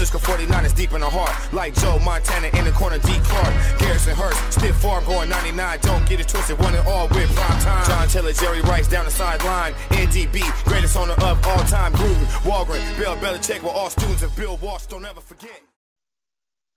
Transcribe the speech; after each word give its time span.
Francisco 0.00 0.32
49 0.32 0.64
is 0.64 0.72
deep 0.72 0.92
in 0.94 1.02
the 1.02 1.10
heart. 1.10 1.52
Like 1.52 1.74
Joe 1.74 1.98
Montana 1.98 2.48
in 2.56 2.64
the 2.64 2.72
corner, 2.72 2.96
D. 2.96 3.20
Clark. 3.22 3.78
Garrison 3.78 4.16
Hearst, 4.16 4.58
stiff 4.58 4.74
farm 4.76 5.04
going 5.04 5.28
99. 5.28 5.78
Don't 5.82 6.08
get 6.08 6.20
it 6.20 6.26
twisted, 6.26 6.58
one 6.58 6.74
and 6.74 6.88
all 6.88 7.06
with 7.08 7.30
prime 7.34 7.60
time. 7.60 7.86
John 7.86 8.08
Taylor, 8.08 8.32
Jerry 8.32 8.62
Rice 8.62 8.88
down 8.88 9.04
the 9.04 9.10
sideline. 9.10 9.74
NDB, 9.90 10.40
greatest 10.64 10.96
owner 10.96 11.12
of 11.12 11.46
all 11.46 11.62
time. 11.64 11.92
Gruden, 11.92 12.24
Holmgren, 12.40 12.96
Bill 12.96 13.14
Belichick 13.16 13.62
were 13.62 13.68
all 13.68 13.90
students 13.90 14.22
of 14.22 14.34
Bill 14.36 14.56
Walsh. 14.62 14.86
Don't 14.86 15.04
ever 15.04 15.20
forget. 15.20 15.60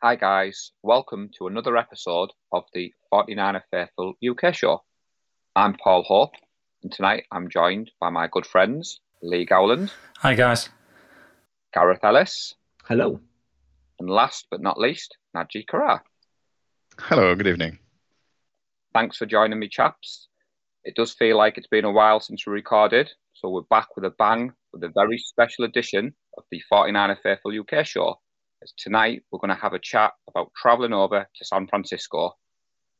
Hi, 0.01 0.17
guys. 0.17 0.73
Welcome 0.81 1.29
to 1.37 1.47
another 1.47 1.77
episode 1.77 2.31
of 2.51 2.65
the 2.73 2.91
49er 3.13 3.61
Faithful 3.71 4.15
UK 4.21 4.53
show. 4.53 4.83
I'm 5.55 5.75
Paul 5.75 6.03
Hope, 6.03 6.33
and 6.83 6.91
tonight 6.91 7.23
I'm 7.31 7.47
joined 7.49 7.89
by 8.01 8.09
my 8.09 8.27
good 8.27 8.45
friends 8.45 8.99
Lee 9.21 9.45
Gowland. 9.45 9.93
Hi, 10.17 10.33
guys. 10.33 10.67
Gareth 11.73 12.03
Ellis. 12.03 12.55
Hello. 12.85 13.21
And 13.97 14.09
last 14.09 14.47
but 14.51 14.61
not 14.61 14.77
least, 14.77 15.15
Naji 15.33 15.65
Karar. 15.65 16.03
Hello, 16.99 17.33
good 17.33 17.47
evening. 17.47 17.79
Thanks 18.93 19.15
for 19.15 19.25
joining 19.25 19.57
me, 19.57 19.69
chaps. 19.69 20.27
It 20.83 20.93
does 20.93 21.13
feel 21.13 21.37
like 21.37 21.57
it's 21.57 21.67
been 21.67 21.85
a 21.85 21.91
while 21.93 22.19
since 22.19 22.45
we 22.45 22.51
recorded, 22.51 23.09
so 23.31 23.49
we're 23.49 23.61
back 23.61 23.95
with 23.95 24.03
a 24.03 24.09
bang 24.09 24.51
with 24.73 24.83
a 24.83 24.91
very 24.93 25.17
special 25.17 25.63
edition 25.63 26.13
of 26.37 26.43
the 26.51 26.61
49er 26.69 27.21
Faithful 27.23 27.57
UK 27.57 27.85
show 27.85 28.19
as 28.61 28.73
tonight 28.77 29.23
we're 29.31 29.39
going 29.39 29.55
to 29.55 29.61
have 29.61 29.71
a 29.71 29.79
chat 29.79 30.11
about 30.27 30.51
travelling 30.61 30.91
over 30.91 31.25
to 31.35 31.45
San 31.45 31.67
Francisco. 31.67 32.33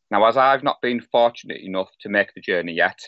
Now, 0.09 0.25
as 0.25 0.37
I've 0.37 0.63
not 0.63 0.81
been 0.81 1.01
fortunate 1.11 1.59
enough 1.59 1.89
to 2.01 2.09
make 2.09 2.33
the 2.33 2.41
journey 2.41 2.73
yet, 2.73 2.99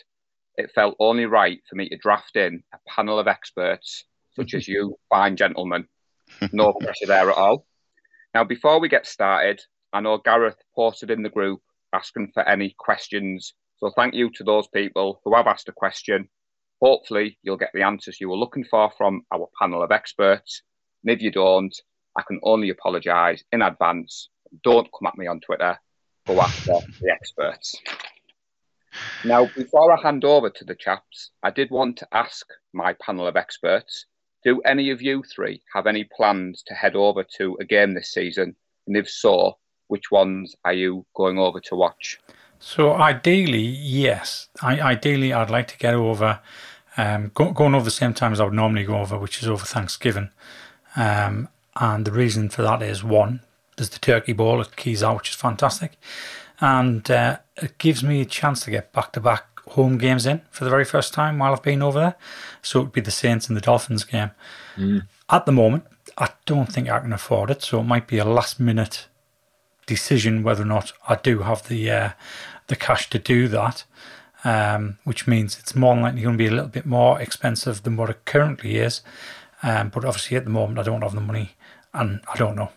it 0.56 0.72
felt 0.74 0.96
only 1.00 1.24
right 1.24 1.60
for 1.70 1.76
me 1.76 1.88
to 1.88 1.96
draft 1.96 2.36
in 2.36 2.62
a 2.74 2.78
panel 2.86 3.18
of 3.18 3.28
experts 3.28 4.04
such 4.34 4.52
as 4.52 4.68
you, 4.68 4.98
fine 5.08 5.36
gentlemen. 5.36 5.88
No 6.52 6.72
pressure 6.72 7.06
there 7.06 7.30
at 7.30 7.36
all. 7.36 7.66
Now, 8.34 8.44
before 8.44 8.80
we 8.80 8.88
get 8.88 9.06
started, 9.06 9.60
I 9.92 10.00
know 10.00 10.18
Gareth 10.18 10.58
posted 10.74 11.10
in 11.10 11.22
the 11.22 11.30
group 11.30 11.60
asking 11.92 12.32
for 12.34 12.46
any 12.46 12.74
questions. 12.78 13.54
So 13.78 13.90
thank 13.96 14.14
you 14.14 14.30
to 14.34 14.44
those 14.44 14.68
people 14.68 15.20
who 15.24 15.34
have 15.34 15.46
asked 15.46 15.68
a 15.68 15.72
question. 15.72 16.28
Hopefully, 16.82 17.38
you'll 17.42 17.56
get 17.56 17.70
the 17.72 17.82
answers 17.82 18.20
you 18.20 18.28
were 18.28 18.36
looking 18.36 18.64
for 18.64 18.92
from 18.98 19.22
our 19.32 19.48
panel 19.58 19.82
of 19.82 19.90
experts. 19.90 20.62
And 21.02 21.10
if 21.12 21.22
you 21.22 21.30
don't, 21.30 21.74
I 22.16 22.22
can 22.26 22.40
only 22.42 22.70
apologise 22.70 23.42
in 23.52 23.62
advance. 23.62 24.28
Don't 24.62 24.88
come 24.92 25.06
at 25.06 25.16
me 25.16 25.26
on 25.26 25.40
Twitter. 25.40 25.78
Go 26.26 26.40
after 26.40 26.74
the 27.00 27.10
experts. 27.10 27.74
Now, 29.24 29.46
before 29.56 29.92
I 29.92 30.00
hand 30.02 30.24
over 30.24 30.50
to 30.50 30.64
the 30.64 30.74
chaps, 30.74 31.30
I 31.42 31.50
did 31.50 31.70
want 31.70 31.98
to 31.98 32.08
ask 32.12 32.46
my 32.72 32.94
panel 32.94 33.26
of 33.26 33.36
experts 33.36 34.06
do 34.46 34.60
any 34.60 34.90
of 34.90 35.02
you 35.02 35.24
three 35.24 35.60
have 35.74 35.88
any 35.88 36.04
plans 36.04 36.62
to 36.68 36.72
head 36.72 36.94
over 36.94 37.24
to 37.36 37.56
a 37.60 37.64
game 37.64 37.94
this 37.94 38.12
season? 38.12 38.54
And 38.86 38.96
if 38.96 39.10
so, 39.10 39.58
which 39.88 40.12
ones 40.12 40.54
are 40.64 40.72
you 40.72 41.04
going 41.16 41.36
over 41.36 41.58
to 41.62 41.74
watch? 41.74 42.20
So, 42.60 42.94
ideally, 42.94 43.58
yes. 43.58 44.48
I, 44.62 44.80
ideally, 44.80 45.32
I'd 45.32 45.50
like 45.50 45.66
to 45.68 45.78
get 45.78 45.94
over, 45.94 46.38
um, 46.96 47.32
go, 47.34 47.50
going 47.50 47.74
over 47.74 47.84
the 47.84 47.90
same 47.90 48.14
time 48.14 48.32
as 48.32 48.40
I 48.40 48.44
would 48.44 48.54
normally 48.54 48.84
go 48.84 48.98
over, 48.98 49.18
which 49.18 49.42
is 49.42 49.48
over 49.48 49.66
Thanksgiving. 49.66 50.30
Um, 50.94 51.48
and 51.74 52.04
the 52.04 52.12
reason 52.12 52.48
for 52.48 52.62
that 52.62 52.82
is 52.82 53.02
one, 53.02 53.40
there's 53.76 53.90
the 53.90 53.98
Turkey 53.98 54.32
Bowl 54.32 54.60
at 54.60 54.76
Keys 54.76 55.02
Out, 55.02 55.16
which 55.16 55.30
is 55.30 55.34
fantastic. 55.34 55.98
And 56.60 57.10
uh, 57.10 57.38
it 57.56 57.78
gives 57.78 58.04
me 58.04 58.20
a 58.20 58.24
chance 58.24 58.60
to 58.60 58.70
get 58.70 58.92
back 58.92 59.12
to 59.14 59.20
back 59.20 59.55
home 59.70 59.98
games 59.98 60.26
in 60.26 60.42
for 60.50 60.64
the 60.64 60.70
very 60.70 60.84
first 60.84 61.12
time 61.12 61.38
while 61.38 61.52
I've 61.52 61.62
been 61.62 61.82
over 61.82 61.98
there. 61.98 62.16
So 62.62 62.80
it 62.80 62.82
would 62.84 62.92
be 62.92 63.00
the 63.00 63.10
Saints 63.10 63.48
and 63.48 63.56
the 63.56 63.60
Dolphins 63.60 64.04
game. 64.04 64.30
Mm. 64.76 65.06
At 65.28 65.46
the 65.46 65.52
moment, 65.52 65.84
I 66.18 66.30
don't 66.44 66.72
think 66.72 66.88
I 66.88 67.00
can 67.00 67.12
afford 67.12 67.50
it. 67.50 67.62
So 67.62 67.80
it 67.80 67.84
might 67.84 68.06
be 68.06 68.18
a 68.18 68.24
last 68.24 68.60
minute 68.60 69.08
decision 69.86 70.42
whether 70.42 70.62
or 70.62 70.66
not 70.66 70.92
I 71.08 71.16
do 71.16 71.40
have 71.40 71.68
the 71.68 71.90
uh, 71.90 72.10
the 72.66 72.76
cash 72.76 73.08
to 73.10 73.18
do 73.18 73.48
that. 73.48 73.84
Um, 74.44 74.98
which 75.02 75.26
means 75.26 75.58
it's 75.58 75.74
more 75.74 75.96
likely 75.96 76.22
going 76.22 76.34
to 76.34 76.38
be 76.38 76.46
a 76.46 76.52
little 76.52 76.68
bit 76.68 76.86
more 76.86 77.20
expensive 77.20 77.82
than 77.82 77.96
what 77.96 78.10
it 78.10 78.24
currently 78.26 78.76
is. 78.76 79.00
Um, 79.60 79.88
but 79.88 80.04
obviously, 80.04 80.36
at 80.36 80.44
the 80.44 80.50
moment, 80.50 80.78
I 80.78 80.84
don't 80.84 81.02
have 81.02 81.16
the 81.16 81.20
money 81.20 81.56
and 81.96 82.20
I 82.32 82.36
don't 82.36 82.54
know. 82.54 82.70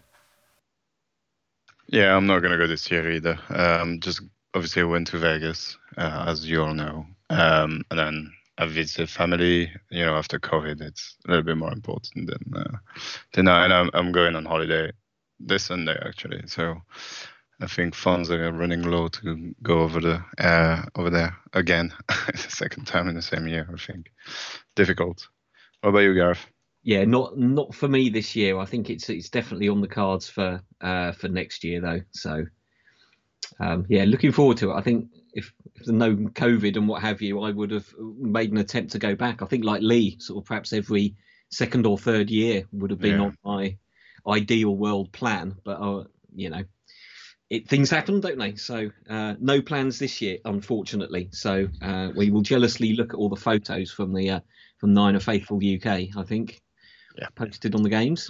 Yeah, 1.88 2.16
I'm 2.16 2.28
not 2.28 2.40
gonna 2.40 2.58
go 2.58 2.68
this 2.68 2.90
year 2.90 3.12
either. 3.12 3.38
Um, 3.50 4.00
just 4.00 4.22
obviously 4.54 4.82
I 4.82 4.86
went 4.86 5.08
to 5.08 5.18
Vegas, 5.18 5.78
uh, 5.98 6.26
as 6.28 6.50
you 6.50 6.64
all 6.64 6.74
know, 6.74 7.06
um, 7.30 7.84
and 7.90 8.00
then 8.00 8.34
I 8.58 8.66
visited 8.66 9.10
family. 9.10 9.72
You 9.90 10.06
know, 10.06 10.16
after 10.16 10.40
COVID, 10.40 10.82
it's 10.82 11.16
a 11.28 11.32
little 11.32 11.46
bit 11.46 11.58
more 11.58 11.72
important 11.72 12.28
than 12.28 12.62
uh, 12.62 12.78
than 13.34 13.48
I, 13.48 13.66
and 13.66 13.74
I'm 13.74 13.90
I'm 13.94 14.12
going 14.12 14.36
on 14.36 14.46
holiday 14.46 14.92
this 15.40 15.64
Sunday 15.64 15.98
actually. 16.06 16.42
So 16.48 16.82
I 17.62 17.68
think 17.68 17.96
funds 17.96 18.32
are 18.32 18.52
running 18.52 18.84
low 18.84 19.08
to 19.10 19.54
go 19.64 19.80
over 19.80 20.00
the 20.00 20.24
uh, 20.38 20.84
over 20.96 21.10
there 21.10 21.36
again, 21.54 21.94
the 22.08 22.38
second 22.38 22.86
time 22.86 23.08
in 23.08 23.16
the 23.16 23.22
same 23.22 23.48
year. 23.48 23.70
I 23.72 23.78
think 23.78 24.12
difficult. 24.76 25.28
What 25.82 25.92
about 25.92 26.00
you, 26.00 26.14
Gareth? 26.14 26.46
yeah, 26.84 27.04
not 27.06 27.38
not 27.38 27.74
for 27.76 27.88
me 27.88 28.10
this 28.10 28.36
year. 28.36 28.58
I 28.58 28.66
think 28.66 28.90
it's 28.90 29.10
it's 29.10 29.30
definitely 29.30 29.70
on 29.70 29.82
the 29.82 29.88
cards 29.88 30.30
for 30.30 30.62
uh, 30.82 31.12
for 31.12 31.28
next 31.28 31.64
year 31.64 31.82
though. 31.82 32.02
So 32.12 32.46
um, 33.60 33.86
yeah, 33.90 34.06
looking 34.06 34.32
forward 34.32 34.58
to 34.58 34.72
it. 34.72 34.76
I 34.76 34.82
think 34.82 35.10
if, 35.34 35.52
if 35.76 35.86
there's 35.86 35.90
no 35.90 36.16
COVID 36.16 36.76
and 36.76 36.88
what 36.88 37.02
have 37.02 37.22
you, 37.22 37.42
I 37.42 37.52
would 37.52 37.72
have 37.72 37.88
made 37.98 38.52
an 38.52 38.58
attempt 38.58 38.92
to 38.94 39.00
go 39.00 39.16
back. 39.16 39.42
I 39.42 39.46
think 39.46 39.66
like 39.66 39.82
Lee, 39.82 40.18
sort 40.20 40.44
of 40.44 40.48
perhaps 40.48 40.74
every 40.74 41.16
second 41.52 41.86
or 41.86 41.98
third 41.98 42.30
year 42.30 42.64
would 42.72 42.92
have 42.92 43.00
been 43.00 43.20
yeah. 43.20 43.26
on 43.26 43.38
my 43.44 43.78
ideal 44.28 44.76
world 44.76 45.12
plan. 45.12 45.56
But 45.64 45.82
uh, 45.82 46.04
you 46.36 46.50
know, 46.50 46.64
it, 47.50 47.68
things 47.68 47.90
happen, 47.90 48.22
don't 48.22 48.38
they? 48.38 48.56
So 48.56 48.92
uh, 49.10 49.36
no 49.40 49.62
plans 49.62 50.00
this 50.00 50.22
year, 50.22 50.38
unfortunately. 50.46 51.30
So 51.32 51.68
uh, 51.82 52.10
we 52.16 52.32
will 52.32 52.42
jealously 52.42 52.94
look 52.94 53.14
at 53.14 53.18
all 53.18 53.30
the 53.30 53.36
photos 53.36 53.92
from 53.92 54.14
the 54.14 54.30
uh, 54.30 54.40
from 54.78 54.98
of 54.98 55.24
Faithful 55.24 55.58
UK. 55.58 55.86
I 56.16 56.24
think 56.26 56.62
yeah. 57.18 57.28
posted 57.36 57.76
on 57.76 57.84
the 57.84 57.90
games? 57.90 58.30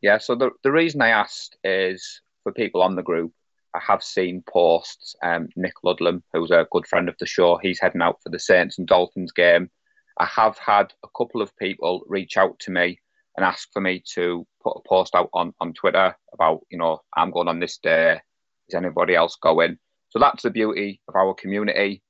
Yeah, 0.00 0.18
so 0.18 0.34
the, 0.34 0.50
the 0.62 0.72
reason 0.72 1.00
I 1.00 1.08
asked 1.08 1.56
is 1.64 2.20
for 2.42 2.52
people 2.52 2.82
on 2.82 2.94
the 2.94 3.02
group, 3.02 3.32
I 3.74 3.80
have 3.80 4.02
seen 4.02 4.42
posts. 4.48 5.16
Um, 5.22 5.48
Nick 5.56 5.74
Ludlam, 5.82 6.22
who's 6.32 6.50
a 6.50 6.66
good 6.70 6.86
friend 6.86 7.08
of 7.08 7.16
the 7.18 7.26
show, 7.26 7.58
he's 7.58 7.80
heading 7.80 8.02
out 8.02 8.22
for 8.22 8.28
the 8.28 8.38
Saints 8.38 8.78
and 8.78 8.86
Dolphins 8.86 9.32
game. 9.32 9.70
I 10.18 10.26
have 10.26 10.56
had 10.58 10.92
a 11.04 11.08
couple 11.16 11.42
of 11.42 11.56
people 11.56 12.04
reach 12.06 12.36
out 12.36 12.58
to 12.60 12.70
me 12.70 13.00
and 13.36 13.44
ask 13.44 13.68
for 13.72 13.80
me 13.80 14.02
to 14.14 14.46
put 14.62 14.76
a 14.76 14.88
post 14.88 15.14
out 15.16 15.28
on, 15.34 15.52
on 15.60 15.72
Twitter 15.72 16.16
about, 16.32 16.60
you 16.70 16.78
know, 16.78 17.00
I'm 17.16 17.32
going 17.32 17.48
on 17.48 17.58
this 17.58 17.78
day. 17.78 18.20
Is 18.68 18.74
anybody 18.76 19.16
else 19.16 19.36
going? 19.42 19.78
So 20.10 20.20
that's 20.20 20.44
the 20.44 20.50
beauty 20.50 21.00
of 21.08 21.16
our 21.16 21.34
community. 21.34 22.00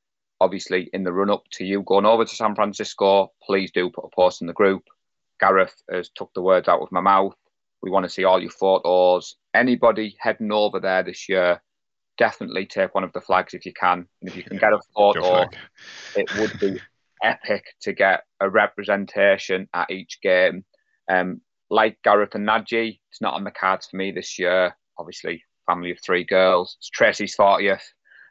Obviously, 0.40 0.90
in 0.92 1.04
the 1.04 1.12
run 1.12 1.30
up 1.30 1.44
to 1.52 1.64
you 1.64 1.82
going 1.82 2.04
over 2.04 2.26
to 2.26 2.36
San 2.36 2.54
Francisco, 2.54 3.32
please 3.42 3.70
do 3.72 3.88
put 3.88 4.04
a 4.04 4.14
post 4.14 4.42
in 4.42 4.46
the 4.46 4.52
group. 4.52 4.82
Gareth 5.40 5.74
has 5.90 6.10
took 6.10 6.30
the 6.34 6.42
words 6.42 6.68
out 6.68 6.82
of 6.82 6.92
my 6.92 7.00
mouth. 7.00 7.34
We 7.82 7.90
want 7.90 8.04
to 8.04 8.10
see 8.10 8.24
all 8.24 8.40
your 8.40 8.50
photos. 8.50 9.36
Anybody 9.54 10.16
heading 10.18 10.52
over 10.52 10.80
there 10.80 11.02
this 11.02 11.28
year, 11.28 11.62
definitely 12.18 12.66
take 12.66 12.94
one 12.94 13.04
of 13.04 13.12
the 13.12 13.20
flags 13.20 13.54
if 13.54 13.64
you 13.64 13.72
can. 13.72 14.06
And 14.20 14.30
if 14.30 14.36
you 14.36 14.42
can 14.42 14.58
get 14.58 14.72
a 14.72 14.80
photo, 14.94 15.46
it 16.16 16.34
would 16.36 16.58
be 16.58 16.80
epic 17.22 17.64
to 17.82 17.92
get 17.92 18.24
a 18.40 18.48
representation 18.48 19.68
at 19.72 19.90
each 19.90 20.20
game. 20.22 20.64
Um, 21.10 21.40
like 21.70 21.98
Gareth 22.02 22.34
and 22.34 22.46
Naji, 22.46 23.00
it's 23.10 23.20
not 23.20 23.34
on 23.34 23.44
the 23.44 23.50
cards 23.50 23.86
for 23.86 23.96
me 23.96 24.12
this 24.12 24.38
year. 24.38 24.76
Obviously, 24.98 25.42
family 25.66 25.90
of 25.90 25.98
three 26.04 26.24
girls. 26.24 26.76
It's 26.78 26.90
Tracy's 26.90 27.36
40th. 27.36 27.82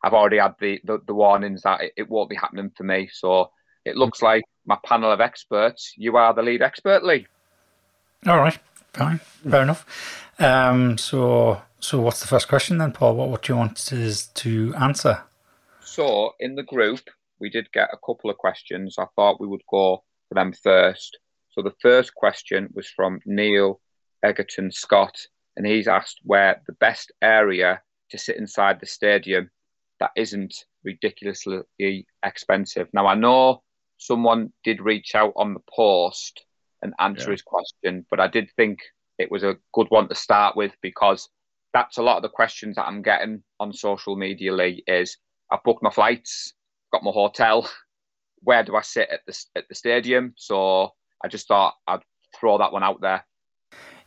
I've 0.03 0.13
already 0.13 0.37
had 0.37 0.55
the, 0.59 0.79
the, 0.83 0.99
the 1.07 1.13
warnings 1.13 1.61
that 1.63 1.81
it, 1.81 1.93
it, 1.97 2.09
won't 2.09 2.29
be 2.29 2.35
happening 2.35 2.71
for 2.75 2.83
me. 2.83 3.09
So 3.11 3.51
it 3.85 3.95
looks 3.95 4.21
like 4.21 4.43
my 4.65 4.77
panel 4.85 5.11
of 5.11 5.21
experts, 5.21 5.93
you 5.97 6.17
are 6.17 6.33
the 6.33 6.41
lead 6.41 6.61
expert, 6.61 7.03
Lee. 7.03 7.25
All 8.27 8.37
right, 8.37 8.57
fine, 8.93 9.19
fair 9.49 9.63
enough. 9.63 9.85
Um, 10.39 10.97
so, 10.97 11.61
so 11.79 12.01
what's 12.01 12.21
the 12.21 12.27
first 12.27 12.47
question 12.47 12.77
then, 12.77 12.91
Paul? 12.91 13.15
What, 13.15 13.29
what 13.29 13.43
do 13.43 13.53
you 13.53 13.57
want 13.57 13.91
us 13.91 14.27
to 14.27 14.73
answer? 14.75 15.23
So, 15.81 16.33
in 16.39 16.55
the 16.55 16.63
group, 16.63 17.01
we 17.39 17.49
did 17.49 17.71
get 17.71 17.89
a 17.93 17.97
couple 18.05 18.29
of 18.29 18.37
questions. 18.37 18.95
I 18.97 19.05
thought 19.15 19.39
we 19.39 19.47
would 19.47 19.63
go 19.69 20.03
for 20.27 20.35
them 20.35 20.53
first. 20.53 21.17
So, 21.51 21.61
the 21.61 21.75
first 21.81 22.15
question 22.15 22.69
was 22.73 22.87
from 22.89 23.19
Neil 23.25 23.79
Egerton 24.23 24.71
Scott, 24.71 25.17
and 25.55 25.65
he's 25.65 25.87
asked 25.87 26.19
where 26.23 26.61
the 26.65 26.73
best 26.73 27.11
area 27.21 27.81
to 28.09 28.17
sit 28.17 28.37
inside 28.37 28.79
the 28.79 28.85
stadium 28.85 29.49
that 29.99 30.11
isn't 30.15 30.65
ridiculously 30.83 32.05
expensive. 32.23 32.87
Now, 32.93 33.07
I 33.07 33.15
know 33.15 33.63
someone 33.97 34.51
did 34.63 34.81
reach 34.81 35.15
out 35.15 35.33
on 35.35 35.53
the 35.53 35.61
post 35.73 36.43
and 36.81 36.93
answer 36.99 37.29
yeah. 37.29 37.31
his 37.31 37.41
question, 37.41 38.05
but 38.09 38.19
I 38.19 38.27
did 38.27 38.49
think 38.57 38.79
it 39.17 39.31
was 39.31 39.43
a 39.43 39.57
good 39.73 39.87
one 39.89 40.09
to 40.09 40.15
start 40.15 40.55
with 40.55 40.71
because 40.81 41.29
that's 41.73 41.97
a 41.97 42.03
lot 42.03 42.17
of 42.17 42.23
the 42.23 42.29
questions 42.29 42.75
that 42.75 42.85
I'm 42.85 43.01
getting 43.01 43.43
on 43.59 43.73
social 43.73 44.15
media. 44.15 44.53
Lee 44.53 44.83
is 44.87 45.17
I've 45.51 45.63
booked 45.63 45.83
my 45.83 45.89
flights, 45.89 46.53
got 46.91 47.03
my 47.03 47.11
hotel. 47.11 47.69
Where 48.41 48.63
do 48.63 48.75
I 48.75 48.81
sit 48.81 49.09
at 49.11 49.21
the 49.25 49.45
at 49.55 49.67
the 49.69 49.75
stadium? 49.75 50.33
So 50.37 50.91
I 51.23 51.27
just 51.27 51.47
thought 51.47 51.75
I'd 51.87 52.01
throw 52.35 52.57
that 52.57 52.73
one 52.73 52.83
out 52.83 53.01
there. 53.01 53.25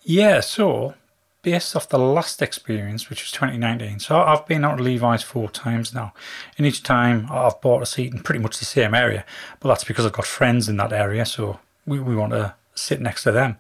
Yeah, 0.02 0.40
so 0.40 0.94
based 1.42 1.76
off 1.76 1.88
the 1.88 1.98
last 1.98 2.42
experience, 2.42 3.08
which 3.08 3.22
was 3.22 3.30
2019, 3.30 4.00
so 4.00 4.20
I've 4.20 4.46
been 4.46 4.64
out 4.64 4.78
to 4.78 4.82
Levi's 4.82 5.22
four 5.22 5.48
times 5.48 5.94
now, 5.94 6.12
and 6.58 6.66
each 6.66 6.82
time 6.82 7.28
I've 7.30 7.60
bought 7.60 7.82
a 7.82 7.86
seat 7.86 8.12
in 8.12 8.20
pretty 8.20 8.40
much 8.40 8.58
the 8.58 8.64
same 8.64 8.94
area, 8.94 9.24
but 9.60 9.68
that's 9.68 9.84
because 9.84 10.04
I've 10.04 10.12
got 10.12 10.26
friends 10.26 10.68
in 10.68 10.76
that 10.78 10.92
area, 10.92 11.24
so 11.24 11.60
we, 11.86 12.00
we 12.00 12.16
want 12.16 12.32
to 12.32 12.54
sit 12.74 13.00
next 13.00 13.22
to 13.22 13.32
them. 13.32 13.58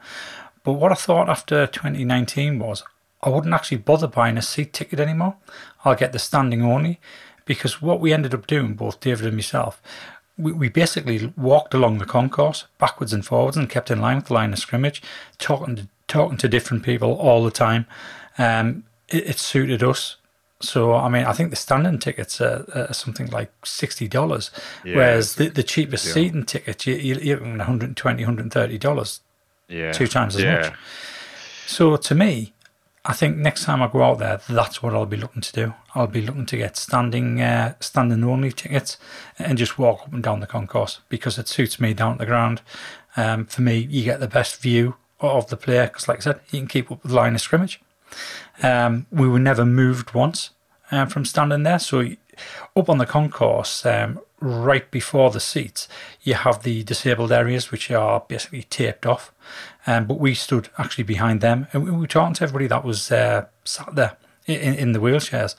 But 0.66 0.74
what 0.74 0.92
I 0.92 0.96
thought 0.96 1.28
after 1.30 1.66
2019 1.66 2.58
was 2.58 2.82
I 3.22 3.28
wouldn't 3.30 3.54
actually 3.54 3.78
bother 3.78 4.06
buying 4.08 4.36
a 4.36 4.42
seat 4.42 4.72
ticket 4.74 5.00
anymore. 5.00 5.36
I'll 5.84 5.94
get 5.94 6.12
the 6.12 6.18
standing 6.18 6.62
only 6.62 7.00
because 7.44 7.80
what 7.80 8.00
we 8.00 8.12
ended 8.12 8.34
up 8.34 8.46
doing, 8.46 8.74
both 8.74 9.00
David 9.00 9.26
and 9.26 9.36
myself, 9.36 9.80
we, 10.36 10.52
we 10.52 10.68
basically 10.68 11.32
walked 11.36 11.72
along 11.72 11.98
the 11.98 12.04
concourse 12.04 12.66
backwards 12.78 13.12
and 13.14 13.24
forwards 13.24 13.56
and 13.56 13.70
kept 13.70 13.90
in 13.90 14.00
line 14.00 14.16
with 14.16 14.26
the 14.26 14.34
line 14.34 14.52
of 14.52 14.58
scrimmage, 14.58 15.00
talking 15.38 15.76
to, 15.76 15.88
talking 16.08 16.36
to 16.38 16.48
different 16.48 16.82
people 16.82 17.12
all 17.14 17.44
the 17.44 17.50
time. 17.52 17.86
Um, 18.36 18.84
it, 19.08 19.28
it 19.30 19.38
suited 19.38 19.82
us. 19.82 20.16
So 20.60 20.94
I 20.94 21.08
mean, 21.08 21.24
I 21.26 21.32
think 21.32 21.50
the 21.50 21.56
standing 21.56 21.98
tickets 21.98 22.40
are, 22.40 22.64
are 22.74 22.92
something 22.94 23.28
like 23.30 23.52
sixty 23.64 24.08
dollars, 24.08 24.50
Yeah, 24.84 24.96
whereas 24.96 25.34
the, 25.36 25.48
the 25.48 25.62
cheapest 25.62 26.04
deal. 26.06 26.14
seating 26.14 26.44
ticket 26.46 26.86
you, 26.86 26.94
you- 26.94 27.20
you're 27.20 27.36
looking 27.36 27.52
at 27.60 27.68
120 27.68 28.22
130 28.24 28.78
dollars, 28.78 29.20
Yeah. 29.68 29.92
two 29.92 30.06
times 30.06 30.36
as 30.36 30.42
yeah. 30.42 30.56
much. 30.56 30.72
So 31.66 31.96
to 31.96 32.14
me, 32.14 32.52
I 33.04 33.12
think 33.12 33.36
next 33.36 33.64
time 33.64 33.82
I 33.82 33.86
go 33.86 34.02
out 34.02 34.18
there, 34.18 34.40
that's 34.48 34.82
what 34.82 34.92
I'll 34.92 35.06
be 35.06 35.16
looking 35.16 35.42
to 35.42 35.52
do. 35.52 35.74
I'll 35.94 36.08
be 36.08 36.22
looking 36.22 36.46
to 36.46 36.56
get 36.56 36.76
standing, 36.76 37.40
uh, 37.40 37.74
standing 37.78 38.24
only 38.24 38.50
tickets 38.50 38.98
and 39.38 39.56
just 39.56 39.78
walk 39.78 40.02
up 40.02 40.12
and 40.12 40.22
down 40.22 40.40
the 40.40 40.46
concourse 40.46 41.00
because 41.08 41.38
it 41.38 41.46
suits 41.46 41.78
me 41.78 41.94
down 41.94 42.14
to 42.14 42.18
the 42.18 42.26
ground. 42.26 42.62
Um, 43.16 43.46
for 43.46 43.62
me, 43.62 43.78
you 43.78 44.02
get 44.02 44.18
the 44.18 44.28
best 44.28 44.60
view 44.60 44.96
of 45.20 45.48
the 45.48 45.56
player 45.56 45.86
because, 45.86 46.08
like 46.08 46.18
I 46.18 46.22
said, 46.22 46.40
you 46.50 46.58
can 46.58 46.68
keep 46.68 46.90
up 46.90 47.02
with 47.02 47.12
the 47.12 47.16
line 47.16 47.34
of 47.34 47.40
scrimmage. 47.40 47.80
Um, 48.62 49.06
we 49.12 49.28
were 49.28 49.38
never 49.38 49.64
moved 49.64 50.12
once 50.12 50.50
um, 50.90 51.08
from 51.08 51.24
standing 51.24 51.62
there. 51.62 51.78
So 51.78 52.10
up 52.76 52.88
on 52.88 52.98
the 52.98 53.06
concourse, 53.06 53.86
um, 53.86 54.20
right 54.40 54.90
before 54.90 55.30
the 55.30 55.40
seats, 55.40 55.88
you 56.22 56.34
have 56.34 56.62
the 56.62 56.82
disabled 56.84 57.32
areas 57.32 57.70
which 57.70 57.90
are 57.90 58.24
basically 58.28 58.62
taped 58.64 59.06
off. 59.06 59.32
Um, 59.86 60.06
but 60.06 60.18
we 60.18 60.34
stood 60.34 60.68
actually 60.78 61.04
behind 61.04 61.40
them 61.40 61.68
and 61.72 61.84
we 61.84 61.90
were 61.90 62.06
talking 62.06 62.34
to 62.34 62.42
everybody 62.42 62.66
that 62.66 62.84
was 62.84 63.10
uh, 63.10 63.46
sat 63.64 63.94
there 63.94 64.16
in, 64.46 64.74
in 64.74 64.92
the 64.92 64.98
wheelchairs. 64.98 65.54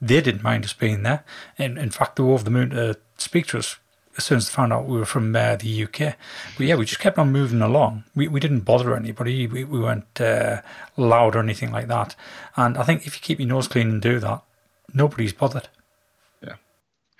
They 0.00 0.20
didn't 0.20 0.42
mind 0.42 0.64
us 0.64 0.72
being 0.72 1.02
there. 1.02 1.24
In, 1.56 1.78
in 1.78 1.90
fact, 1.90 2.16
they 2.16 2.22
were 2.22 2.32
over 2.32 2.44
the 2.44 2.50
moon 2.50 2.70
to 2.70 2.98
speak 3.16 3.46
to 3.48 3.58
us 3.58 3.76
as 4.16 4.24
soon 4.24 4.38
as 4.38 4.48
they 4.48 4.54
found 4.54 4.72
out 4.72 4.86
we 4.86 4.98
were 4.98 5.04
from 5.04 5.34
uh, 5.34 5.56
the 5.56 5.84
UK. 5.84 6.16
But 6.56 6.66
yeah, 6.66 6.74
we 6.74 6.84
just 6.84 7.00
kept 7.00 7.18
on 7.18 7.30
moving 7.30 7.62
along. 7.62 8.04
We, 8.14 8.26
we 8.28 8.40
didn't 8.40 8.60
bother 8.60 8.94
anybody. 8.96 9.46
We, 9.46 9.64
we 9.64 9.78
weren't 9.78 10.20
uh, 10.20 10.60
loud 10.96 11.36
or 11.36 11.38
anything 11.38 11.70
like 11.70 11.86
that. 11.86 12.16
And 12.56 12.76
I 12.76 12.82
think 12.82 13.06
if 13.06 13.14
you 13.14 13.20
keep 13.22 13.38
your 13.38 13.48
nose 13.48 13.68
clean 13.68 13.88
and 13.88 14.02
do 14.02 14.18
that, 14.18 14.42
nobody's 14.92 15.32
bothered. 15.32 15.68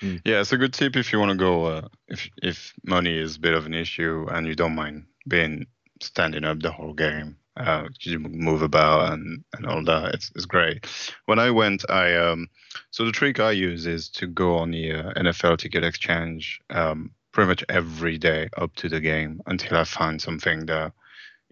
Yeah, 0.01 0.41
it's 0.41 0.53
a 0.53 0.59
good 0.59 0.73
tip 0.73 0.97
if 0.97 1.13
you 1.13 1.19
want 1.19 1.33
to 1.33 1.37
go. 1.37 1.67
Uh, 1.67 1.89
if 2.09 2.29
if 2.43 2.73
money 2.85 3.17
is 3.17 3.37
a 3.37 3.41
bit 3.41 3.55
of 3.55 3.67
an 3.67 3.75
issue 3.75 4.27
and 4.31 4.47
you 4.47 4.55
don't 4.55 4.75
mind 4.75 5.07
being 5.27 5.67
standing 6.01 6.45
up 6.45 6.61
the 6.61 6.71
whole 6.71 6.93
game, 6.95 7.37
uh, 7.57 7.89
you 8.01 8.19
move 8.21 8.63
about 8.63 9.13
and, 9.13 9.45
and 9.55 9.67
all 9.67 9.85
that. 9.85 10.15
It's 10.15 10.31
it's 10.35 10.45
great. 10.45 10.87
When 11.27 11.39
I 11.39 11.51
went, 11.51 11.89
I 11.91 12.15
um, 12.17 12.49
so 12.91 13.05
the 13.05 13.13
trick 13.13 13.41
I 13.41 13.51
use 13.51 13.87
is 13.87 14.09
to 14.11 14.27
go 14.27 14.57
on 14.57 14.71
the 14.71 14.93
uh, 14.93 15.13
NFL 15.15 15.59
ticket 15.59 15.85
exchange 15.85 16.61
um, 16.71 17.11
pretty 17.33 17.49
much 17.49 17.65
every 17.69 18.19
day 18.19 18.49
up 18.57 18.75
to 18.77 18.89
the 18.89 19.01
game 19.01 19.41
until 19.47 19.79
I 19.79 19.85
find 19.85 20.21
something 20.21 20.67
that 20.67 20.93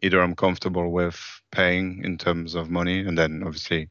either 0.02 0.20
I'm 0.20 0.34
comfortable 0.34 0.92
with 0.92 1.18
paying 1.50 2.02
in 2.04 2.18
terms 2.18 2.54
of 2.54 2.70
money, 2.70 3.00
and 3.00 3.18
then 3.18 3.42
obviously 3.44 3.88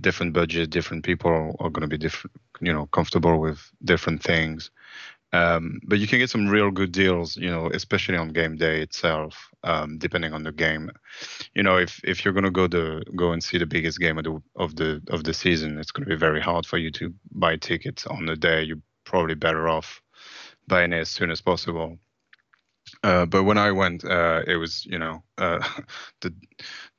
different 0.00 0.32
budget, 0.32 0.70
different 0.70 1.04
people 1.04 1.56
are 1.58 1.70
going 1.70 1.82
to 1.82 1.88
be 1.88 1.98
different, 1.98 2.34
you 2.62 2.72
know, 2.72 2.86
comfortable 2.86 3.38
with 3.40 3.60
different 3.84 4.22
things. 4.22 4.70
Um, 5.34 5.80
but 5.84 5.98
you 5.98 6.06
can 6.06 6.18
get 6.18 6.28
some 6.30 6.48
real 6.48 6.70
good 6.70 6.92
deals, 6.92 7.36
you 7.36 7.50
know, 7.50 7.70
especially 7.72 8.18
on 8.18 8.28
game 8.34 8.56
day 8.56 8.82
itself, 8.82 9.48
um, 9.64 9.98
depending 9.98 10.34
on 10.34 10.42
the 10.42 10.52
game. 10.52 10.90
You 11.54 11.62
know, 11.62 11.78
if 11.78 12.00
if 12.04 12.24
you're 12.24 12.34
going 12.34 12.44
to 12.44 12.50
go 12.50 12.68
to 12.68 13.02
go 13.16 13.32
and 13.32 13.42
see 13.42 13.58
the 13.58 13.66
biggest 13.66 13.98
game 13.98 14.18
of 14.18 14.24
the 14.24 14.42
of 14.56 14.76
the 14.76 15.02
of 15.08 15.24
the 15.24 15.32
season, 15.34 15.78
it's 15.78 15.90
going 15.90 16.04
to 16.04 16.10
be 16.14 16.18
very 16.18 16.40
hard 16.40 16.66
for 16.66 16.78
you 16.78 16.90
to 16.92 17.14
buy 17.32 17.56
tickets 17.56 18.06
on 18.06 18.26
the 18.26 18.36
day. 18.36 18.62
You're 18.62 18.82
probably 19.04 19.34
better 19.34 19.68
off 19.68 20.02
buying 20.68 20.92
it 20.92 21.00
as 21.00 21.10
soon 21.10 21.30
as 21.30 21.40
possible. 21.40 21.98
Uh, 23.02 23.26
but 23.26 23.44
when 23.44 23.58
I 23.58 23.72
went, 23.72 24.04
uh, 24.04 24.42
it 24.46 24.56
was 24.56 24.84
you 24.86 24.98
know 24.98 25.22
uh, 25.38 25.66
the 26.20 26.34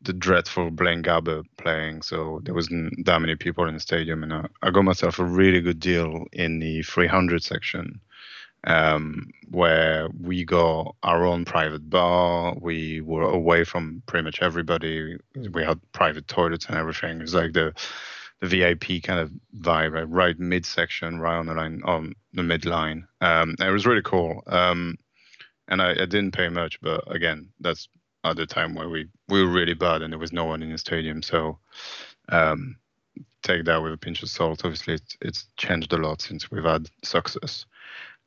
the 0.04 0.14
dreadful 0.14 0.70
Blaine 0.70 1.04
Gabbert 1.04 1.46
playing, 1.58 2.02
so 2.02 2.42
there 2.44 2.54
wasn't 2.54 3.06
that 3.06 3.22
many 3.22 3.36
people 3.36 3.68
in 3.68 3.74
the 3.74 3.80
stadium, 3.80 4.24
and 4.24 4.34
I, 4.34 4.46
I 4.62 4.72
got 4.72 4.84
myself 4.84 5.20
a 5.20 5.26
really 5.26 5.62
good 5.62 5.80
deal 5.80 6.26
in 6.32 6.60
the 6.60 6.82
300 6.84 7.44
section, 7.44 8.00
um, 8.66 9.30
where 9.50 10.10
we 10.20 10.46
got 10.46 10.96
our 11.04 11.26
own 11.26 11.46
private 11.46 11.90
bar. 11.90 12.56
We 12.60 13.02
were 13.02 13.24
away 13.24 13.64
from 13.64 14.04
pretty 14.06 14.24
much 14.24 14.42
everybody. 14.42 15.18
We 15.36 15.64
had 15.64 15.80
private 15.92 16.28
toilets 16.28 16.66
and 16.66 16.78
everything. 16.78 17.18
It 17.18 17.22
was 17.22 17.34
like 17.36 17.54
the 17.54 17.74
the 18.42 18.48
VIP 18.48 19.02
kind 19.04 19.22
of 19.22 19.32
vibe, 19.58 19.94
right, 19.94 20.10
right 20.10 20.38
midsection, 20.38 21.20
right 21.20 21.38
on 21.38 21.46
the 21.46 21.54
line, 21.54 21.82
on 21.86 22.14
the 22.34 22.42
midline. 22.42 23.04
Um, 23.22 23.56
it 23.58 23.70
was 23.70 23.86
really 23.86 24.02
cool. 24.02 24.44
Um, 24.48 24.98
and 25.70 25.82
I, 25.82 25.92
I 25.92 26.06
didn't 26.06 26.34
pay 26.34 26.50
much, 26.50 26.82
but 26.82 27.10
again, 27.10 27.50
that's 27.62 27.88
at 28.24 28.36
the 28.36 28.46
time 28.46 28.76
where 28.76 28.90
we, 28.90 29.08
we 29.30 29.44
were 29.44 29.52
really 29.52 29.74
bad 29.74 30.02
and 30.02 30.14
there 30.14 30.20
was 30.20 30.34
no 30.34 30.46
one 30.46 30.64
in 30.64 30.72
the 30.72 30.78
stadium. 30.78 31.22
So 31.22 31.60
um, 32.30 32.78
take 33.42 33.66
that 33.66 33.84
with 33.84 33.94
a 33.94 33.98
pinch 33.98 34.24
of 34.24 34.30
salt. 34.30 34.64
Obviously, 34.64 34.96
it's, 34.96 35.18
it's 35.22 35.48
changed 35.58 35.94
a 35.94 35.98
lot 35.98 36.22
since 36.22 36.50
we've 36.50 36.64
had 36.64 36.90
success. 37.04 37.66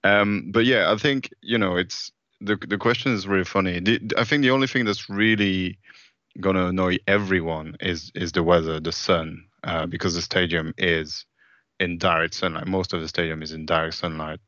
Um, 0.04 0.50
but 0.52 0.64
yeah, 0.64 0.93
I 0.93 0.96
think 0.96 1.31
you 1.40 1.58
know 1.58 1.76
it's 1.76 2.12
the 2.40 2.56
the 2.69 2.78
question 2.78 3.12
is 3.12 3.26
really 3.26 3.44
funny. 3.44 3.81
The, 3.81 4.00
I 4.16 4.25
think 4.25 4.43
the 4.43 4.50
only 4.50 4.66
thing 4.66 4.84
that's 4.84 5.08
really 5.08 5.78
gonna 6.38 6.66
annoy 6.66 6.98
everyone 7.06 7.76
is 7.81 8.12
is 8.14 8.32
the 8.32 8.43
weather, 8.43 8.78
the 8.78 8.93
sun, 8.93 9.44
uh, 9.64 9.87
because 9.87 10.14
the 10.14 10.22
stadium 10.22 10.75
is 10.78 11.25
in 11.81 11.98
direct 11.98 12.34
sunlight. 12.34 12.66
Most 12.66 12.93
of 12.93 13.00
the 13.00 13.08
stadium 13.08 13.43
is 13.43 13.52
in 13.52 13.66
direct 13.66 13.94
sunlight, 13.94 14.38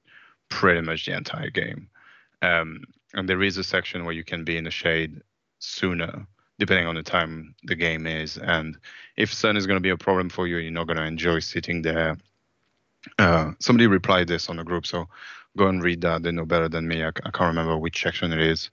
pretty 0.48 0.82
much 0.82 1.06
the 1.06 1.16
entire 1.16 1.50
game. 1.50 1.88
Um, 2.40 2.84
and 3.14 3.28
there 3.28 3.42
is 3.42 3.56
a 3.56 3.64
section 3.64 4.04
where 4.04 4.14
you 4.14 4.22
can 4.22 4.44
be 4.44 4.56
in 4.56 4.64
the 4.64 4.70
shade 4.70 5.22
sooner, 5.58 6.26
depending 6.58 6.86
on 6.86 6.94
the 6.94 7.02
time 7.02 7.54
the 7.64 7.74
game 7.74 8.06
is. 8.06 8.36
And 8.38 8.76
if 9.16 9.32
sun 9.32 9.56
is 9.56 9.66
going 9.66 9.76
to 9.76 9.82
be 9.82 9.90
a 9.90 9.96
problem 9.96 10.28
for 10.28 10.46
you, 10.46 10.58
you're 10.58 10.70
not 10.70 10.86
going 10.86 10.96
to 10.96 11.04
enjoy 11.04 11.40
sitting 11.40 11.82
there. 11.82 12.16
Uh, 13.18 13.52
somebody 13.60 13.86
replied 13.86 14.28
this 14.28 14.48
on 14.48 14.56
the 14.56 14.64
group, 14.64 14.86
so 14.86 15.08
go 15.56 15.68
and 15.68 15.82
read 15.82 16.00
that. 16.02 16.22
They 16.22 16.32
know 16.32 16.44
better 16.44 16.68
than 16.68 16.88
me. 16.88 17.04
I 17.04 17.10
can't 17.10 17.40
remember 17.40 17.76
which 17.76 18.02
section 18.02 18.32
it 18.32 18.40
is, 18.40 18.70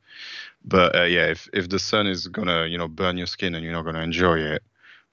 but 0.64 0.96
uh, 0.96 1.04
yeah, 1.04 1.28
if 1.28 1.48
if 1.54 1.70
the 1.70 1.80
sun 1.80 2.08
is 2.08 2.28
gonna 2.28 2.66
you 2.66 2.78
know 2.78 2.88
burn 2.88 3.18
your 3.18 3.28
skin 3.28 3.56
and 3.56 3.64
you're 3.64 3.74
not 3.74 3.86
gonna 3.86 4.02
enjoy 4.02 4.40
it, 4.40 4.64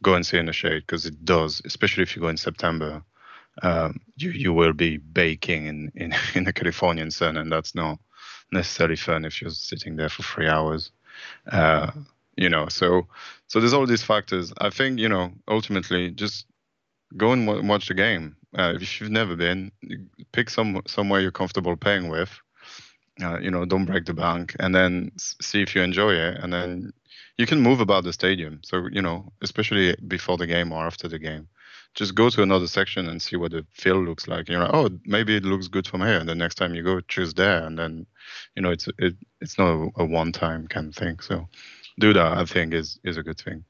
go 0.03 0.15
and 0.15 0.27
sit 0.27 0.41
in 0.41 0.47
the 0.47 0.53
shade 0.53 0.83
because 0.87 1.07
it 1.07 1.25
does, 1.25 1.61
especially 1.65 2.03
if 2.03 2.17
you 2.17 2.23
go 2.23 2.29
in 2.29 2.37
September. 2.37 3.03
Um, 3.63 4.01
you 4.17 4.31
you 4.31 4.53
will 4.55 4.73
be 4.73 4.97
baking 4.97 5.67
in, 5.67 5.93
in 5.95 6.15
in 6.35 6.45
the 6.45 6.53
Californian 6.53 7.11
sun, 7.11 7.37
and 7.37 7.53
that's 7.53 7.75
not 7.75 7.99
necessarily 8.51 8.97
fun 8.97 9.25
if 9.25 9.41
you're 9.41 9.51
sitting 9.51 9.97
there 9.97 10.09
for 10.09 10.23
three 10.23 10.49
hours. 10.49 10.91
Uh, 11.51 11.91
you 12.37 12.49
know, 12.49 12.69
so 12.69 13.07
so 13.49 13.61
there's 13.61 13.73
all 13.75 13.87
these 13.87 14.03
factors. 14.03 14.53
I 14.59 14.71
think 14.71 14.99
you 14.99 15.09
know 15.09 15.33
ultimately 15.49 16.11
just 16.11 16.47
go 17.17 17.33
and 17.33 17.47
wa- 17.47 17.61
watch 17.63 17.89
the 17.89 17.95
game. 17.95 18.37
Uh, 18.57 18.75
if 18.77 19.01
you've 19.01 19.11
never 19.11 19.37
been, 19.37 19.73
pick 20.33 20.51
some 20.51 20.83
somewhere 20.87 21.21
you're 21.21 21.31
comfortable 21.33 21.77
paying 21.77 22.09
with. 22.09 22.31
Uh, 23.23 23.39
you 23.41 23.51
know, 23.51 23.65
don't 23.67 23.85
break 23.85 24.07
the 24.07 24.15
bank, 24.15 24.57
and 24.59 24.75
then 24.75 25.13
see 25.19 25.61
if 25.63 25.75
you 25.75 25.83
enjoy 25.83 26.13
it, 26.15 26.39
and 26.43 26.53
then 26.53 26.93
you 27.37 27.47
can 27.47 27.61
move 27.61 27.81
about 27.81 28.05
the 28.05 28.13
stadium. 28.13 28.61
So 28.65 28.89
you 28.91 29.03
know, 29.03 29.33
especially 29.43 29.97
before 30.09 30.39
the 30.39 30.47
game 30.47 30.73
or 30.73 30.87
after 30.87 31.09
the 31.09 31.19
game, 31.19 31.49
just 31.95 32.15
go 32.15 32.31
to 32.31 32.43
another 32.43 32.67
section 32.67 33.09
and 33.09 33.21
see 33.21 33.37
what 33.37 33.53
the 33.53 33.67
field 33.71 34.07
looks 34.07 34.27
like. 34.27 34.49
You're 34.49 34.61
like, 34.61 34.73
oh, 34.73 34.91
maybe 35.05 35.37
it 35.37 35.45
looks 35.45 35.69
good 35.69 35.87
from 35.87 36.01
here, 36.01 36.19
and 36.19 36.29
the 36.29 36.35
next 36.35 36.55
time 36.55 36.75
you 36.75 36.83
go, 36.83 37.01
choose 37.01 37.35
there, 37.35 37.65
and 37.65 37.79
then, 37.79 38.07
you 38.57 38.63
know, 38.63 38.71
it's 38.71 38.89
it 38.99 39.15
it's 39.41 39.59
not 39.59 39.69
a, 39.69 39.91
a 39.97 40.05
one-time 40.05 40.69
kind 40.69 40.89
of 40.89 40.95
thing. 40.95 41.19
So, 41.21 41.49
do 41.99 42.13
that. 42.15 42.39
I 42.39 42.45
think 42.45 42.73
is 42.73 42.99
is 43.05 43.17
a 43.17 43.23
good 43.23 43.39
thing. 43.39 43.65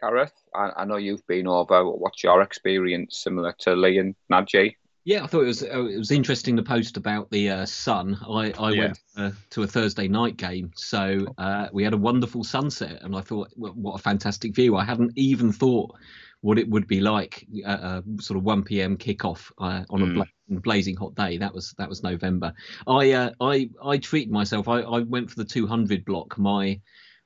Gareth, 0.00 0.32
I, 0.54 0.70
I 0.78 0.84
know 0.84 0.96
you've 0.96 1.26
been 1.26 1.48
over. 1.48 1.84
What's 1.84 2.22
your 2.22 2.40
experience 2.42 3.18
similar 3.18 3.54
to 3.60 3.74
Lee 3.74 3.98
and 3.98 4.14
Naji? 4.32 4.76
Yeah, 5.08 5.24
I 5.24 5.26
thought 5.26 5.40
it 5.44 5.46
was 5.46 5.62
uh, 5.62 5.86
it 5.86 5.96
was 5.96 6.10
interesting 6.10 6.54
to 6.56 6.62
post 6.62 6.98
about 6.98 7.30
the 7.30 7.48
uh, 7.48 7.64
sun. 7.64 8.18
I, 8.28 8.52
I 8.58 8.72
Yeah. 8.72 8.80
went 8.82 8.98
uh, 9.16 9.30
to 9.48 9.62
a 9.62 9.66
Thursday 9.66 10.06
night 10.06 10.36
game, 10.36 10.70
so 10.76 11.24
uh, 11.38 11.68
we 11.72 11.82
had 11.82 11.94
a 11.94 11.96
wonderful 11.96 12.44
sunset, 12.44 13.00
and 13.00 13.16
I 13.16 13.22
thought, 13.22 13.48
"Wha- 13.56 13.70
what 13.70 13.94
a 13.94 14.02
fantastic 14.02 14.54
view! 14.54 14.76
I 14.76 14.84
hadn't 14.84 15.12
even 15.16 15.50
thought 15.50 15.96
what 16.42 16.58
it 16.58 16.68
would 16.68 16.86
be 16.86 17.00
like 17.00 17.46
at 17.64 17.80
a 17.80 18.04
sort 18.20 18.36
of 18.36 18.44
1 18.44 18.64
p.m. 18.64 18.98
kickoff 18.98 19.50
uh, 19.56 19.82
on 19.88 20.02
a 20.02 20.06
Mm. 20.08 20.14
bla- 20.14 20.60
blazing 20.60 20.94
hot 20.94 21.14
day. 21.14 21.38
That 21.38 21.54
was 21.54 21.74
that 21.78 21.88
was 21.88 22.02
November. 22.02 22.52
I 22.86 23.12
uh, 23.12 23.30
I 23.40 23.70
I 23.82 23.96
treated 23.96 24.30
myself. 24.30 24.68
I, 24.68 24.80
I 24.80 24.98
went 25.00 25.30
for 25.30 25.36
the 25.36 25.44
200 25.46 26.04
block. 26.04 26.36
My 26.36 26.78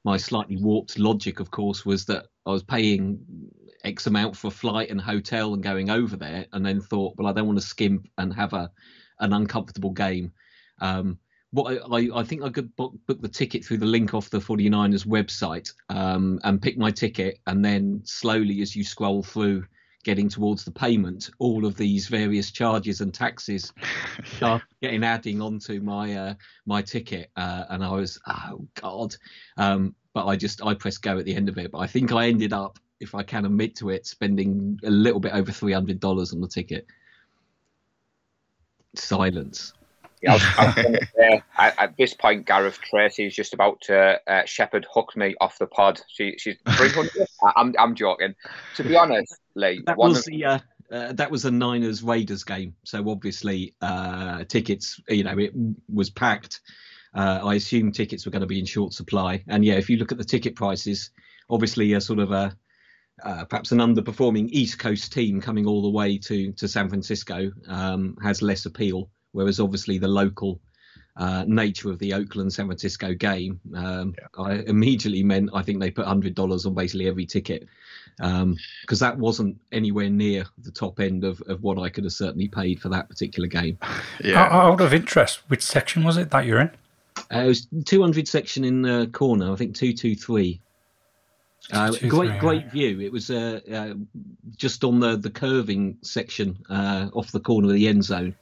my 0.04 0.18
slightly 0.18 0.56
warped 0.56 1.00
logic, 1.00 1.40
of 1.40 1.50
course, 1.50 1.84
was 1.84 2.04
that 2.04 2.26
I 2.46 2.50
was 2.50 2.62
paying 2.62 3.18
X 3.84 4.06
amount 4.06 4.36
for 4.36 4.48
a 4.48 4.50
flight 4.50 4.90
and 4.90 5.00
hotel 5.00 5.54
and 5.54 5.62
going 5.62 5.90
over 5.90 6.16
there, 6.16 6.46
and 6.52 6.64
then 6.64 6.80
thought, 6.80 7.16
well, 7.16 7.26
I 7.28 7.32
don't 7.32 7.46
want 7.46 7.58
to 7.58 7.66
skimp 7.66 8.08
and 8.18 8.32
have 8.34 8.52
a 8.52 8.70
an 9.20 9.32
uncomfortable 9.32 9.90
game. 9.90 10.32
Um, 10.80 11.18
what 11.52 11.82
I, 11.92 12.08
I 12.14 12.24
think 12.24 12.42
I 12.42 12.48
could 12.48 12.74
book, 12.76 12.94
book 13.06 13.20
the 13.20 13.28
ticket 13.28 13.64
through 13.64 13.78
the 13.78 13.86
link 13.86 14.14
off 14.14 14.30
the 14.30 14.38
49ers 14.38 15.06
website 15.06 15.70
um, 15.90 16.40
and 16.44 16.62
pick 16.62 16.78
my 16.78 16.90
ticket, 16.90 17.38
and 17.46 17.64
then 17.64 18.00
slowly 18.04 18.62
as 18.62 18.74
you 18.74 18.84
scroll 18.84 19.22
through, 19.22 19.64
getting 20.04 20.28
towards 20.28 20.64
the 20.64 20.70
payment, 20.70 21.30
all 21.38 21.64
of 21.64 21.76
these 21.76 22.08
various 22.08 22.50
charges 22.50 23.00
and 23.00 23.14
taxes 23.14 23.72
start 24.36 24.62
getting 24.80 25.04
adding 25.04 25.40
onto 25.40 25.80
my 25.80 26.14
uh, 26.14 26.34
my 26.66 26.82
ticket, 26.82 27.30
uh, 27.36 27.64
and 27.70 27.84
I 27.84 27.92
was 27.92 28.18
oh 28.26 28.66
god. 28.74 29.14
Um, 29.56 29.94
but 30.14 30.26
I 30.26 30.36
just 30.36 30.64
I 30.64 30.74
pressed 30.74 31.02
go 31.02 31.18
at 31.18 31.24
the 31.24 31.34
end 31.34 31.48
of 31.48 31.58
it. 31.58 31.70
But 31.70 31.78
I 31.78 31.86
think 31.86 32.12
I 32.12 32.28
ended 32.28 32.52
up, 32.52 32.78
if 33.02 33.14
I 33.14 33.22
can 33.22 33.44
admit 33.44 33.76
to 33.76 33.90
it, 33.90 34.06
spending 34.06 34.78
a 34.84 34.90
little 34.90 35.20
bit 35.20 35.32
over 35.32 35.52
three 35.52 35.72
hundred 35.72 36.00
dollars 36.00 36.32
on 36.32 36.40
the 36.40 36.48
ticket. 36.48 36.86
Silence. 38.94 39.72
Yeah, 40.22 40.30
I 40.30 40.34
was, 40.34 40.42
I 40.56 40.66
was 40.66 41.08
say, 41.16 41.42
at, 41.58 41.78
at 41.78 41.96
this 41.96 42.14
point, 42.14 42.46
Gareth 42.46 42.78
Tracy 42.80 43.26
is 43.26 43.34
just 43.34 43.54
about 43.54 43.80
to 43.82 44.20
uh, 44.28 44.44
shepherd 44.44 44.86
hook 44.88 45.16
me 45.16 45.34
off 45.40 45.58
the 45.58 45.66
pod. 45.66 46.00
She, 46.06 46.36
she's 46.38 46.56
300. 46.76 47.10
I'm, 47.56 47.74
I'm 47.76 47.96
joking. 47.96 48.36
To 48.76 48.84
be 48.84 48.96
honest, 48.96 49.34
Lee, 49.56 49.82
That 49.84 49.96
one 49.96 50.10
was 50.10 50.18
of, 50.20 50.24
the 50.26 50.44
uh, 50.44 50.58
uh, 50.92 51.12
that 51.14 51.30
was 51.30 51.44
a 51.44 51.50
Niners 51.50 52.02
Raiders 52.04 52.44
game, 52.44 52.76
so 52.84 53.10
obviously 53.10 53.74
uh, 53.80 54.44
tickets, 54.44 55.00
you 55.08 55.24
know, 55.24 55.36
it 55.38 55.52
was 55.92 56.10
packed. 56.10 56.60
Uh, 57.14 57.40
I 57.42 57.54
assume 57.54 57.90
tickets 57.90 58.24
were 58.24 58.32
going 58.32 58.40
to 58.40 58.46
be 58.46 58.60
in 58.60 58.66
short 58.66 58.92
supply, 58.92 59.42
and 59.48 59.64
yeah, 59.64 59.74
if 59.74 59.90
you 59.90 59.96
look 59.96 60.12
at 60.12 60.18
the 60.18 60.24
ticket 60.24 60.54
prices, 60.54 61.10
obviously 61.50 61.94
a 61.94 62.00
sort 62.00 62.18
of 62.18 62.30
a 62.30 62.56
uh, 63.22 63.44
perhaps 63.44 63.72
an 63.72 63.78
underperforming 63.78 64.48
East 64.50 64.78
Coast 64.78 65.12
team 65.12 65.40
coming 65.40 65.66
all 65.66 65.82
the 65.82 65.90
way 65.90 66.18
to 66.18 66.52
to 66.52 66.68
San 66.68 66.88
Francisco 66.88 67.52
um, 67.68 68.16
has 68.22 68.42
less 68.42 68.66
appeal, 68.66 69.10
whereas 69.32 69.60
obviously 69.60 69.98
the 69.98 70.08
local 70.08 70.60
uh, 71.16 71.44
nature 71.46 71.90
of 71.90 71.98
the 71.98 72.14
Oakland 72.14 72.52
San 72.52 72.66
Francisco 72.66 73.12
game, 73.12 73.60
um, 73.74 74.14
I 74.38 74.54
immediately 74.66 75.22
meant 75.22 75.50
I 75.54 75.62
think 75.62 75.80
they 75.80 75.90
put 75.90 76.06
hundred 76.06 76.34
dollars 76.34 76.64
on 76.64 76.74
basically 76.74 77.08
every 77.08 77.26
ticket 77.26 77.68
because 78.16 79.00
that 79.00 79.18
wasn't 79.18 79.58
anywhere 79.72 80.10
near 80.10 80.44
the 80.58 80.70
top 80.70 81.00
end 81.00 81.24
of, 81.24 81.40
of 81.42 81.62
what 81.62 81.78
I 81.78 81.88
could 81.88 82.04
have 82.04 82.12
certainly 82.12 82.48
paid 82.48 82.80
for 82.80 82.88
that 82.90 83.08
particular 83.08 83.48
game. 83.48 83.78
Yeah. 84.22 84.42
Out 84.42 84.52
out 84.52 84.80
of 84.80 84.94
interest, 84.94 85.40
which 85.48 85.62
section 85.62 86.04
was 86.04 86.16
it 86.16 86.30
that 86.30 86.46
you're 86.46 86.60
in? 86.60 86.70
Uh, 87.32 87.40
it 87.40 87.46
was 87.46 87.66
200 87.86 88.28
section 88.28 88.62
in 88.62 88.82
the 88.82 89.08
corner, 89.12 89.52
I 89.52 89.56
think 89.56 89.74
223. 89.74 90.60
Uh, 91.70 91.92
223, 91.92 92.08
great, 92.08 92.38
great 92.40 92.62
right. 92.64 92.72
view. 92.72 93.00
It 93.00 93.12
was 93.12 93.30
uh, 93.30 93.60
uh, 93.72 93.94
just 94.56 94.84
on 94.84 95.00
the 95.00 95.16
the 95.16 95.30
curving 95.30 95.96
section 96.02 96.58
uh, 96.68 97.08
off 97.14 97.30
the 97.30 97.40
corner 97.40 97.68
of 97.68 97.74
the 97.74 97.88
end 97.88 98.04
zone. 98.04 98.34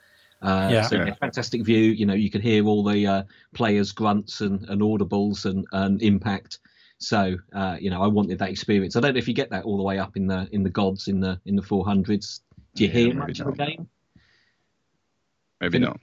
Uh, 0.42 0.68
Yeah. 0.72 0.82
So 0.82 0.96
yeah, 0.96 1.14
fantastic 1.14 1.62
view. 1.62 1.78
You 1.78 2.06
know, 2.06 2.14
you 2.14 2.30
could 2.30 2.40
hear 2.42 2.64
all 2.66 2.82
the 2.82 3.06
uh, 3.06 3.22
players' 3.52 3.92
grunts 3.92 4.40
and, 4.40 4.64
and 4.70 4.80
audibles 4.80 5.44
and, 5.44 5.66
and 5.72 6.00
impact. 6.02 6.58
So 6.98 7.36
uh, 7.52 7.76
you 7.78 7.90
know, 7.90 8.02
I 8.02 8.06
wanted 8.06 8.38
that 8.38 8.48
experience. 8.50 8.96
I 8.96 9.00
don't 9.00 9.14
know 9.14 9.18
if 9.18 9.28
you 9.28 9.34
get 9.34 9.50
that 9.50 9.64
all 9.64 9.76
the 9.76 9.82
way 9.82 9.98
up 9.98 10.16
in 10.16 10.26
the 10.26 10.48
in 10.52 10.62
the 10.62 10.70
gods 10.70 11.08
in 11.08 11.20
the 11.20 11.38
in 11.44 11.56
the 11.56 11.62
400s. 11.62 12.40
Do 12.74 12.84
you 12.84 12.88
Yeah, 12.88 12.94
hear 12.94 13.06
maybe 13.08 13.18
much 13.18 13.40
of 13.40 13.46
the 13.46 13.52
game? 13.52 13.88
Maybe 15.60 15.78
not. 15.78 16.00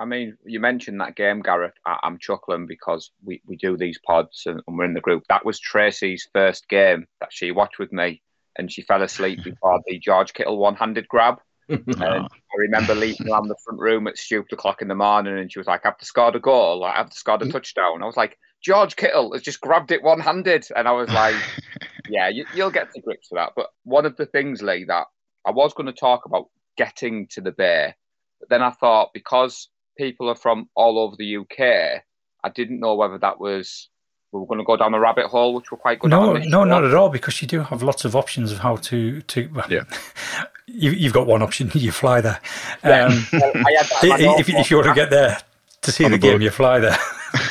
I 0.00 0.04
mean, 0.04 0.36
you 0.44 0.60
mentioned 0.60 1.00
that 1.00 1.16
game, 1.16 1.42
Gareth. 1.42 1.74
I, 1.84 1.98
I'm 2.02 2.18
chuckling 2.18 2.66
because 2.66 3.10
we, 3.24 3.42
we 3.46 3.56
do 3.56 3.76
these 3.76 3.98
pods 3.98 4.44
and, 4.46 4.62
and 4.66 4.78
we're 4.78 4.84
in 4.84 4.94
the 4.94 5.00
group. 5.00 5.24
That 5.28 5.44
was 5.44 5.58
Tracy's 5.58 6.28
first 6.32 6.68
game 6.68 7.06
that 7.20 7.32
she 7.32 7.50
watched 7.50 7.78
with 7.78 7.92
me, 7.92 8.22
and 8.56 8.70
she 8.70 8.82
fell 8.82 9.02
asleep 9.02 9.42
before 9.42 9.80
the 9.86 9.98
George 9.98 10.34
Kittle 10.34 10.58
one 10.58 10.76
handed 10.76 11.08
grab. 11.08 11.40
And 11.68 12.02
I 12.02 12.56
remember 12.56 12.94
leaving 12.94 13.28
around 13.28 13.48
the 13.48 13.56
front 13.62 13.78
room 13.78 14.06
at 14.06 14.16
stupid 14.16 14.54
o'clock 14.54 14.80
in 14.80 14.88
the 14.88 14.94
morning, 14.94 15.38
and 15.38 15.52
she 15.52 15.58
was 15.58 15.66
like, 15.66 15.84
"I've 15.84 15.96
scored 16.00 16.34
a 16.34 16.40
goal. 16.40 16.80
Like, 16.80 16.96
I've 16.96 17.12
scored 17.12 17.42
a 17.42 17.44
mm. 17.44 17.52
touchdown." 17.52 18.02
I 18.02 18.06
was 18.06 18.16
like, 18.16 18.38
"George 18.62 18.96
Kittle 18.96 19.34
has 19.34 19.42
just 19.42 19.60
grabbed 19.60 19.92
it 19.92 20.02
one 20.02 20.18
handed," 20.18 20.66
and 20.74 20.88
I 20.88 20.92
was 20.92 21.10
like, 21.10 21.34
"Yeah, 22.08 22.28
you, 22.28 22.46
you'll 22.54 22.70
get 22.70 22.90
to 22.94 23.02
grips 23.02 23.28
with 23.30 23.38
that." 23.38 23.52
But 23.54 23.68
one 23.84 24.06
of 24.06 24.16
the 24.16 24.24
things, 24.24 24.62
Lee, 24.62 24.84
that 24.84 25.08
I 25.44 25.50
was 25.50 25.74
going 25.74 25.88
to 25.88 25.92
talk 25.92 26.24
about 26.24 26.46
getting 26.78 27.26
to 27.32 27.42
the 27.42 27.52
Bay, 27.52 27.94
but 28.40 28.48
then 28.48 28.62
I 28.62 28.70
thought 28.70 29.10
because 29.12 29.68
people 29.98 30.28
are 30.30 30.34
from 30.36 30.68
all 30.74 30.98
over 30.98 31.16
the 31.16 31.36
UK, 31.36 32.02
I 32.44 32.48
didn't 32.54 32.80
know 32.80 32.94
whether 32.94 33.18
that 33.18 33.38
was 33.40 33.88
we 34.32 34.40
were 34.40 34.46
going 34.46 34.58
to 34.58 34.64
go 34.64 34.76
down 34.76 34.92
the 34.92 34.98
rabbit 35.00 35.26
hole, 35.26 35.54
which 35.54 35.72
we're 35.72 35.78
quite 35.78 35.98
good 36.00 36.10
No, 36.10 36.36
at. 36.36 36.42
on 36.42 36.48
no, 36.50 36.62
not 36.64 36.84
at 36.84 36.94
all, 36.94 37.08
because 37.08 37.40
you 37.40 37.48
do 37.48 37.60
have 37.60 37.82
lots 37.82 38.04
of 38.04 38.14
options 38.14 38.52
of 38.52 38.58
how 38.58 38.76
to 38.76 39.20
to. 39.22 39.48
Well, 39.54 39.66
Yeah. 39.70 39.84
you, 40.66 40.90
you've 40.90 41.12
got 41.14 41.26
one 41.26 41.42
option. 41.42 41.70
You 41.74 41.92
fly 41.92 42.20
there. 42.20 42.38
Yeah. 42.84 43.06
Um, 43.06 43.26
Well, 43.32 43.52
I 43.54 43.72
had 43.72 43.86
that 43.86 44.02
in 44.02 44.08
my 44.08 44.14
if, 44.16 44.20
notebook. 44.48 44.54
if 44.60 44.70
you 44.70 44.76
want 44.76 44.88
to 44.88 44.94
get 44.94 45.10
there 45.10 45.38
to 45.82 45.92
see 45.92 46.04
the 46.04 46.10
the 46.10 46.18
game, 46.18 46.32
boat. 46.34 46.42
you 46.42 46.50
fly 46.50 46.78
there. 46.78 46.96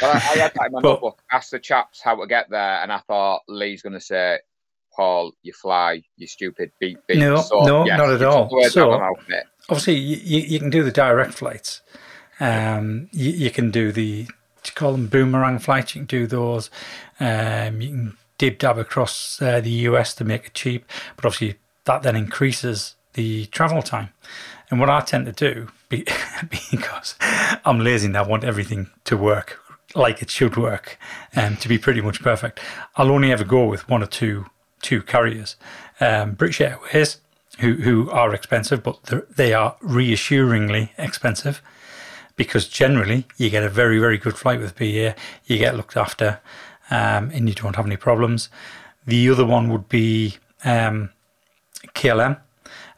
Well, 0.02 0.12
I, 0.12 0.16
I 0.16 0.20
had 0.20 0.54
that 0.54 0.66
in 0.68 0.72
my 0.74 0.82
But- 0.82 0.90
notebook. 0.90 1.22
Ask 1.32 1.50
the 1.50 1.60
chaps 1.60 2.02
how 2.02 2.16
to 2.16 2.28
get 2.28 2.50
there, 2.50 2.82
and 2.84 2.92
I 2.92 3.00
thought 3.00 3.42
Lee's 3.48 3.82
going 3.82 3.94
to 3.94 4.00
say, 4.02 4.40
"Paul, 4.96 5.32
you 5.42 5.54
fly, 5.54 6.04
you 6.18 6.28
stupid 6.28 6.72
beep 6.80 7.00
beep." 7.08 7.18
No, 7.18 7.44
no, 7.52 7.84
not 7.86 8.10
at 8.12 8.22
all. 8.22 8.50
So- 8.70 8.92
out 8.92 8.94
of 8.94 9.00
my 9.02 9.06
mouth, 9.08 9.26
mate. 9.28 9.44
Obviously, 9.70 9.96
you, 9.96 10.18
you, 10.24 10.40
you 10.48 10.60
can 10.60 10.70
do 10.70 10.84
the 10.84 10.92
direct 10.92 11.34
flights. 11.34 11.82
Um, 12.40 13.10
you, 13.12 13.32
you 13.32 13.52
can 13.52 13.72
do 13.72 13.92
the 13.92 14.28
you 14.68 14.74
call 14.76 14.92
them 14.92 15.08
boomerang 15.08 15.60
flights. 15.60 15.96
You 15.96 16.02
can 16.02 16.08
do 16.08 16.28
those. 16.28 16.70
Um, 17.20 17.82
you 17.82 17.90
can 17.90 18.18
dib 18.38 18.58
dab 18.58 18.78
across 18.78 19.42
uh, 19.42 19.62
the 19.62 19.72
US 19.72 20.14
to 20.16 20.24
make 20.24 20.48
it 20.48 20.54
cheap, 20.54 20.86
but 21.16 21.26
obviously 21.26 21.60
that 21.86 22.04
then 22.04 22.16
increases 22.16 22.96
the 23.14 23.46
travel 23.48 23.82
time. 23.82 24.10
And 24.70 24.80
what 24.80 24.90
I 24.90 25.00
tend 25.02 25.26
to 25.26 25.32
do, 25.32 25.70
be, 25.90 26.06
because 26.72 27.16
I'm 27.66 27.80
lazy 27.80 28.08
and 28.08 28.18
I 28.18 28.22
want 28.22 28.44
everything 28.44 28.90
to 29.06 29.16
work 29.18 29.60
like 29.96 30.22
it 30.22 30.30
should 30.30 30.58
work, 30.58 31.00
um, 31.36 31.56
to 31.58 31.70
be 31.70 31.78
pretty 31.78 32.02
much 32.02 32.22
perfect, 32.22 32.60
I'll 32.98 33.10
only 33.10 33.32
ever 33.32 33.46
go 33.46 33.66
with 33.66 33.88
one 33.90 34.04
or 34.04 34.08
two 34.08 34.46
two 34.82 35.02
carriers. 35.02 35.56
Um, 36.00 36.34
British 36.34 36.62
Airways, 36.62 37.18
who 37.60 37.76
who 37.76 38.12
are 38.12 38.34
expensive, 38.34 38.84
but 38.84 39.02
they 39.36 39.54
are 39.54 39.78
reassuringly 39.82 40.94
expensive 40.98 41.62
because 42.38 42.68
generally 42.68 43.26
you 43.36 43.50
get 43.50 43.64
a 43.64 43.70
very 43.70 44.00
very 44.00 44.18
good 44.18 44.38
flight 44.38 44.62
with 44.62 44.76
BA. 44.78 45.16
You 45.46 45.58
get 45.58 45.76
looked 45.76 45.98
after, 45.98 46.40
um, 46.90 47.32
and 47.34 47.50
you 47.50 47.56
don't 47.56 47.76
have 47.76 47.86
any 47.86 47.98
problems. 47.98 48.48
The 49.06 49.30
other 49.30 49.46
one 49.46 49.70
would 49.70 49.90
be 49.90 50.38
um, 50.64 51.10
KLM. 51.94 52.40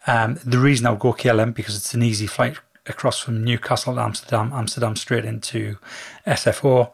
Um, 0.08 0.40
the 0.46 0.60
reason 0.60 0.86
I'll 0.86 0.96
go 0.96 1.14
KLM 1.14 1.54
because 1.54 1.76
it's 1.76 1.94
an 1.94 2.04
easy 2.04 2.28
flight 2.28 2.58
across 2.86 3.20
from 3.20 3.44
Newcastle 3.44 3.96
to 3.96 4.02
Amsterdam, 4.02 4.52
Amsterdam 4.54 4.96
straight 4.96 5.26
into 5.26 5.78
SFO. 6.26 6.92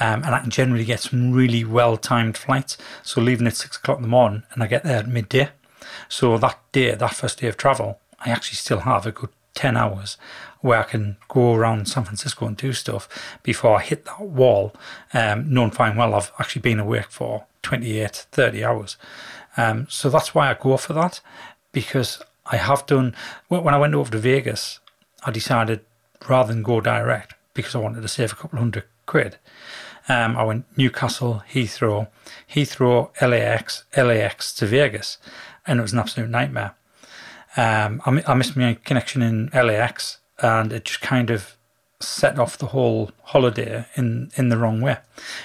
Um, 0.00 0.24
and 0.24 0.34
I 0.34 0.40
can 0.40 0.50
generally 0.50 0.84
get 0.84 1.00
some 1.00 1.32
really 1.32 1.64
well 1.64 1.96
timed 1.96 2.36
flights. 2.36 2.76
So 3.02 3.20
leaving 3.20 3.46
at 3.46 3.56
six 3.56 3.76
o'clock 3.76 3.98
in 3.98 4.02
the 4.02 4.08
morning 4.08 4.42
and 4.52 4.62
I 4.62 4.66
get 4.66 4.82
there 4.82 4.98
at 4.98 5.08
midday. 5.08 5.50
So 6.08 6.36
that 6.38 6.58
day, 6.72 6.94
that 6.94 7.14
first 7.14 7.40
day 7.40 7.46
of 7.46 7.56
travel, 7.56 8.00
I 8.24 8.30
actually 8.30 8.56
still 8.56 8.80
have 8.80 9.06
a 9.06 9.12
good 9.12 9.30
10 9.54 9.76
hours 9.76 10.16
where 10.60 10.80
I 10.80 10.84
can 10.84 11.16
go 11.28 11.54
around 11.54 11.88
San 11.88 12.04
Francisco 12.04 12.46
and 12.46 12.56
do 12.56 12.72
stuff 12.72 13.08
before 13.42 13.76
I 13.76 13.82
hit 13.82 14.06
that 14.06 14.20
wall, 14.20 14.72
um, 15.12 15.52
knowing 15.52 15.70
fine 15.70 15.96
well 15.96 16.14
I've 16.14 16.32
actually 16.38 16.62
been 16.62 16.80
awake 16.80 17.10
for 17.10 17.44
28, 17.62 18.26
30 18.32 18.64
hours. 18.64 18.96
Um, 19.56 19.86
so 19.90 20.08
that's 20.08 20.34
why 20.34 20.50
I 20.50 20.54
go 20.54 20.76
for 20.76 20.94
that 20.94 21.20
because 21.72 22.22
I 22.46 22.56
have 22.56 22.86
done, 22.86 23.14
when 23.48 23.74
I 23.74 23.78
went 23.78 23.94
over 23.94 24.10
to 24.10 24.18
Vegas, 24.18 24.80
I 25.24 25.30
decided 25.30 25.80
rather 26.28 26.52
than 26.52 26.62
go 26.62 26.80
direct 26.80 27.34
because 27.52 27.74
I 27.74 27.78
wanted 27.78 28.00
to 28.00 28.08
save 28.08 28.32
a 28.32 28.36
couple 28.36 28.58
hundred 28.58 28.84
quid. 29.06 29.36
Um, 30.08 30.36
I 30.36 30.44
went 30.44 30.66
Newcastle, 30.76 31.42
Heathrow, 31.50 32.08
Heathrow, 32.50 33.10
LAX, 33.20 33.84
LAX 33.96 34.54
to 34.54 34.66
Vegas, 34.66 35.18
and 35.66 35.78
it 35.78 35.82
was 35.82 35.92
an 35.92 35.98
absolute 35.98 36.28
nightmare. 36.30 36.74
Um, 37.56 38.02
I, 38.04 38.22
I 38.26 38.34
missed 38.34 38.56
my 38.56 38.74
connection 38.84 39.22
in 39.22 39.50
LAX, 39.54 40.18
and 40.40 40.72
it 40.72 40.84
just 40.84 41.00
kind 41.00 41.30
of 41.30 41.56
set 42.00 42.38
off 42.38 42.58
the 42.58 42.66
whole 42.66 43.10
holiday 43.22 43.86
in 43.94 44.30
in 44.36 44.48
the 44.48 44.58
wrong 44.58 44.80
way. 44.80 44.98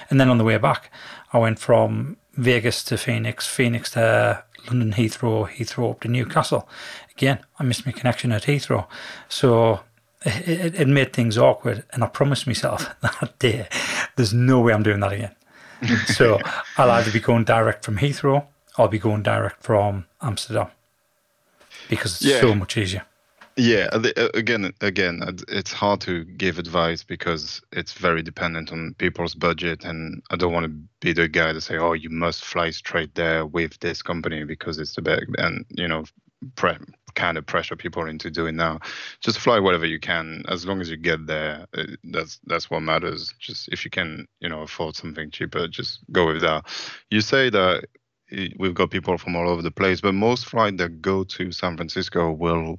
And 0.08 0.20
then 0.20 0.28
on 0.28 0.38
the 0.38 0.44
way 0.44 0.58
back, 0.58 0.92
I 1.32 1.38
went 1.38 1.58
from 1.58 2.16
Vegas 2.34 2.82
to 2.84 2.96
Phoenix, 2.96 3.46
Phoenix 3.46 3.92
to 3.92 4.44
London 4.66 4.92
Heathrow, 4.92 5.48
Heathrow 5.48 5.92
up 5.92 6.00
to 6.00 6.08
Newcastle. 6.08 6.68
Again, 7.12 7.38
I 7.58 7.64
missed 7.64 7.86
my 7.86 7.92
connection 7.92 8.32
at 8.32 8.44
Heathrow, 8.44 8.86
so 9.28 9.80
it, 10.22 10.48
it, 10.48 10.80
it 10.80 10.88
made 10.88 11.12
things 11.12 11.38
awkward. 11.38 11.84
And 11.92 12.02
I 12.02 12.08
promised 12.08 12.46
myself 12.46 12.94
that 13.00 13.38
day, 13.38 13.68
there's 14.16 14.34
no 14.34 14.60
way 14.60 14.72
I'm 14.72 14.82
doing 14.82 15.00
that 15.00 15.12
again. 15.12 15.34
so 16.06 16.38
I'll 16.76 16.90
either 16.90 17.10
be 17.10 17.20
going 17.20 17.44
direct 17.44 17.84
from 17.84 17.98
Heathrow, 17.98 18.34
or 18.34 18.46
I'll 18.76 18.88
be 18.88 18.98
going 18.98 19.22
direct 19.22 19.62
from 19.62 20.06
Amsterdam 20.20 20.68
because 21.90 22.14
it's 22.16 22.24
Yeah. 22.24 22.40
so 22.40 22.54
much 22.54 22.76
easier. 22.76 23.04
Yeah, 23.56 23.88
uh, 23.92 24.08
uh, 24.16 24.28
again, 24.32 24.72
again, 24.80 25.22
uh, 25.22 25.32
it's 25.48 25.72
hard 25.72 26.00
to 26.02 26.24
give 26.24 26.58
advice 26.58 27.02
because 27.02 27.60
it's 27.72 27.92
very 27.92 28.22
dependent 28.22 28.72
on 28.72 28.94
people's 28.94 29.34
budget, 29.34 29.84
and 29.84 30.22
I 30.30 30.36
don't 30.36 30.52
want 30.52 30.64
to 30.66 30.72
be 31.00 31.12
the 31.12 31.28
guy 31.28 31.52
to 31.52 31.60
say, 31.60 31.76
"Oh, 31.76 31.92
you 31.92 32.08
must 32.08 32.44
fly 32.44 32.70
straight 32.70 33.14
there 33.16 33.44
with 33.44 33.78
this 33.80 34.02
company 34.02 34.44
because 34.44 34.78
it's 34.78 34.94
the 34.94 35.02
best," 35.02 35.24
and 35.36 35.66
you 35.70 35.88
know, 35.88 36.04
pre- 36.54 36.78
kind 37.16 37.36
of 37.36 37.44
pressure 37.44 37.76
people 37.76 38.06
into 38.06 38.30
doing 38.30 38.56
now. 38.56 38.78
Just 39.20 39.38
fly 39.40 39.58
whatever 39.58 39.84
you 39.84 39.98
can, 39.98 40.44
as 40.48 40.64
long 40.64 40.80
as 40.80 40.88
you 40.88 40.96
get 40.96 41.26
there. 41.26 41.66
Uh, 41.76 41.84
that's 42.04 42.40
that's 42.46 42.70
what 42.70 42.80
matters. 42.80 43.34
Just 43.40 43.68
if 43.68 43.84
you 43.84 43.90
can, 43.90 44.26
you 44.40 44.48
know, 44.48 44.62
afford 44.62 44.96
something 44.96 45.30
cheaper, 45.30 45.66
just 45.68 45.98
go 46.12 46.28
with 46.28 46.40
that. 46.40 46.64
You 47.10 47.20
say 47.20 47.50
that 47.50 47.84
we've 48.58 48.74
got 48.74 48.90
people 48.90 49.18
from 49.18 49.36
all 49.36 49.48
over 49.48 49.62
the 49.62 49.70
place, 49.70 50.00
but 50.00 50.14
most 50.14 50.46
flights 50.46 50.78
that 50.78 51.02
go 51.02 51.24
to 51.24 51.52
San 51.52 51.76
Francisco 51.76 52.32
will 52.32 52.78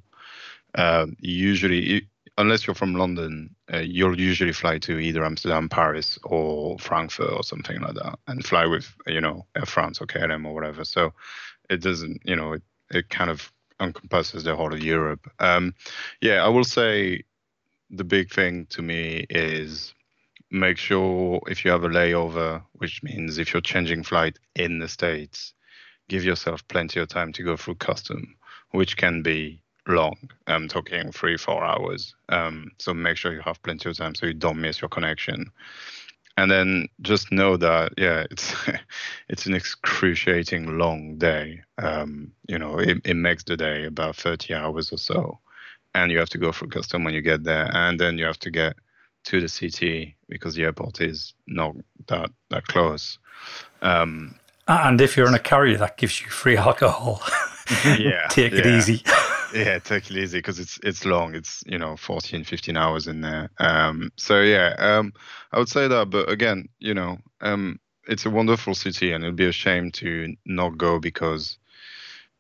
uh, 0.75 1.07
usually, 1.19 2.07
unless 2.37 2.65
you're 2.65 2.75
from 2.75 2.95
London, 2.95 3.55
uh, 3.73 3.79
you'll 3.79 4.19
usually 4.19 4.53
fly 4.53 4.77
to 4.79 4.99
either 4.99 5.25
Amsterdam, 5.25 5.69
Paris, 5.69 6.17
or 6.23 6.77
Frankfurt 6.79 7.31
or 7.31 7.43
something 7.43 7.81
like 7.81 7.95
that, 7.95 8.17
and 8.27 8.45
fly 8.45 8.65
with 8.65 8.93
you 9.07 9.21
know 9.21 9.45
Air 9.55 9.65
France 9.65 10.01
or 10.01 10.07
KLM 10.07 10.45
or 10.45 10.53
whatever. 10.53 10.85
So 10.85 11.13
it 11.69 11.81
doesn't, 11.81 12.21
you 12.25 12.35
know, 12.35 12.53
it, 12.53 12.63
it 12.89 13.09
kind 13.09 13.29
of 13.29 13.51
encompasses 13.79 14.43
the 14.43 14.55
whole 14.55 14.73
of 14.73 14.83
Europe. 14.83 15.29
Um, 15.39 15.73
yeah, 16.21 16.45
I 16.45 16.49
will 16.49 16.63
say 16.63 17.23
the 17.89 18.03
big 18.03 18.31
thing 18.31 18.67
to 18.67 18.81
me 18.81 19.25
is 19.29 19.93
make 20.51 20.77
sure 20.77 21.41
if 21.47 21.63
you 21.63 21.71
have 21.71 21.83
a 21.83 21.89
layover, 21.89 22.61
which 22.73 23.01
means 23.01 23.37
if 23.37 23.53
you're 23.53 23.61
changing 23.61 24.03
flight 24.03 24.37
in 24.55 24.79
the 24.79 24.87
States, 24.87 25.53
give 26.09 26.23
yourself 26.23 26.67
plenty 26.67 26.99
of 26.99 27.07
time 27.07 27.31
to 27.33 27.43
go 27.43 27.55
through 27.55 27.75
custom, 27.75 28.35
which 28.71 28.97
can 28.97 29.23
be 29.23 29.61
long. 29.87 30.17
I'm 30.47 30.67
talking 30.67 31.11
three, 31.11 31.37
four 31.37 31.63
hours. 31.63 32.13
Um, 32.29 32.71
so 32.79 32.93
make 32.93 33.17
sure 33.17 33.33
you 33.33 33.41
have 33.41 33.63
plenty 33.63 33.89
of 33.89 33.97
time 33.97 34.13
so 34.13 34.25
you 34.25 34.33
don't 34.33 34.61
miss 34.61 34.81
your 34.81 34.89
connection. 34.89 35.51
And 36.37 36.49
then 36.51 36.87
just 37.01 37.31
know 37.31 37.57
that 37.57 37.93
yeah, 37.97 38.25
it's 38.29 38.53
it's 39.29 39.45
an 39.45 39.53
excruciating 39.53 40.77
long 40.77 41.17
day. 41.17 41.61
Um, 41.77 42.31
you 42.47 42.57
know, 42.57 42.77
it, 42.77 42.99
it 43.05 43.15
makes 43.15 43.43
the 43.43 43.57
day 43.57 43.85
about 43.85 44.15
30 44.15 44.53
hours 44.53 44.91
or 44.91 44.97
so, 44.97 45.39
and 45.93 46.11
you 46.11 46.19
have 46.19 46.29
to 46.29 46.37
go 46.37 46.51
through 46.51 46.69
custom 46.69 47.03
when 47.03 47.13
you 47.13 47.21
get 47.21 47.43
there, 47.43 47.69
and 47.73 47.99
then 47.99 48.17
you 48.17 48.25
have 48.25 48.39
to 48.39 48.51
get 48.51 48.75
to 49.25 49.41
the 49.41 49.49
city 49.49 50.15
because 50.29 50.55
the 50.55 50.63
airport 50.63 51.01
is 51.01 51.33
not 51.47 51.75
that 52.07 52.31
that 52.49 52.67
close. 52.67 53.19
Um, 53.81 54.35
and 54.67 55.01
if 55.01 55.17
you're 55.17 55.27
in 55.27 55.33
a 55.33 55.39
carrier, 55.39 55.77
that 55.77 55.97
gives 55.97 56.21
you 56.21 56.27
free 56.27 56.57
alcohol. 56.57 57.21
yeah, 57.99 58.27
take 58.29 58.53
it 58.53 58.65
easy. 58.65 59.03
yeah, 59.53 59.79
take 59.79 60.09
it 60.09 60.17
easy 60.17 60.39
because 60.39 60.59
it's 60.59 60.79
it's 60.83 61.05
long. 61.05 61.35
It's 61.35 61.63
you 61.65 61.77
know 61.77 61.95
14, 61.95 62.43
15 62.43 62.77
hours 62.77 63.07
in 63.07 63.21
there. 63.21 63.49
Um, 63.59 64.11
so 64.17 64.41
yeah, 64.41 64.75
um, 64.77 65.13
I 65.51 65.59
would 65.59 65.69
say 65.69 65.87
that. 65.87 66.09
But 66.09 66.29
again, 66.29 66.67
you 66.79 66.93
know, 66.93 67.17
um, 67.41 67.79
it's 68.07 68.25
a 68.25 68.29
wonderful 68.29 68.75
city, 68.75 69.11
and 69.11 69.23
it'd 69.23 69.35
be 69.35 69.47
a 69.47 69.51
shame 69.51 69.91
to 69.91 70.35
not 70.45 70.77
go 70.77 70.99
because, 70.99 71.57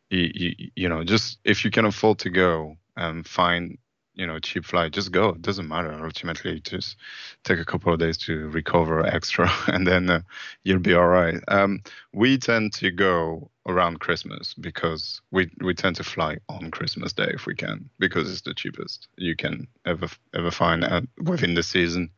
you, 0.09 0.31
you, 0.33 0.71
you 0.75 0.89
know, 0.89 1.03
just 1.03 1.39
if 1.43 1.63
you 1.63 1.71
can 1.71 1.85
afford 1.85 2.19
to 2.19 2.29
go, 2.29 2.75
and 2.97 3.25
find 3.25 3.77
you 4.15 4.27
know 4.27 4.39
cheap 4.39 4.65
flight 4.65 4.91
just 4.91 5.11
go. 5.11 5.29
It 5.29 5.41
doesn't 5.41 5.67
matter. 5.67 5.93
Ultimately 6.03 6.59
just 6.61 6.97
take 7.43 7.59
a 7.59 7.65
couple 7.65 7.93
of 7.93 7.99
days 7.99 8.17
to 8.19 8.49
recover 8.49 9.05
extra 9.05 9.51
and 9.67 9.87
then 9.87 10.09
uh, 10.09 10.21
you'll 10.63 10.79
be 10.79 10.93
all 10.93 11.07
right 11.07 11.39
um, 11.47 11.81
we 12.13 12.37
tend 12.37 12.73
to 12.73 12.91
go 12.91 13.49
around 13.67 13.99
christmas 13.99 14.55
because 14.55 15.21
we 15.29 15.49
we 15.61 15.73
tend 15.73 15.95
to 15.95 16.03
fly 16.03 16.35
on 16.49 16.71
christmas 16.71 17.13
day 17.13 17.29
if 17.31 17.45
we 17.45 17.53
can 17.53 17.87
because 17.99 18.31
it's 18.31 18.41
the 18.41 18.55
cheapest 18.55 19.07
you 19.17 19.35
can 19.35 19.67
ever 19.85 20.07
ever 20.33 20.49
find 20.49 20.83
uh, 20.83 21.01
within 21.19 21.53
the 21.53 21.63
season 21.63 22.09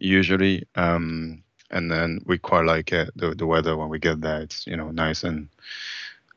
usually. 0.00 0.66
Um, 0.74 1.44
and 1.70 1.90
then 1.90 2.20
we 2.26 2.36
quite 2.36 2.64
like 2.64 2.92
it 2.92 3.10
the, 3.14 3.34
the 3.34 3.46
weather 3.46 3.76
when 3.76 3.88
we 3.88 4.00
get 4.00 4.20
there. 4.20 4.40
It's 4.40 4.66
you 4.66 4.76
know 4.76 4.90
nice 4.90 5.22
and 5.22 5.48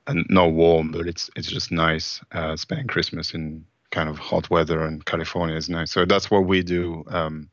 and 0.06 0.26
not 0.30 0.52
warm 0.52 0.91
but 0.91 1.08
it's 1.08 1.30
it's 1.36 1.48
just 1.48 1.72
nice 1.72 2.20
uh, 2.34 2.58
spending 2.58 2.88
christmas 2.88 3.34
in 3.34 3.65
kind 3.93 4.10
of 4.10 4.17
hot 4.17 4.49
weather 4.49 4.86
in 4.88 5.01
California 5.03 5.56
is 5.56 5.69
nice. 5.69 5.91
So 5.91 6.03
that's 6.03 6.32
what 6.32 6.45
we 6.45 6.63
do. 6.63 7.03
Um, 7.08 7.49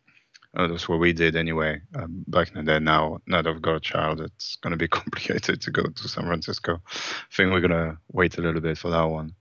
uh, 0.56 0.66
that's 0.66 0.88
what 0.88 0.98
we 0.98 1.12
did 1.12 1.36
anyway 1.36 1.80
um, 1.94 2.24
back 2.26 2.48
in 2.48 2.54
the 2.54 2.62
day. 2.62 2.80
Now, 2.80 3.20
now 3.26 3.42
that 3.42 3.50
I've 3.50 3.62
got 3.62 3.76
a 3.76 3.80
child, 3.80 4.20
it's 4.20 4.56
going 4.56 4.72
to 4.72 4.76
be 4.76 4.88
complicated 5.00 5.60
to 5.60 5.70
go 5.70 5.82
to 5.84 6.08
San 6.08 6.24
Francisco. 6.24 6.80
I 6.88 7.34
think 7.36 7.52
we're 7.52 7.60
going 7.60 7.70
to 7.70 7.98
wait 8.10 8.38
a 8.38 8.40
little 8.40 8.60
bit 8.60 8.78
for 8.78 8.90
that 8.90 9.04
one. 9.04 9.34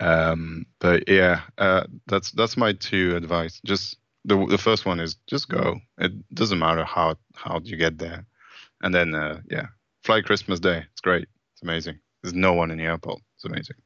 Um, 0.00 0.66
but 0.80 1.08
yeah, 1.08 1.42
uh, 1.56 1.84
that's 2.08 2.32
that's 2.32 2.56
my 2.56 2.72
two 2.72 3.14
advice. 3.16 3.60
Just 3.64 3.96
the 4.24 4.44
the 4.46 4.58
first 4.58 4.84
one 4.84 4.98
is 4.98 5.16
just 5.28 5.48
go. 5.48 5.78
It 5.98 6.12
doesn't 6.34 6.58
matter 6.58 6.84
how 6.84 7.16
how 7.34 7.60
you 7.62 7.76
get 7.76 7.96
there, 7.96 8.26
and 8.82 8.92
then 8.92 9.14
uh, 9.14 9.40
yeah, 9.48 9.68
fly 10.02 10.20
Christmas 10.20 10.58
Day. 10.58 10.84
It's 10.92 11.00
great. 11.00 11.28
It's 11.52 11.62
amazing. 11.62 12.00
There's 12.22 12.34
no 12.34 12.54
one 12.54 12.72
in 12.72 12.78
the 12.78 12.84
airport. 12.84 13.20
It's 13.36 13.44
amazing. 13.44 13.76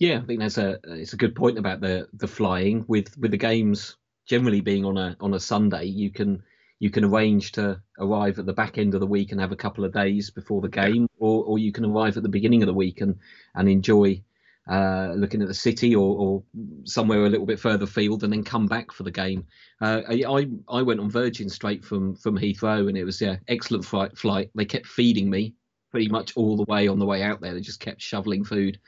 Yeah, 0.00 0.18
I 0.18 0.22
think 0.22 0.40
that's 0.40 0.56
a 0.58 0.78
it's 0.84 1.12
a 1.12 1.18
good 1.18 1.36
point 1.36 1.58
about 1.58 1.80
the 1.82 2.08
the 2.14 2.26
flying 2.26 2.84
with 2.88 3.16
with 3.18 3.30
the 3.32 3.36
games 3.36 3.96
generally 4.26 4.62
being 4.62 4.84
on 4.84 4.96
a 4.96 5.14
on 5.20 5.34
a 5.34 5.40
Sunday. 5.40 5.84
You 5.84 6.10
can 6.10 6.42
you 6.78 6.88
can 6.90 7.04
arrange 7.04 7.52
to 7.52 7.80
arrive 7.98 8.38
at 8.38 8.46
the 8.46 8.54
back 8.54 8.78
end 8.78 8.94
of 8.94 9.00
the 9.00 9.06
week 9.06 9.30
and 9.30 9.40
have 9.40 9.52
a 9.52 9.56
couple 9.56 9.84
of 9.84 9.92
days 9.92 10.30
before 10.30 10.62
the 10.62 10.70
game, 10.70 11.06
or 11.18 11.44
or 11.44 11.58
you 11.58 11.70
can 11.70 11.84
arrive 11.84 12.16
at 12.16 12.22
the 12.22 12.30
beginning 12.30 12.62
of 12.62 12.66
the 12.66 12.74
week 12.74 13.02
and 13.02 13.18
and 13.54 13.68
enjoy 13.68 14.22
uh, 14.70 15.12
looking 15.16 15.42
at 15.42 15.48
the 15.48 15.54
city 15.54 15.94
or, 15.94 16.16
or 16.16 16.42
somewhere 16.84 17.24
a 17.26 17.28
little 17.28 17.46
bit 17.46 17.60
further 17.60 17.86
field 17.86 18.24
and 18.24 18.32
then 18.32 18.44
come 18.44 18.66
back 18.66 18.92
for 18.92 19.02
the 19.02 19.10
game. 19.10 19.44
Uh, 19.82 20.00
I 20.08 20.48
I 20.70 20.80
went 20.80 21.00
on 21.00 21.10
Virgin 21.10 21.50
straight 21.50 21.84
from 21.84 22.14
from 22.16 22.38
Heathrow 22.38 22.88
and 22.88 22.96
it 22.96 23.04
was 23.04 23.20
yeah 23.20 23.36
excellent 23.48 23.84
flight. 23.84 24.16
Flight. 24.16 24.50
They 24.54 24.64
kept 24.64 24.86
feeding 24.86 25.28
me 25.28 25.56
pretty 25.90 26.08
much 26.08 26.36
all 26.36 26.56
the 26.56 26.64
way 26.64 26.88
on 26.88 26.98
the 26.98 27.06
way 27.06 27.22
out 27.22 27.40
there. 27.40 27.54
They 27.54 27.60
just 27.60 27.80
kept 27.80 28.00
shoveling 28.00 28.44
food 28.44 28.78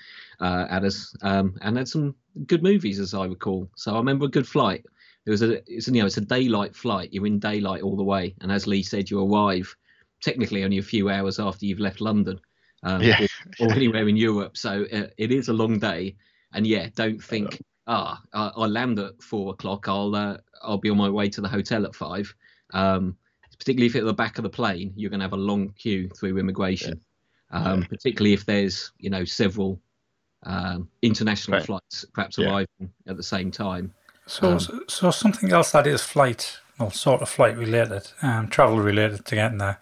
uh, 0.41 0.67
at 0.71 0.85
us, 0.85 1.15
um, 1.23 1.57
and 1.61 1.77
had 1.77 1.88
some 1.88 2.15
good 2.47 2.62
movies 2.62 2.99
as 2.99 3.15
I 3.15 3.27
recall. 3.27 3.69
So 3.77 3.95
I 3.95 3.99
remember 3.99 4.27
a 4.27 4.31
good 4.31 4.47
flight. 4.47 4.85
It 5.25 5.31
was 5.31 5.43
a 5.43 5.62
it's 5.73 5.87
you 5.88 6.01
know 6.01 6.07
it's 6.07 6.17
a 6.17 6.23
daylight 6.23 6.75
flight. 6.75 7.12
You're 7.12 7.27
in 7.27 7.38
daylight 7.38 7.83
all 7.83 7.97
the 7.97 8.03
way, 8.03 8.35
and 8.41 8.51
as 8.51 8.67
Lee 8.67 8.83
said, 8.83 9.11
you 9.11 9.25
arrive 9.25 9.75
technically 10.23 10.65
only 10.65 10.79
a 10.79 10.83
few 10.83 11.09
hours 11.09 11.38
after 11.38 11.67
you've 11.67 11.81
left 11.81 12.01
London, 12.01 12.41
um, 12.83 13.03
yeah. 13.03 13.27
or, 13.61 13.69
or, 13.69 13.73
anywhere 13.73 14.09
in 14.09 14.17
Europe. 14.17 14.57
So 14.57 14.87
uh, 14.93 15.07
it 15.17 15.33
is 15.33 15.49
a 15.49 15.53
long 15.53 15.79
day, 15.79 16.17
and 16.53 16.67
yeah, 16.67 16.88
don't 16.95 17.23
think 17.23 17.62
ah 17.87 18.21
I'll 18.33 18.69
land 18.69 18.99
at 18.99 19.23
four 19.23 19.53
o'clock. 19.53 19.88
I'll 19.88 20.15
uh, 20.15 20.38
I'll 20.62 20.79
be 20.79 20.91
on 20.91 20.97
my 20.97 21.11
way 21.11 21.29
to 21.31 21.41
the 21.41 21.49
hotel 21.49 21.85
at 21.85 21.95
five. 21.95 22.35
Um, 22.73 23.17
particularly 23.59 23.87
if 23.87 23.95
it's 23.95 24.03
at 24.03 24.07
the 24.07 24.15
back 24.15 24.38
of 24.38 24.43
the 24.43 24.51
plane, 24.51 24.93
you're 24.97 25.11
going 25.11 25.21
to 25.21 25.25
have 25.25 25.33
a 25.33 25.37
long 25.37 25.71
queue 25.71 26.09
through 26.09 26.38
immigration. 26.38 27.01
Yeah. 27.53 27.59
Um, 27.59 27.83
yeah. 27.83 27.87
Particularly 27.88 28.33
if 28.33 28.47
there's 28.47 28.93
you 28.99 29.11
know 29.11 29.25
several 29.25 29.81
um, 30.45 30.88
international 31.03 31.59
right. 31.59 31.67
flights 31.67 32.05
perhaps 32.12 32.38
yeah. 32.38 32.49
arriving 32.49 32.93
at 33.07 33.17
the 33.17 33.23
same 33.23 33.51
time. 33.51 33.93
So, 34.27 34.53
um, 34.53 34.61
so, 34.61 34.81
so, 34.88 35.11
something 35.11 35.53
else 35.53 35.73
that 35.73 35.87
is 35.87 36.03
flight, 36.03 36.59
well, 36.79 36.91
sort 36.91 37.23
of 37.23 37.29
flight 37.29 37.57
related, 37.57 38.09
um, 38.23 38.49
travel 38.49 38.79
related 38.79 39.25
to 39.27 39.35
getting 39.35 39.59
there. 39.59 39.81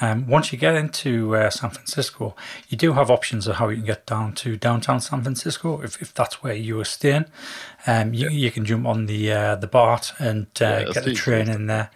Um, 0.00 0.26
once 0.28 0.52
you 0.52 0.58
get 0.58 0.74
into 0.76 1.34
uh, 1.34 1.50
San 1.50 1.70
Francisco, 1.70 2.36
you 2.68 2.78
do 2.78 2.92
have 2.92 3.10
options 3.10 3.46
of 3.48 3.56
how 3.56 3.68
you 3.68 3.76
can 3.76 3.86
get 3.86 4.06
down 4.06 4.32
to 4.34 4.56
downtown 4.56 5.00
San 5.00 5.22
Francisco 5.22 5.80
if, 5.80 6.00
if 6.00 6.14
that's 6.14 6.42
where 6.42 6.54
you 6.54 6.78
are 6.80 6.84
staying. 6.84 7.24
Um, 7.86 8.14
you, 8.14 8.28
you 8.28 8.50
can 8.50 8.64
jump 8.64 8.86
on 8.86 9.06
the 9.06 9.32
uh, 9.32 9.54
the 9.56 9.66
BART 9.66 10.12
and 10.18 10.46
uh, 10.60 10.84
yeah, 10.86 10.92
get 10.92 11.04
the 11.04 11.14
train 11.14 11.48
in 11.48 11.66
there. 11.66 11.90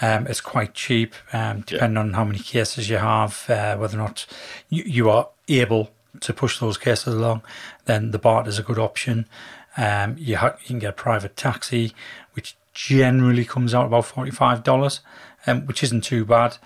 Um, 0.00 0.26
it's 0.26 0.40
quite 0.40 0.74
cheap, 0.74 1.14
um, 1.32 1.60
depending 1.60 1.96
yeah. 1.96 2.00
on 2.00 2.12
how 2.14 2.24
many 2.24 2.40
cases 2.40 2.88
you 2.88 2.98
have, 2.98 3.44
uh, 3.48 3.76
whether 3.76 3.96
or 3.96 4.02
not 4.02 4.26
you, 4.68 4.82
you 4.84 5.10
are 5.10 5.28
able 5.48 5.90
to 6.20 6.32
push 6.32 6.58
those 6.58 6.78
cases 6.78 7.14
along. 7.14 7.42
Then 7.84 8.10
the 8.10 8.18
BART 8.18 8.48
is 8.48 8.58
a 8.58 8.62
good 8.62 8.78
option. 8.78 9.28
Um, 9.76 10.16
you, 10.18 10.36
ha- 10.36 10.56
you 10.62 10.66
can 10.66 10.78
get 10.78 10.90
a 10.90 10.92
private 10.92 11.36
taxi, 11.36 11.92
which 12.32 12.56
generally 12.72 13.44
comes 13.44 13.74
out 13.74 13.86
about 13.86 14.06
forty 14.06 14.30
five 14.30 14.64
dollars, 14.64 15.00
um, 15.46 15.66
which 15.66 15.82
isn't 15.82 16.02
too 16.02 16.24
bad. 16.24 16.58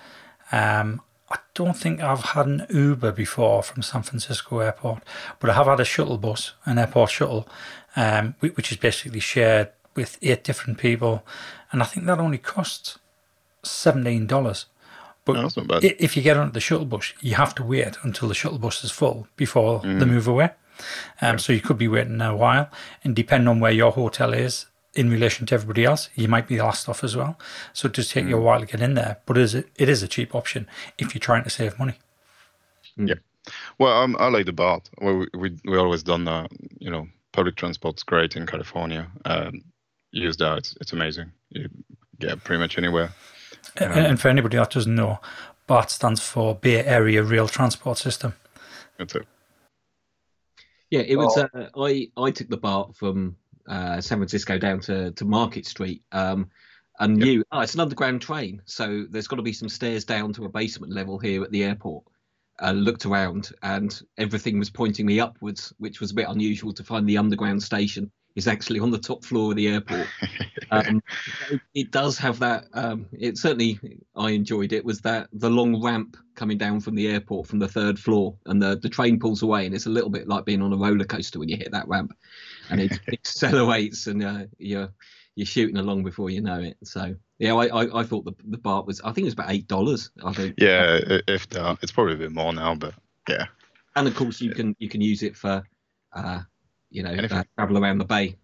Um, 0.51 1.01
I 1.31 1.37
don't 1.53 1.77
think 1.77 2.01
I've 2.01 2.23
had 2.23 2.45
an 2.45 2.65
Uber 2.69 3.13
before 3.13 3.63
from 3.63 3.83
San 3.83 4.03
Francisco 4.03 4.59
Airport, 4.59 5.03
but 5.39 5.49
I 5.49 5.53
have 5.53 5.67
had 5.67 5.79
a 5.79 5.85
shuttle 5.85 6.17
bus, 6.17 6.53
an 6.65 6.77
airport 6.77 7.09
shuttle, 7.09 7.47
um, 7.95 8.35
which 8.39 8.71
is 8.71 8.77
basically 8.77 9.21
shared 9.21 9.69
with 9.95 10.17
eight 10.21 10.43
different 10.43 10.77
people, 10.77 11.23
and 11.71 11.81
I 11.81 11.85
think 11.85 12.05
that 12.05 12.19
only 12.19 12.37
costs 12.37 12.99
seventeen 13.63 14.27
dollars. 14.27 14.65
But 15.23 15.33
no, 15.33 15.79
if 15.81 16.17
you 16.17 16.23
get 16.23 16.37
on 16.37 16.51
the 16.51 16.59
shuttle 16.59 16.85
bus, 16.85 17.13
you 17.21 17.35
have 17.35 17.53
to 17.55 17.63
wait 17.63 17.97
until 18.03 18.27
the 18.27 18.33
shuttle 18.33 18.57
bus 18.57 18.83
is 18.83 18.91
full 18.91 19.27
before 19.35 19.81
mm. 19.81 19.99
they 19.99 20.05
move 20.05 20.27
away. 20.27 20.51
Um, 21.21 21.37
so 21.37 21.53
you 21.53 21.61
could 21.61 21.77
be 21.77 21.87
waiting 21.87 22.21
a 22.21 22.35
while, 22.35 22.69
and 23.03 23.15
depending 23.15 23.47
on 23.47 23.59
where 23.59 23.71
your 23.71 23.91
hotel 23.91 24.33
is, 24.33 24.65
in 24.93 25.09
relation 25.09 25.45
to 25.47 25.55
everybody 25.55 25.85
else, 25.85 26.09
you 26.15 26.27
might 26.27 26.47
be 26.47 26.57
the 26.57 26.63
last 26.63 26.89
off 26.89 27.03
as 27.03 27.15
well. 27.15 27.39
So 27.73 27.87
it 27.87 27.93
does 27.93 28.09
take 28.09 28.25
mm. 28.25 28.29
you 28.29 28.37
a 28.37 28.39
mm. 28.39 28.43
while 28.43 28.59
to 28.59 28.65
get 28.65 28.81
in 28.81 28.93
there, 28.93 29.17
but 29.25 29.37
it 29.37 29.43
is 29.43 29.55
a, 29.55 29.63
it 29.75 29.89
is 29.89 30.03
a 30.03 30.07
cheap 30.07 30.35
option 30.35 30.67
if 30.97 31.13
you're 31.13 31.19
trying 31.19 31.43
to 31.43 31.49
save 31.49 31.79
money. 31.79 31.95
Yeah, 32.97 33.05
Yep, 33.05 33.19
Well, 33.79 34.01
um, 34.01 34.17
I 34.19 34.27
like 34.27 34.45
the 34.45 34.53
BART. 34.53 34.89
We 35.01 35.27
we 35.33 35.57
we 35.65 35.77
always 35.77 36.03
done 36.03 36.25
that. 36.25 36.51
You 36.79 36.91
know, 36.91 37.07
public 37.31 37.55
transport's 37.55 38.03
great 38.03 38.35
in 38.35 38.45
California. 38.45 39.07
Um, 39.25 39.63
use 40.11 40.37
that; 40.37 40.57
it's, 40.57 40.75
it's 40.81 40.93
amazing. 40.93 41.31
You 41.49 41.69
get 42.19 42.43
pretty 42.43 42.59
much 42.59 42.77
anywhere. 42.77 43.11
And, 43.77 43.93
and 43.93 44.19
for 44.19 44.27
anybody 44.27 44.57
that 44.57 44.71
doesn't 44.71 44.93
know, 44.93 45.19
BART 45.67 45.89
stands 45.89 46.21
for 46.21 46.55
Bay 46.55 46.83
Area 46.83 47.23
Rail 47.23 47.47
Transport 47.47 47.97
System. 47.97 48.33
That's 48.97 49.15
it. 49.15 49.25
Yeah, 50.89 51.01
it 51.01 51.15
was. 51.15 51.37
Uh, 51.37 51.69
I 51.77 52.09
I 52.17 52.31
took 52.31 52.49
the 52.49 52.57
BART 52.57 52.97
from 52.97 53.37
uh, 53.67 54.01
San 54.01 54.17
Francisco 54.19 54.57
down 54.57 54.79
to 54.81 55.11
to 55.11 55.25
Market 55.25 55.65
Street. 55.65 56.03
Um, 56.11 56.49
and 56.99 57.17
knew 57.17 57.43
oh 57.51 57.61
it's 57.61 57.73
an 57.73 57.79
underground 57.79 58.21
train. 58.21 58.61
So 58.65 59.05
there's 59.09 59.27
got 59.27 59.37
to 59.37 59.41
be 59.41 59.53
some 59.53 59.69
stairs 59.69 60.05
down 60.05 60.33
to 60.33 60.45
a 60.45 60.49
basement 60.49 60.93
level 60.93 61.17
here 61.17 61.43
at 61.43 61.51
the 61.51 61.63
airport. 61.63 62.03
Uh, 62.61 62.71
looked 62.73 63.07
around 63.07 63.51
and 63.63 64.01
everything 64.19 64.59
was 64.59 64.69
pointing 64.69 65.07
me 65.07 65.19
upwards 65.19 65.73
which 65.79 65.99
was 65.99 66.11
a 66.11 66.13
bit 66.13 66.27
unusual 66.29 66.71
to 66.71 66.83
find 66.83 67.09
the 67.09 67.17
underground 67.17 67.63
station 67.63 68.11
is 68.35 68.47
actually 68.47 68.79
on 68.79 68.91
the 68.91 68.99
top 68.99 69.25
floor 69.25 69.51
of 69.51 69.55
the 69.55 69.67
airport. 69.67 70.07
Um, 70.73 71.03
it, 71.49 71.61
it, 71.73 71.91
does 71.91 72.17
have 72.19 72.39
that 72.39 72.63
um, 72.73 73.07
it 73.11 73.37
certainly 73.37 73.77
i 74.15 74.29
enjoyed 74.29 74.71
it 74.71 74.85
was 74.85 75.01
that 75.01 75.27
the 75.33 75.49
long 75.49 75.83
ramp 75.83 76.15
coming 76.33 76.57
down 76.57 76.79
from 76.79 76.95
the 76.95 77.09
airport 77.09 77.45
from 77.45 77.59
the 77.59 77.67
third 77.67 77.99
floor 77.99 78.37
and 78.45 78.61
the, 78.61 78.79
the 78.81 78.87
train 78.87 79.19
pulls 79.19 79.41
away 79.41 79.65
and 79.65 79.75
it's 79.75 79.87
a 79.87 79.89
little 79.89 80.09
bit 80.09 80.29
like 80.29 80.45
being 80.45 80.61
on 80.61 80.71
a 80.71 80.77
roller 80.77 81.03
coaster 81.03 81.39
when 81.39 81.49
you 81.49 81.57
hit 81.57 81.73
that 81.73 81.89
ramp 81.89 82.13
and 82.71 82.81
it 82.81 82.99
accelerates 83.11 84.07
and 84.07 84.23
uh, 84.23 84.45
you're 84.57 84.89
you're 85.35 85.45
shooting 85.45 85.77
along 85.77 86.03
before 86.03 86.29
you 86.29 86.41
know 86.41 86.59
it. 86.59 86.77
So 86.83 87.15
yeah, 87.39 87.53
I, 87.53 87.67
I, 87.67 87.99
I 87.99 88.03
thought 88.03 88.25
the 88.25 88.33
the 88.45 88.57
BART 88.57 88.87
was 88.87 89.01
I 89.01 89.11
think 89.11 89.25
it 89.25 89.25
was 89.25 89.33
about 89.33 89.51
eight 89.51 89.67
dollars. 89.67 90.11
I 90.23 90.33
think. 90.33 90.55
Yeah, 90.57 90.99
if 91.27 91.47
that, 91.49 91.77
it's 91.81 91.91
probably 91.91 92.15
a 92.15 92.17
bit 92.17 92.31
more 92.31 92.53
now, 92.53 92.75
but 92.75 92.93
yeah. 93.29 93.45
And 93.95 94.07
of 94.07 94.15
course, 94.15 94.41
you 94.41 94.51
can 94.51 94.75
you 94.79 94.89
can 94.89 95.01
use 95.01 95.21
it 95.23 95.35
for, 95.35 95.63
uh, 96.13 96.41
you 96.89 97.03
know, 97.03 97.11
uh, 97.11 97.43
travel 97.57 97.77
around 97.77 97.97
the 97.97 98.05
bay 98.05 98.35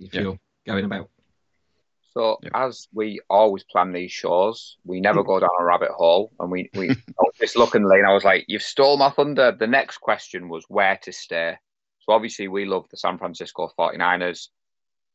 if 0.00 0.14
yeah. 0.14 0.20
you're 0.20 0.38
going 0.66 0.84
about. 0.84 1.10
So 2.14 2.38
yeah. 2.42 2.50
as 2.54 2.88
we 2.92 3.20
always 3.30 3.62
plan 3.64 3.92
these 3.92 4.10
shows, 4.10 4.76
we 4.84 5.00
never 5.00 5.22
go 5.22 5.38
down 5.38 5.50
a 5.60 5.64
rabbit 5.64 5.90
hole, 5.90 6.32
and 6.40 6.50
we 6.50 6.68
we 6.74 6.90
just 7.38 7.56
looking 7.56 7.84
lane. 7.84 8.04
I 8.04 8.12
was 8.12 8.24
like, 8.24 8.44
"You've 8.48 8.62
stole 8.62 8.96
my 8.96 9.10
thunder." 9.10 9.52
The 9.52 9.66
next 9.66 9.98
question 9.98 10.48
was 10.48 10.64
where 10.68 10.96
to 11.02 11.12
stay. 11.12 11.56
So 12.08 12.14
obviously, 12.14 12.48
we 12.48 12.64
love 12.64 12.86
the 12.90 12.96
San 12.96 13.18
Francisco 13.18 13.70
49ers. 13.78 14.48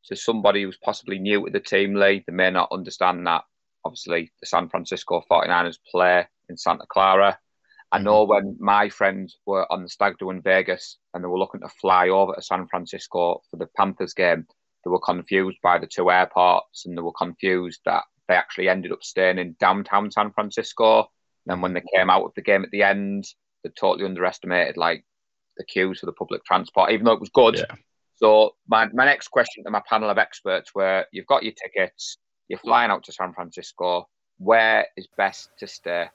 So 0.04 0.14
somebody 0.14 0.62
who's 0.62 0.78
possibly 0.78 1.18
new 1.18 1.44
to 1.44 1.52
the 1.52 1.60
team, 1.60 1.96
Lee, 1.96 2.24
they 2.28 2.34
may 2.34 2.52
not 2.52 2.72
understand 2.72 3.26
that. 3.26 3.46
Obviously, 3.84 4.32
the 4.40 4.46
San 4.46 4.70
Francisco 4.70 5.24
49ers 5.30 5.80
play 5.90 6.28
in 6.50 6.56
Santa 6.56 6.86
Clara. 6.88 7.40
I 7.92 7.98
know 7.98 8.28
mm-hmm. 8.28 8.46
when 8.48 8.58
my 8.60 8.90
friends 8.90 9.40
were 9.48 9.70
on 9.72 9.82
the 9.82 9.90
stag 9.90 10.20
do 10.20 10.30
in 10.30 10.44
Vegas 10.44 11.00
and 11.16 11.24
they 11.24 11.28
were 11.28 11.40
looking 11.40 11.62
to 11.62 11.70
fly 11.82 12.10
over 12.10 12.36
to 12.36 12.44
San 12.44 12.68
Francisco 12.68 13.42
for 13.50 13.58
the 13.58 13.70
Panthers 13.76 14.14
game, 14.14 14.46
they 14.86 14.92
were 14.92 15.00
confused 15.00 15.58
by 15.64 15.80
the 15.80 15.88
two 15.88 16.12
airports 16.12 16.86
and 16.86 16.96
they 16.96 17.02
were 17.02 17.14
confused 17.14 17.82
that 17.86 18.04
they 18.28 18.36
actually 18.36 18.70
ended 18.70 18.92
up 18.92 19.04
staying 19.04 19.40
in 19.40 19.56
downtown 19.60 20.12
San 20.12 20.32
Francisco. 20.32 21.08
And 21.48 21.64
when 21.64 21.74
they 21.74 21.84
came 21.96 22.12
out 22.12 22.24
of 22.24 22.34
the 22.36 22.44
game 22.44 22.64
at 22.64 22.70
the 22.70 22.84
end, 22.84 23.26
they 23.64 23.72
totally 23.72 24.06
underestimated 24.06 24.78
like 24.78 25.04
the 25.58 25.64
queues 25.64 26.00
for 26.00 26.06
the 26.06 26.14
public 26.14 26.44
transport, 26.46 26.92
even 26.92 27.06
though 27.06 27.14
it 27.14 27.20
was 27.20 27.30
good. 27.30 27.56
Yeah. 27.56 27.76
So 28.16 28.56
my, 28.68 28.88
my 28.94 29.06
next 29.06 29.30
question 29.30 29.64
to 29.64 29.72
my 29.72 29.82
panel 29.90 30.10
of 30.10 30.18
experts 30.18 30.74
were 30.74 31.06
you've 31.12 31.26
got 31.26 31.44
your 31.44 31.54
tickets, 31.54 32.18
you're 32.48 32.60
flying 32.60 32.92
out 32.92 33.04
to 33.06 33.12
San 33.12 33.34
Francisco, 33.34 34.08
where 34.38 34.88
is 34.96 35.08
best 35.18 35.50
to 35.60 35.68
stay? 35.68 36.08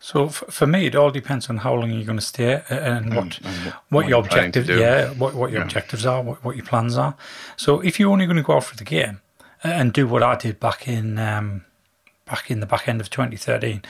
So 0.00 0.26
f- 0.26 0.44
for 0.48 0.66
me, 0.66 0.86
it 0.86 0.96
all 0.96 1.10
depends 1.10 1.50
on 1.50 1.58
how 1.58 1.74
long 1.74 1.90
you're 1.90 2.04
going 2.04 2.18
to 2.18 2.24
stay 2.24 2.62
and 2.70 3.14
what 3.14 3.38
and, 3.38 3.46
and 3.46 3.56
what, 3.66 3.74
what, 3.90 4.08
your 4.08 4.20
objectives, 4.20 4.68
yeah, 4.68 5.10
what, 5.10 5.34
what 5.34 5.50
your 5.50 5.60
yeah. 5.60 5.66
objectives 5.66 6.06
are, 6.06 6.22
what, 6.22 6.42
what 6.42 6.56
your 6.56 6.64
plans 6.64 6.96
are. 6.96 7.14
So 7.56 7.80
if 7.80 8.00
you're 8.00 8.10
only 8.10 8.24
going 8.24 8.38
to 8.38 8.42
go 8.42 8.54
out 8.54 8.64
for 8.64 8.76
the 8.76 8.84
game 8.84 9.20
and 9.62 9.92
do 9.92 10.06
what 10.06 10.22
I 10.22 10.36
did 10.36 10.58
back 10.58 10.88
in 10.88 11.18
um, 11.18 11.66
back 12.24 12.50
in 12.50 12.60
the 12.60 12.66
back 12.66 12.88
end 12.88 13.02
of 13.02 13.10
2013, 13.10 13.82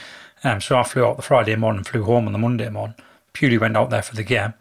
um, 0.43 0.61
so 0.61 0.77
I 0.77 0.83
flew 0.83 1.05
out 1.05 1.17
the 1.17 1.23
Friday 1.23 1.55
morning, 1.55 1.85
flew 1.85 2.03
home 2.03 2.27
on 2.27 2.33
the 2.33 2.39
Monday 2.39 2.69
morning, 2.69 2.97
purely 3.33 3.59
went 3.59 3.77
out 3.77 3.91
there 3.91 4.03
for 4.03 4.17
the 4.17 4.23
game. 4.23 4.55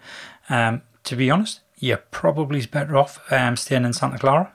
Um, 0.50 0.82
to 1.04 1.16
be 1.16 1.32
honest, 1.32 1.62
you're 1.80 1.98
probably 1.98 2.66
better 2.66 2.98
off 2.98 3.20
um, 3.32 3.56
staying 3.56 3.86
in 3.86 3.94
Santa 3.94 4.18
Clara, 4.18 4.54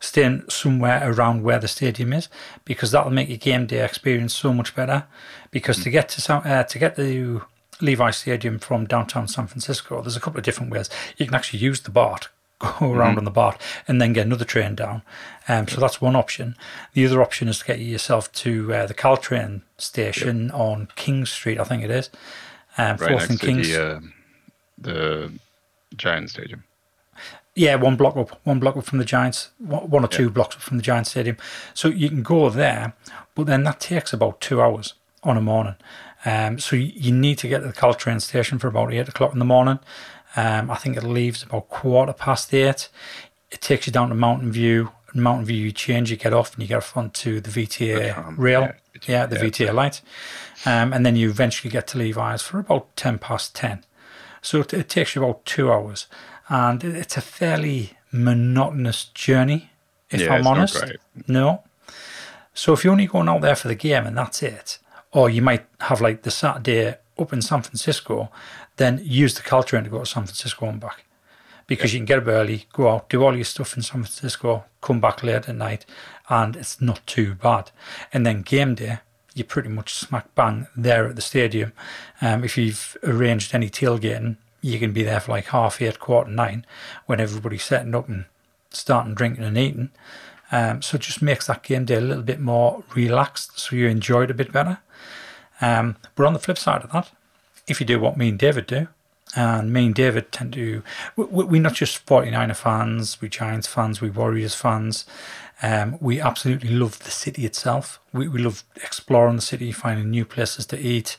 staying 0.00 0.44
somewhere 0.48 1.10
around 1.10 1.42
where 1.42 1.58
the 1.58 1.68
stadium 1.68 2.12
is, 2.12 2.28
because 2.64 2.90
that'll 2.90 3.12
make 3.12 3.28
your 3.28 3.38
game 3.38 3.66
day 3.66 3.84
experience 3.84 4.34
so 4.34 4.52
much 4.52 4.74
better. 4.74 5.04
Because 5.50 5.78
mm. 5.78 5.84
to 5.84 5.90
get 5.90 6.08
to 6.10 6.34
uh, 6.34 6.62
to 6.64 6.78
get 6.78 6.96
to 6.96 7.42
Levi 7.80 8.10
Stadium 8.10 8.58
from 8.58 8.86
downtown 8.86 9.28
San 9.28 9.46
Francisco, 9.46 10.00
there's 10.00 10.16
a 10.16 10.20
couple 10.20 10.38
of 10.38 10.44
different 10.44 10.72
ways. 10.72 10.88
You 11.16 11.26
can 11.26 11.34
actually 11.34 11.58
use 11.58 11.80
the 11.80 11.90
BART, 11.90 12.28
go 12.58 12.68
around 12.92 13.10
mm-hmm. 13.10 13.18
on 13.18 13.24
the 13.24 13.30
BART, 13.30 13.60
and 13.88 14.00
then 14.00 14.12
get 14.12 14.26
another 14.26 14.44
train 14.44 14.74
down. 14.74 15.02
Um, 15.48 15.66
so 15.68 15.80
that's 15.80 16.00
one 16.00 16.16
option. 16.16 16.56
The 16.94 17.04
other 17.06 17.20
option 17.20 17.48
is 17.48 17.58
to 17.60 17.64
get 17.64 17.80
yourself 17.80 18.32
to 18.32 18.72
uh, 18.72 18.86
the 18.86 18.94
Caltrain 18.94 19.62
station 19.78 20.46
yep. 20.46 20.54
on 20.54 20.88
King 20.96 21.26
Street, 21.26 21.58
I 21.58 21.64
think 21.64 21.82
it 21.82 21.90
is. 21.90 22.10
Um, 22.78 22.96
right 22.96 23.10
next 23.10 23.40
to 23.40 23.54
the, 23.54 23.82
uh, 23.82 24.00
the 24.78 25.32
Giant 25.96 26.30
Stadium. 26.30 26.64
Yeah, 27.54 27.76
one 27.76 27.96
block 27.96 28.16
up, 28.16 28.38
one 28.44 28.60
block 28.60 28.76
up 28.76 28.84
from 28.84 28.98
the 28.98 29.04
Giants, 29.04 29.50
one 29.58 30.04
or 30.04 30.08
two 30.08 30.24
yeah. 30.24 30.28
blocks 30.28 30.56
up 30.56 30.62
from 30.62 30.76
the 30.76 30.82
Giant 30.82 31.06
Stadium. 31.06 31.38
So 31.72 31.88
you 31.88 32.10
can 32.10 32.22
go 32.22 32.50
there, 32.50 32.92
but 33.34 33.46
then 33.46 33.64
that 33.64 33.80
takes 33.80 34.12
about 34.12 34.42
two 34.42 34.60
hours 34.60 34.94
on 35.22 35.38
a 35.38 35.40
morning. 35.40 35.76
Um, 36.26 36.58
so 36.58 36.76
you 36.76 37.12
need 37.12 37.38
to 37.38 37.48
get 37.48 37.60
to 37.60 37.68
the 37.68 37.72
Caltrain 37.72 38.20
station 38.20 38.58
for 38.58 38.68
about 38.68 38.92
eight 38.92 39.08
o'clock 39.08 39.32
in 39.32 39.38
the 39.38 39.44
morning. 39.44 39.78
Um, 40.34 40.70
I 40.70 40.74
think 40.74 40.98
it 40.98 41.04
leaves 41.04 41.42
about 41.42 41.70
quarter 41.70 42.12
past 42.12 42.52
eight. 42.52 42.90
It 43.50 43.62
takes 43.62 43.86
you 43.86 43.92
down 43.92 44.10
to 44.10 44.14
Mountain 44.14 44.52
View. 44.52 44.90
Mountain 45.14 45.46
View, 45.46 45.56
you 45.56 45.72
change, 45.72 46.10
you 46.10 46.16
get 46.16 46.34
off, 46.34 46.52
and 46.52 46.62
you 46.62 46.68
get 46.68 46.78
off 46.78 46.94
onto 46.96 47.40
the 47.40 47.48
VTA 47.48 48.36
rail. 48.36 48.62
Yeah, 48.62 48.72
yeah 49.06 49.26
the 49.26 49.36
yeah, 49.36 49.42
VTA 49.42 49.74
light. 49.74 50.00
Um, 50.64 50.92
and 50.92 51.04
then 51.04 51.16
you 51.16 51.30
eventually 51.30 51.70
get 51.70 51.86
to 51.88 51.98
Levi's 51.98 52.42
for 52.42 52.58
about 52.58 52.96
10 52.96 53.18
past 53.18 53.54
10. 53.54 53.84
So 54.42 54.60
it, 54.60 54.72
it 54.72 54.88
takes 54.88 55.14
you 55.14 55.22
about 55.22 55.44
two 55.44 55.72
hours, 55.72 56.06
and 56.48 56.82
it's 56.82 57.16
a 57.16 57.20
fairly 57.20 57.92
monotonous 58.12 59.04
journey, 59.06 59.70
if 60.10 60.20
yeah, 60.20 60.34
I'm 60.34 60.46
honest. 60.46 60.84
No. 61.26 61.64
So 62.54 62.72
if 62.72 62.84
you're 62.84 62.92
only 62.92 63.06
going 63.06 63.28
out 63.28 63.42
there 63.42 63.56
for 63.56 63.68
the 63.68 63.74
game 63.74 64.06
and 64.06 64.16
that's 64.16 64.42
it, 64.42 64.78
or 65.12 65.28
you 65.28 65.42
might 65.42 65.66
have 65.80 66.00
like 66.00 66.22
the 66.22 66.30
Saturday 66.30 66.96
up 67.18 67.32
in 67.32 67.42
San 67.42 67.62
Francisco, 67.62 68.30
then 68.76 69.00
use 69.02 69.34
the 69.34 69.42
Caltrain 69.42 69.84
to 69.84 69.90
go 69.90 70.00
to 70.00 70.06
San 70.06 70.24
Francisco 70.24 70.66
and 70.66 70.80
back. 70.80 71.04
Because 71.66 71.92
yeah. 71.92 71.98
you 71.98 72.00
can 72.00 72.06
get 72.06 72.18
up 72.18 72.28
early, 72.28 72.66
go 72.72 72.88
out, 72.88 73.08
do 73.08 73.24
all 73.24 73.34
your 73.34 73.44
stuff 73.44 73.76
in 73.76 73.82
San 73.82 74.04
Francisco, 74.04 74.64
come 74.80 75.00
back 75.00 75.22
late 75.22 75.48
at 75.48 75.56
night, 75.56 75.84
and 76.28 76.56
it's 76.56 76.80
not 76.80 77.06
too 77.06 77.34
bad. 77.34 77.70
And 78.12 78.26
then 78.26 78.42
game 78.42 78.74
day, 78.74 78.98
you're 79.34 79.44
pretty 79.44 79.68
much 79.68 79.94
smack 79.94 80.34
bang 80.34 80.66
there 80.76 81.06
at 81.06 81.16
the 81.16 81.22
stadium. 81.22 81.72
Um, 82.20 82.42
if 82.42 82.56
you've 82.56 82.96
arranged 83.02 83.54
any 83.54 83.68
tailgating, 83.68 84.36
you 84.62 84.78
can 84.78 84.92
be 84.92 85.02
there 85.02 85.20
for 85.20 85.32
like 85.32 85.46
half 85.46 85.80
eight, 85.82 86.00
quarter 86.00 86.30
nine, 86.30 86.64
when 87.04 87.20
everybody's 87.20 87.64
setting 87.64 87.94
up 87.94 88.08
and 88.08 88.24
starting 88.70 89.14
drinking 89.14 89.44
and 89.44 89.58
eating. 89.58 89.90
Um, 90.50 90.80
so 90.80 90.96
it 90.96 91.02
just 91.02 91.22
makes 91.22 91.46
that 91.46 91.62
game 91.62 91.84
day 91.84 91.96
a 91.96 92.00
little 92.00 92.22
bit 92.22 92.40
more 92.40 92.82
relaxed, 92.94 93.58
so 93.58 93.76
you 93.76 93.88
enjoy 93.88 94.24
it 94.24 94.30
a 94.30 94.34
bit 94.34 94.52
better. 94.52 94.78
Um, 95.60 95.96
but 96.14 96.26
on 96.26 96.32
the 96.32 96.38
flip 96.38 96.58
side 96.58 96.82
of 96.82 96.92
that, 96.92 97.10
if 97.66 97.80
you 97.80 97.86
do 97.86 97.98
what 97.98 98.16
me 98.16 98.28
and 98.28 98.38
David 98.38 98.66
do, 98.66 98.88
and 99.34 99.72
me 99.72 99.86
and 99.86 99.94
David 99.94 100.30
tend 100.30 100.52
to, 100.52 100.82
we're 101.16 101.60
not 101.60 101.74
just 101.74 102.06
49er 102.06 102.56
fans, 102.56 103.20
we 103.20 103.28
Giants 103.28 103.66
fans, 103.66 104.00
we 104.00 104.08
Warriors 104.08 104.54
fans. 104.54 105.04
Um, 105.62 105.96
we 106.00 106.20
absolutely 106.20 106.70
love 106.70 106.98
the 107.00 107.10
city 107.10 107.46
itself. 107.46 108.00
We, 108.12 108.28
we 108.28 108.40
love 108.40 108.64
exploring 108.76 109.36
the 109.36 109.42
city, 109.42 109.72
finding 109.72 110.10
new 110.10 110.24
places 110.24 110.66
to 110.66 110.78
eat, 110.78 111.16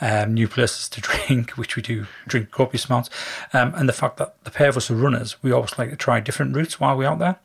um, 0.00 0.34
new 0.34 0.48
places 0.48 0.88
to 0.90 1.00
drink, 1.02 1.52
which 1.52 1.76
we 1.76 1.82
do 1.82 2.06
drink 2.26 2.50
copious 2.50 2.86
amounts. 2.86 3.10
Um, 3.52 3.74
and 3.74 3.88
the 3.88 3.92
fact 3.92 4.16
that 4.16 4.42
the 4.44 4.50
pair 4.50 4.68
of 4.68 4.76
us 4.76 4.90
are 4.90 4.94
runners, 4.94 5.42
we 5.42 5.52
always 5.52 5.78
like 5.78 5.90
to 5.90 5.96
try 5.96 6.20
different 6.20 6.56
routes 6.56 6.80
while 6.80 6.96
we're 6.96 7.08
out 7.08 7.18
there. 7.18 7.36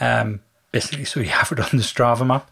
Um, 0.00 0.40
basically, 0.72 1.04
so 1.06 1.20
you 1.20 1.30
have 1.30 1.52
it 1.52 1.60
on 1.60 1.70
the 1.72 1.84
Strava 1.84 2.26
map. 2.26 2.50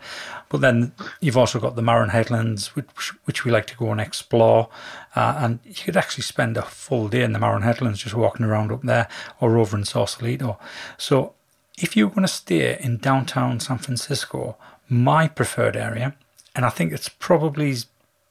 But 0.49 0.63
then 0.63 0.93
you've 1.21 1.37
also 1.37 1.61
got 1.61 1.77
the 1.77 1.83
Marin 1.83 2.11
Headlands, 2.11 2.75
which, 2.75 3.15
which 3.25 3.45
we 3.45 3.53
like 3.53 3.67
to 3.69 3.77
go 3.77 3.93
and 3.93 4.01
explore. 4.01 4.69
Uh, 5.15 5.35
and 5.39 5.61
you 5.65 5.75
could 5.75 5.97
actually 5.97 6.25
spend 6.25 6.57
a 6.57 6.63
full 6.63 7.07
day 7.07 7.23
in 7.23 7.33
the 7.33 7.39
Marin 7.39 7.63
Headlands 7.63 8.01
just 8.03 8.17
walking 8.17 8.45
around 8.45 8.73
up 8.73 8.83
there 8.83 9.09
or 9.41 9.59
over 9.59 9.77
in 9.77 9.85
Sausalito. 9.85 10.59
So 10.99 11.35
if 11.81 11.97
you're 11.97 12.11
going 12.11 12.23
to 12.23 12.29
stay 12.29 12.79
in 12.79 12.99
downtown 12.99 13.59
San 13.59 13.79
Francisco, 13.79 14.57
my 14.89 15.27
preferred 15.27 15.77
area, 15.77 16.15
and 16.55 16.65
I 16.65 16.69
think 16.69 16.93
it's 16.93 17.09
probably 17.09 17.75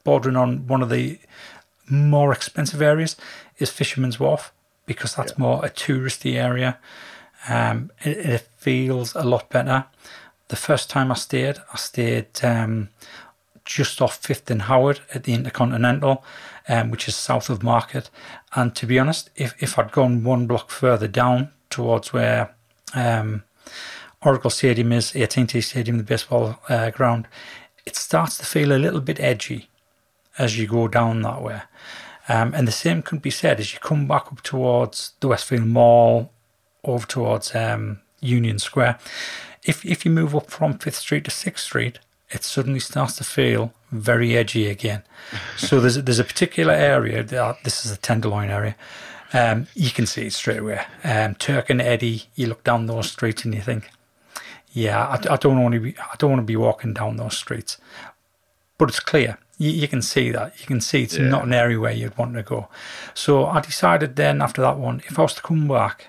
bordering 0.04 0.36
on 0.36 0.68
one 0.68 0.82
of 0.82 0.90
the 0.90 1.20
more 1.90 2.32
expensive 2.32 2.82
areas, 2.82 3.16
is 3.58 3.72
Fisherman's 3.72 4.20
Wharf 4.20 4.54
because 4.86 5.16
that's 5.16 5.34
yeah. 5.34 5.40
more 5.40 5.66
a 5.66 5.70
touristy 5.70 6.36
area. 6.36 6.78
Um, 7.48 7.92
it, 8.04 8.18
it, 8.18 8.48
feels 8.58 9.16
a 9.16 9.24
lot 9.24 9.50
better. 9.50 9.86
The 10.50 10.56
first 10.56 10.90
time 10.90 11.12
I 11.12 11.16
stayed, 11.16 11.58
I 11.74 11.78
stayed 11.78 12.44
um, 12.44 12.90
just 13.64 14.02
off 14.02 14.18
Fifth 14.18 14.52
and 14.52 14.64
Howard 14.64 15.00
at 15.14 15.24
the 15.24 15.34
Intercontinental, 15.34 16.24
um, 16.68 16.92
which 16.92 17.08
is 17.08 17.16
south 17.16 17.50
of 17.50 17.64
Market. 17.64 18.10
And 18.56 18.76
to 18.76 18.86
be 18.86 19.00
honest, 19.00 19.30
if, 19.36 19.56
if 19.64 19.80
I'd 19.80 19.92
gone 19.92 20.24
one 20.24 20.48
block 20.48 20.70
further 20.70 21.08
down 21.08 21.52
towards 21.70 22.12
where 22.12 22.54
um, 22.94 23.44
Oracle 24.22 24.50
Stadium 24.50 24.92
is, 24.92 25.16
AT&T 25.16 25.62
Stadium, 25.62 25.98
the 25.98 26.04
baseball 26.04 26.60
uh, 26.70 26.90
ground, 26.90 27.28
it 27.86 27.96
starts 27.96 28.38
to 28.38 28.46
feel 28.46 28.72
a 28.72 28.78
little 28.78 29.02
bit 29.02 29.20
edgy 29.20 29.70
as 30.38 30.58
you 30.58 30.68
go 30.68 30.88
down 30.88 31.22
that 31.22 31.42
way. 31.42 31.62
Um, 32.28 32.54
and 32.54 32.68
the 32.68 32.72
same 32.72 33.02
can 33.02 33.18
be 33.18 33.32
said 33.32 33.60
as 33.60 33.74
you 33.74 33.80
come 33.80 34.08
back 34.08 34.28
up 34.28 34.42
towards 34.42 35.14
the 35.20 35.28
Westfield 35.28 35.66
Mall, 35.66 36.32
over 36.84 37.06
towards 37.06 37.56
um, 37.56 38.00
Union 38.22 38.60
Square. 38.60 39.00
If 39.64 39.86
if 39.86 40.06
you 40.06 40.12
move 40.12 40.36
up 40.36 40.50
from 40.50 40.78
Fifth 40.78 40.98
Street 40.98 41.26
to 41.26 41.32
Sixth 41.32 41.66
Street, 41.66 42.00
it 42.30 42.44
suddenly 42.44 42.80
starts 42.80 43.16
to 43.18 43.24
feel 43.24 43.74
very 43.92 44.38
edgy 44.38 44.68
again. 44.68 45.04
so 45.58 45.80
there's 45.80 45.96
there's 45.96 46.20
a 46.20 46.24
particular 46.24 46.74
area. 46.74 47.24
That, 47.24 47.64
this 47.64 47.86
is 47.86 47.92
the 47.92 47.98
Tenderloin 47.98 48.50
area. 48.50 48.76
Um, 49.34 49.68
you 49.76 49.92
can 49.92 50.06
see 50.06 50.28
it 50.28 50.34
straight 50.34 50.60
away. 50.60 50.82
Um, 51.04 51.36
Turk 51.36 51.70
and 51.70 51.82
Eddy. 51.82 52.24
You 52.36 52.48
look 52.48 52.64
down 52.64 52.88
those 52.88 53.12
streets 53.12 53.46
and 53.46 53.54
you 53.54 53.62
think, 53.62 53.90
yeah, 54.72 55.06
I, 55.08 55.34
I 55.34 55.38
don't 55.38 55.62
want 55.62 55.74
to 55.76 55.80
be 55.80 55.96
I 56.00 56.16
don't 56.18 56.32
want 56.32 56.42
to 56.42 56.46
be 56.46 56.56
walking 56.56 56.94
down 56.94 57.18
those 57.18 57.38
streets. 57.38 57.78
But 58.78 58.90
it's 58.90 59.00
clear. 59.00 59.38
You, 59.58 59.70
you 59.72 59.88
can 59.88 60.02
see 60.02 60.32
that. 60.32 60.60
You 60.60 60.66
can 60.66 60.82
see 60.82 61.04
it's 61.04 61.18
Yeah. 61.18 61.28
not 61.28 61.44
an 61.46 61.54
area 61.54 61.80
where 61.80 61.92
you'd 61.92 62.18
want 62.18 62.34
to 62.36 62.44
go. 62.44 62.70
So 63.14 63.46
I 63.46 63.60
decided 63.62 64.16
then 64.16 64.42
after 64.42 64.62
that 64.62 64.78
one, 64.78 65.02
if 65.08 65.20
I 65.20 65.24
was 65.24 65.34
to 65.36 65.42
come 65.42 65.68
back, 65.68 66.08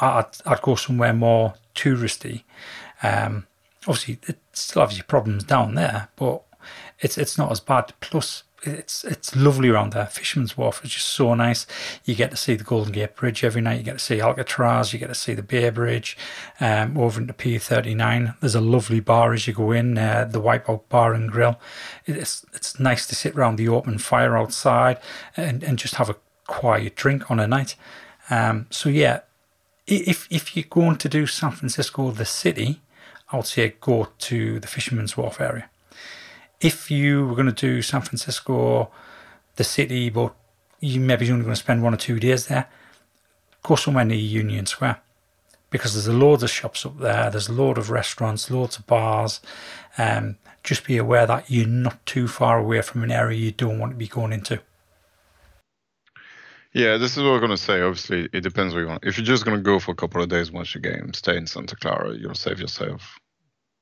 I'd, 0.00 0.26
I'd 0.46 0.62
go 0.62 0.74
somewhere 0.76 1.12
more 1.12 1.54
touristy. 1.74 2.44
Um, 3.02 3.46
obviously, 3.86 4.18
it 4.28 4.38
still 4.52 4.86
has 4.86 4.96
your 4.96 5.04
problems 5.04 5.44
down 5.44 5.74
there, 5.74 6.08
but 6.16 6.42
it's 7.00 7.18
it's 7.18 7.36
not 7.36 7.50
as 7.50 7.60
bad. 7.60 7.92
Plus, 8.00 8.44
it's 8.62 9.04
it's 9.04 9.36
lovely 9.36 9.68
around 9.68 9.92
there. 9.92 10.06
Fisherman's 10.06 10.56
Wharf 10.56 10.84
is 10.84 10.90
just 10.90 11.08
so 11.08 11.34
nice. 11.34 11.66
You 12.04 12.14
get 12.14 12.30
to 12.30 12.36
see 12.36 12.54
the 12.54 12.64
Golden 12.64 12.92
Gate 12.92 13.14
Bridge 13.14 13.44
every 13.44 13.60
night. 13.60 13.78
You 13.78 13.84
get 13.84 13.98
to 13.98 14.04
see 14.04 14.20
Alcatraz. 14.20 14.92
You 14.92 14.98
get 14.98 15.08
to 15.08 15.14
see 15.14 15.34
the 15.34 15.42
Bay 15.42 15.70
Bridge. 15.70 16.16
Um, 16.60 16.98
over 16.98 17.20
into 17.20 17.34
P39, 17.34 18.38
there's 18.40 18.54
a 18.54 18.60
lovely 18.60 19.00
bar 19.00 19.32
as 19.32 19.46
you 19.46 19.54
go 19.54 19.70
in. 19.70 19.96
Uh, 19.96 20.28
the 20.30 20.40
Wipeout 20.40 20.82
Bar 20.88 21.14
and 21.14 21.30
Grill. 21.30 21.58
It's 22.06 22.44
it's 22.52 22.80
nice 22.80 23.06
to 23.06 23.14
sit 23.14 23.34
around 23.34 23.56
the 23.56 23.68
open 23.68 23.98
fire 23.98 24.36
outside 24.36 24.98
and 25.36 25.62
and 25.62 25.78
just 25.78 25.94
have 25.96 26.10
a 26.10 26.16
quiet 26.46 26.96
drink 26.96 27.30
on 27.30 27.38
a 27.38 27.46
night. 27.46 27.76
Um, 28.30 28.66
so 28.70 28.88
yeah, 28.88 29.20
if 29.86 30.26
if 30.30 30.56
you're 30.56 30.66
going 30.68 30.96
to 30.96 31.08
do 31.08 31.26
San 31.26 31.52
Francisco, 31.52 32.10
the 32.10 32.24
city, 32.24 32.80
I 33.30 33.36
would 33.36 33.46
say 33.46 33.74
go 33.80 34.08
to 34.18 34.60
the 34.60 34.66
Fisherman's 34.66 35.16
Wharf 35.16 35.40
area. 35.40 35.70
If 36.60 36.90
you 36.90 37.26
were 37.26 37.34
going 37.34 37.46
to 37.46 37.52
do 37.52 37.82
San 37.82 38.00
Francisco, 38.00 38.90
the 39.56 39.64
city, 39.64 40.10
but 40.10 40.34
you 40.80 41.00
maybe 41.00 41.30
only 41.30 41.44
going 41.44 41.54
to 41.54 41.60
spend 41.60 41.82
one 41.82 41.94
or 41.94 41.98
two 41.98 42.18
days 42.18 42.46
there, 42.46 42.68
go 43.62 43.76
somewhere 43.76 44.04
near 44.04 44.18
Union 44.18 44.66
Square 44.66 45.00
because 45.70 45.92
there's 45.92 46.06
a 46.06 46.12
loads 46.12 46.42
of 46.42 46.50
shops 46.50 46.86
up 46.86 46.98
there. 46.98 47.30
There's 47.30 47.48
a 47.48 47.52
load 47.52 47.78
of 47.78 47.90
restaurants, 47.90 48.50
loads 48.50 48.78
of 48.78 48.86
bars. 48.86 49.40
Um, 49.98 50.36
just 50.62 50.84
be 50.84 50.96
aware 50.96 51.26
that 51.26 51.50
you're 51.50 51.66
not 51.66 52.04
too 52.06 52.28
far 52.28 52.58
away 52.58 52.82
from 52.82 53.02
an 53.02 53.10
area 53.10 53.38
you 53.38 53.52
don't 53.52 53.78
want 53.78 53.92
to 53.92 53.98
be 53.98 54.08
going 54.08 54.32
into. 54.32 54.60
Yeah, 56.72 56.96
this 56.96 57.16
is 57.16 57.22
what 57.22 57.30
I'm 57.32 57.40
gonna 57.40 57.56
say. 57.56 57.80
Obviously, 57.80 58.28
it 58.32 58.42
depends 58.42 58.74
what 58.74 58.80
you 58.80 58.86
want. 58.86 59.04
If 59.04 59.16
you're 59.16 59.24
just 59.24 59.44
gonna 59.44 59.60
go 59.60 59.78
for 59.78 59.92
a 59.92 59.96
couple 59.96 60.22
of 60.22 60.28
days, 60.28 60.52
watch 60.52 60.74
the 60.74 60.80
game, 60.80 61.12
stay 61.14 61.36
in 61.36 61.46
Santa 61.46 61.74
Clara, 61.76 62.14
you'll 62.14 62.34
save 62.34 62.60
yourself 62.60 63.18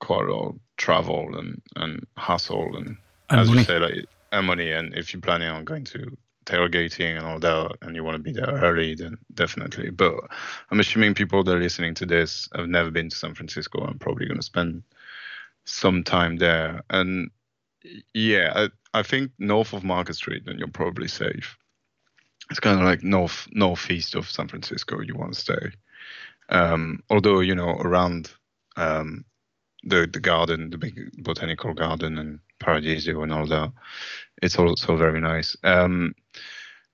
quite 0.00 0.26
a 0.28 0.32
lot 0.32 0.54
travel 0.76 1.36
and 1.36 1.60
and 1.76 2.06
hassle 2.16 2.76
and, 2.76 2.96
And 3.30 3.40
as 3.40 3.48
money. 3.48 3.60
you 3.60 3.64
say, 3.64 3.78
like 3.78 4.06
and 4.32 4.46
money. 4.46 4.72
And 4.72 4.94
if 4.94 5.12
you're 5.12 5.20
planning 5.20 5.48
on 5.48 5.64
going 5.64 5.84
to 5.84 6.16
tailgating 6.44 7.16
and 7.16 7.26
all 7.26 7.40
that, 7.40 7.76
and 7.82 7.96
you 7.96 8.04
want 8.04 8.16
to 8.16 8.22
be 8.22 8.32
there 8.32 8.60
early, 8.62 8.94
then 8.94 9.18
definitely. 9.34 9.90
But 9.90 10.14
I'm 10.70 10.80
assuming 10.80 11.14
people 11.14 11.42
that 11.44 11.56
are 11.56 11.60
listening 11.60 11.94
to 11.94 12.06
this 12.06 12.48
have 12.54 12.68
never 12.68 12.90
been 12.90 13.08
to 13.08 13.16
San 13.16 13.34
Francisco 13.34 13.84
and 13.84 14.00
probably 14.00 14.26
gonna 14.26 14.42
spend 14.42 14.82
some 15.64 16.04
time 16.04 16.36
there. 16.36 16.82
And 16.90 17.30
yeah, 18.14 18.52
I, 18.94 18.98
I 18.98 19.02
think 19.02 19.32
north 19.38 19.72
of 19.72 19.84
Market 19.84 20.14
Street, 20.14 20.44
then 20.44 20.58
you're 20.58 20.68
probably 20.68 21.08
safe 21.08 21.56
it's 22.50 22.60
kind 22.60 22.78
of 22.78 22.84
like 22.84 23.02
north 23.02 23.48
northeast 23.52 24.14
of 24.14 24.28
San 24.30 24.48
Francisco. 24.48 25.00
You 25.00 25.14
want 25.14 25.34
to 25.34 25.40
stay, 25.40 25.72
um, 26.48 27.02
although 27.10 27.40
you 27.40 27.54
know 27.54 27.70
around 27.70 28.30
um, 28.76 29.24
the 29.86 30.08
the 30.12 30.20
garden, 30.20 30.70
the 30.70 30.78
big 30.78 31.22
botanical 31.22 31.72
garden 31.72 32.18
and 32.18 32.40
Presidio 32.58 33.22
and 33.22 33.32
all 33.32 33.46
that, 33.46 33.72
it's 34.42 34.58
also 34.58 34.96
very 34.96 35.20
nice. 35.20 35.56
Um, 35.62 36.14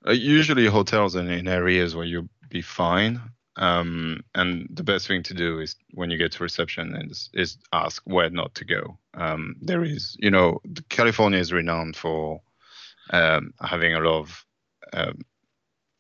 uh, 0.07 0.13
usually 0.13 0.67
hotels 0.67 1.17
are 1.17 1.29
in 1.29 1.49
areas 1.49 1.95
where 1.95 2.05
you'll 2.05 2.29
be 2.49 2.63
fine. 2.63 3.21
Um, 3.57 4.25
and 4.35 4.67
the 4.73 4.83
best 4.83 5.07
thing 5.07 5.23
to 5.25 5.35
do 5.35 5.61
is 5.61 5.77
when 5.93 6.11
you 6.11 6.17
get 6.17 6.33
to 6.33 6.43
reception 6.43 6.97
is, 7.11 7.29
is 7.35 7.59
ask 7.73 8.03
where 8.07 8.31
not 8.31 8.55
to 8.55 8.65
go. 8.65 8.99
Um, 9.15 9.57
there 9.61 9.85
is, 9.85 10.17
you 10.19 10.31
know, 10.31 10.61
California 10.89 11.39
is 11.39 11.53
renowned 11.53 11.97
for 11.97 12.41
um, 13.11 13.53
having 13.61 13.95
a 13.95 14.01
lot 14.01 14.21
of 14.21 14.45
um, 14.95 15.21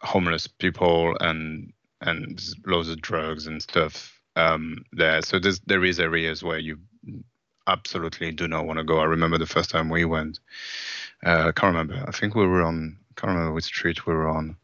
homeless 0.00 0.46
people 0.46 1.16
and 1.20 1.72
and 2.00 2.40
loads 2.66 2.88
of 2.88 3.00
drugs 3.00 3.46
and 3.46 3.62
stuff 3.62 4.21
um, 4.36 4.84
there. 4.92 5.22
So 5.22 5.38
there 5.66 5.84
is 5.84 6.00
areas 6.00 6.42
where 6.42 6.58
you 6.58 6.78
absolutely 7.66 8.32
do 8.32 8.48
not 8.48 8.66
want 8.66 8.78
to 8.78 8.84
go. 8.84 8.98
I 8.98 9.04
remember 9.04 9.38
the 9.38 9.46
first 9.46 9.70
time 9.70 9.88
we 9.88 10.04
went. 10.04 10.40
Uh, 11.24 11.48
I 11.48 11.52
can't 11.52 11.74
remember. 11.74 12.04
I 12.06 12.10
think 12.10 12.34
we 12.34 12.46
were 12.46 12.62
on. 12.62 12.96
I 13.10 13.20
can't 13.20 13.32
remember 13.32 13.52
which 13.52 13.64
street 13.64 14.06
we 14.06 14.14
were 14.14 14.28
on. 14.28 14.56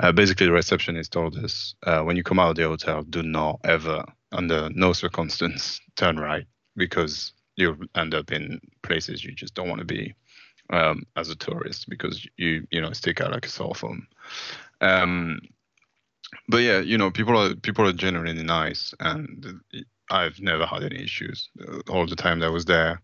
Uh, 0.00 0.12
basically, 0.12 0.46
the 0.46 0.52
receptionist 0.52 1.12
told 1.12 1.36
us 1.36 1.74
uh, 1.84 2.00
when 2.00 2.16
you 2.16 2.22
come 2.22 2.38
out 2.38 2.50
of 2.50 2.56
the 2.56 2.62
hotel, 2.64 3.02
do 3.02 3.22
not 3.22 3.60
ever, 3.64 4.04
under 4.32 4.70
no 4.70 4.92
circumstance, 4.92 5.80
turn 5.96 6.18
right 6.18 6.46
because 6.76 7.32
you'll 7.56 7.76
end 7.94 8.14
up 8.14 8.32
in 8.32 8.58
places 8.82 9.22
you 9.22 9.32
just 9.32 9.54
don't 9.54 9.68
want 9.68 9.78
to 9.78 9.84
be 9.84 10.14
um, 10.70 11.04
as 11.16 11.28
a 11.28 11.36
tourist 11.36 11.88
because 11.88 12.26
you 12.36 12.66
you 12.70 12.80
know 12.80 12.92
stick 12.92 13.20
out 13.20 13.32
like 13.32 13.46
a 13.46 13.50
sore 13.50 13.74
thumb. 13.74 14.06
Um, 14.80 15.40
but 16.48 16.58
yeah, 16.58 16.80
you 16.80 16.98
know, 16.98 17.10
people 17.10 17.36
are 17.36 17.54
people 17.54 17.86
are 17.86 17.92
generally 17.92 18.42
nice, 18.42 18.94
and 19.00 19.60
I've 20.10 20.40
never 20.40 20.66
had 20.66 20.82
any 20.82 21.02
issues 21.02 21.48
all 21.88 22.06
the 22.06 22.16
time 22.16 22.40
that 22.40 22.46
I 22.46 22.50
was 22.50 22.64
there. 22.64 23.00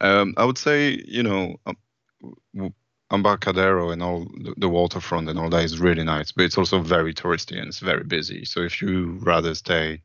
Um, 0.00 0.34
I 0.36 0.44
would 0.44 0.58
say, 0.58 1.02
you 1.06 1.22
know, 1.22 1.56
um, 1.66 2.74
Embarcadero 3.10 3.90
and 3.90 4.02
all 4.02 4.24
the, 4.24 4.54
the 4.56 4.68
waterfront 4.68 5.28
and 5.28 5.38
all 5.38 5.48
that 5.50 5.64
is 5.64 5.78
really 5.78 6.04
nice, 6.04 6.32
but 6.32 6.44
it's 6.44 6.58
also 6.58 6.80
very 6.80 7.14
touristy 7.14 7.58
and 7.58 7.68
it's 7.68 7.78
very 7.78 8.04
busy. 8.04 8.44
So 8.44 8.60
if 8.60 8.82
you 8.82 9.18
rather 9.22 9.54
stay, 9.54 10.02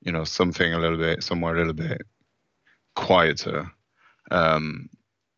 you 0.00 0.12
know, 0.12 0.24
something 0.24 0.72
a 0.72 0.78
little 0.78 0.96
bit 0.96 1.22
somewhere 1.22 1.54
a 1.54 1.58
little 1.58 1.74
bit 1.74 2.02
quieter, 2.96 3.70
um, 4.30 4.88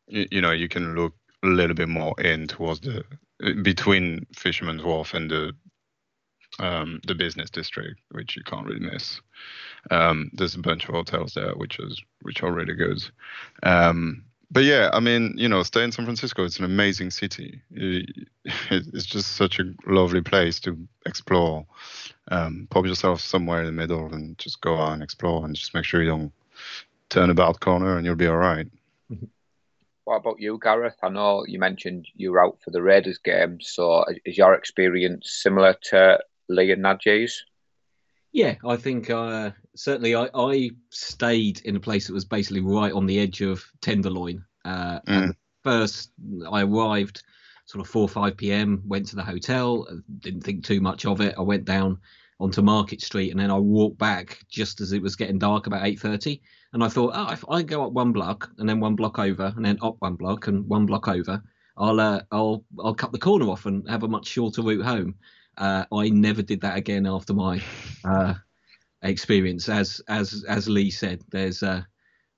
you, 0.07 0.27
you 0.31 0.40
know, 0.40 0.53
you 0.53 0.68
can 0.68 0.94
look 0.94 1.14
a 1.42 1.48
little 1.48 1.74
bit 1.74 1.88
more 1.88 2.14
in 2.20 2.46
towards 2.46 2.81
the 2.81 3.05
between 3.62 4.24
Fisherman's 4.35 4.85
Wharf 4.85 5.12
and 5.12 5.31
the 5.31 5.53
um, 6.59 7.01
the 7.07 7.14
business 7.14 7.51
district, 7.51 8.01
which 8.12 8.37
you 8.37 8.43
can't 8.43 8.67
really 8.67 8.81
miss. 8.81 9.21
Um, 9.90 10.31
there's 10.33 10.55
a 10.55 10.61
bunch 10.61 10.88
of 10.88 10.95
hotels 10.95 11.35
there, 11.35 11.53
which 11.55 11.79
is 11.79 12.01
which 12.23 12.43
are 12.43 12.53
really 12.53 12.75
good. 12.75 13.03
Um, 13.62 14.25
but 14.51 14.64
yeah, 14.64 14.90
I 14.93 15.01
mean, 15.01 15.35
you 15.37 15.49
know, 15.49 15.62
stay 15.64 15.83
in 15.83 15.90
San 15.93 16.05
Francisco. 16.05 16.45
It's 16.45 16.59
an 16.59 16.64
amazing 16.64 17.11
city. 17.11 17.61
It- 17.73 18.29
It's 18.71 19.07
just 19.07 19.37
such 19.37 19.59
a 19.59 19.73
lovely 19.87 20.21
place 20.23 20.61
to 20.61 20.77
explore. 21.07 21.67
Um, 22.29 22.69
pop 22.71 22.87
yourself 22.87 23.21
somewhere 23.21 23.61
in 23.61 23.67
the 23.67 23.73
middle 23.73 24.12
and 24.14 24.38
just 24.38 24.61
go 24.61 24.77
out 24.77 24.93
and 24.93 25.03
explore, 25.03 25.45
and 25.45 25.57
just 25.57 25.75
make 25.75 25.85
sure 25.85 26.03
you 26.03 26.11
don't 26.11 26.33
turn 27.09 27.31
about 27.31 27.61
corner, 27.61 27.97
and 27.97 28.07
you'll 28.07 28.14
be 28.17 28.27
all 28.27 28.37
right. 28.37 28.67
What 30.05 30.17
about 30.17 30.38
you, 30.40 30.59
Gareth? 30.62 30.97
I 31.03 31.09
know 31.09 31.45
you 31.47 31.59
mentioned 31.59 32.07
you 32.14 32.33
were 32.33 32.45
out 32.45 32.59
for 32.62 32.71
the 32.71 32.83
Raiders 32.83 33.19
game, 33.19 33.59
so 33.61 34.05
is 34.27 34.37
your 34.37 34.53
experience 34.55 35.33
similar 35.43 35.75
to 35.90 36.19
Lee 36.48 36.72
and 36.72 36.83
Naji's? 36.83 37.44
Yeah, 38.33 38.57
I 38.66 38.76
think 38.76 39.11
uh, 39.11 39.50
certainly 39.76 40.16
I, 40.16 40.28
I 40.35 40.70
stayed 40.90 41.61
in 41.64 41.76
a 41.76 41.80
place 41.80 42.07
that 42.07 42.14
was 42.14 42.24
basically 42.24 42.61
right 42.61 42.92
on 42.92 43.07
the 43.07 43.20
edge 43.20 43.40
of 43.42 43.64
Tenderloin. 43.80 44.44
Uh, 44.64 44.98
and 45.07 45.35
first, 45.62 46.11
I 46.50 46.62
arrived 46.62 47.22
sort 47.66 47.85
of 47.85 47.90
4 47.90 48.02
or 48.02 48.09
5 48.09 48.37
p.m., 48.37 48.83
went 48.87 49.07
to 49.07 49.16
the 49.16 49.22
hotel, 49.22 49.87
uh, 49.90 49.96
didn't 50.18 50.42
think 50.42 50.64
too 50.64 50.80
much 50.80 51.07
of 51.07 51.20
it. 51.20 51.35
I 51.38 51.42
went 51.42 51.64
down 51.64 51.98
onto 52.40 52.61
Market 52.61 53.00
Street 53.00 53.30
and 53.30 53.38
then 53.38 53.50
I 53.50 53.59
walked 53.59 53.98
back 53.98 54.40
just 54.48 54.80
as 54.80 54.92
it 54.92 55.00
was 55.00 55.16
getting 55.16 55.38
dark 55.38 55.66
about 55.66 55.85
8.30. 55.85 56.40
And 56.72 56.83
I 56.83 56.88
thought, 56.88 57.12
oh, 57.14 57.33
if 57.33 57.44
I 57.48 57.62
go 57.62 57.87
up 57.87 57.92
one 57.92 58.12
block 58.12 58.50
and 58.59 58.68
then 58.68 58.80
one 58.80 58.96
block 58.96 59.18
over 59.18 59.52
and 59.57 59.64
then 59.64 59.78
up 59.80 59.96
one 60.00 60.16
block 60.16 60.48
and 60.48 60.68
one 60.68 60.87
block 60.87 61.09
over, 61.09 61.42
I'll 61.76 62.00
uh, 62.00 62.20
I'll 62.30 62.64
I'll 62.78 62.94
cut 62.94 63.12
the 63.12 63.18
corner 63.18 63.46
off 63.46 63.66
and 63.66 63.88
have 63.88 64.04
a 64.04 64.09
much 64.09 64.26
shorter 64.26 64.62
route 64.62 64.85
home. 64.85 65.16
Uh, 65.57 65.85
I 65.93 66.09
never 66.11 66.43
did 66.43 66.61
that 66.62 66.77
again 66.77 67.07
after 67.07 67.33
my 67.33 67.62
uh, 68.05 68.35
experience. 69.03 69.69
As 69.69 70.01
as 70.09 70.45
as 70.49 70.69
Lee 70.69 70.90
said, 70.90 71.23
there's 71.31 71.62
uh, 71.62 71.83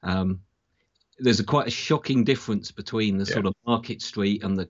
um, 0.02 0.40
there's 1.18 1.40
a 1.40 1.44
quite 1.44 1.66
a 1.66 1.70
shocking 1.70 2.24
difference 2.24 2.70
between 2.70 3.16
the 3.16 3.24
yeah. 3.24 3.34
sort 3.34 3.46
of 3.46 3.54
Market 3.66 4.02
Street 4.02 4.44
and 4.44 4.56
the 4.58 4.68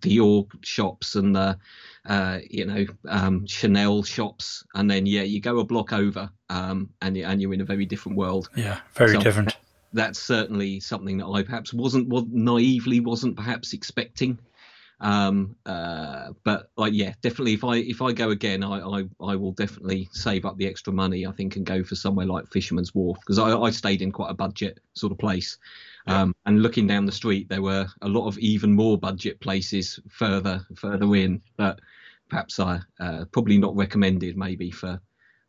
Dior 0.00 0.46
shops 0.64 1.16
and 1.16 1.34
the 1.34 1.58
uh, 2.06 2.38
you 2.48 2.64
know 2.64 2.86
um, 3.08 3.46
Chanel 3.46 4.02
shops, 4.02 4.64
and 4.74 4.90
then 4.90 5.06
yeah, 5.06 5.22
you 5.22 5.40
go 5.40 5.58
a 5.58 5.64
block 5.64 5.92
over, 5.92 6.30
um, 6.48 6.90
and 7.02 7.16
you, 7.16 7.24
and 7.24 7.42
you're 7.42 7.54
in 7.54 7.60
a 7.60 7.66
very 7.66 7.86
different 7.86 8.16
world. 8.16 8.48
Yeah, 8.54 8.78
very 8.94 9.12
so 9.12 9.20
different. 9.20 9.56
That's 9.92 10.18
certainly 10.18 10.80
something 10.80 11.18
that 11.18 11.26
I 11.26 11.42
perhaps 11.42 11.72
wasn't 11.72 12.08
was 12.08 12.24
naively 12.28 13.00
wasn't 13.00 13.36
perhaps 13.36 13.72
expecting. 13.72 14.38
Um, 15.00 15.54
uh, 15.64 16.30
but 16.42 16.70
like 16.76 16.92
yeah, 16.92 17.14
definitely 17.22 17.54
if 17.54 17.62
I 17.64 17.76
if 17.76 18.02
I 18.02 18.12
go 18.12 18.30
again, 18.30 18.64
I, 18.64 18.80
I 18.80 19.04
I 19.20 19.36
will 19.36 19.52
definitely 19.52 20.08
save 20.12 20.44
up 20.44 20.56
the 20.56 20.66
extra 20.66 20.92
money 20.92 21.26
I 21.26 21.32
think 21.32 21.56
and 21.56 21.64
go 21.64 21.84
for 21.84 21.94
somewhere 21.94 22.26
like 22.26 22.50
Fisherman's 22.50 22.94
Wharf 22.94 23.18
because 23.20 23.38
I, 23.38 23.56
I 23.56 23.70
stayed 23.70 24.02
in 24.02 24.10
quite 24.10 24.30
a 24.30 24.34
budget 24.34 24.80
sort 24.94 25.12
of 25.12 25.18
place. 25.18 25.58
Um, 26.06 26.34
and 26.46 26.62
looking 26.62 26.86
down 26.86 27.04
the 27.04 27.12
street, 27.12 27.50
there 27.50 27.60
were 27.60 27.86
a 28.00 28.08
lot 28.08 28.26
of 28.28 28.38
even 28.38 28.72
more 28.72 28.96
budget 28.96 29.40
places 29.40 30.00
further 30.08 30.66
further 30.74 31.14
in 31.14 31.42
that 31.58 31.80
perhaps 32.30 32.58
I 32.58 32.80
uh, 32.98 33.26
probably 33.30 33.58
not 33.58 33.76
recommended 33.76 34.36
maybe 34.36 34.70
for 34.70 35.00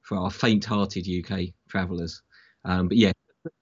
for 0.01 0.17
our 0.17 0.31
faint-hearted 0.31 1.07
UK 1.07 1.53
travellers. 1.69 2.21
Um, 2.65 2.87
but 2.87 2.97
yeah, 2.97 3.11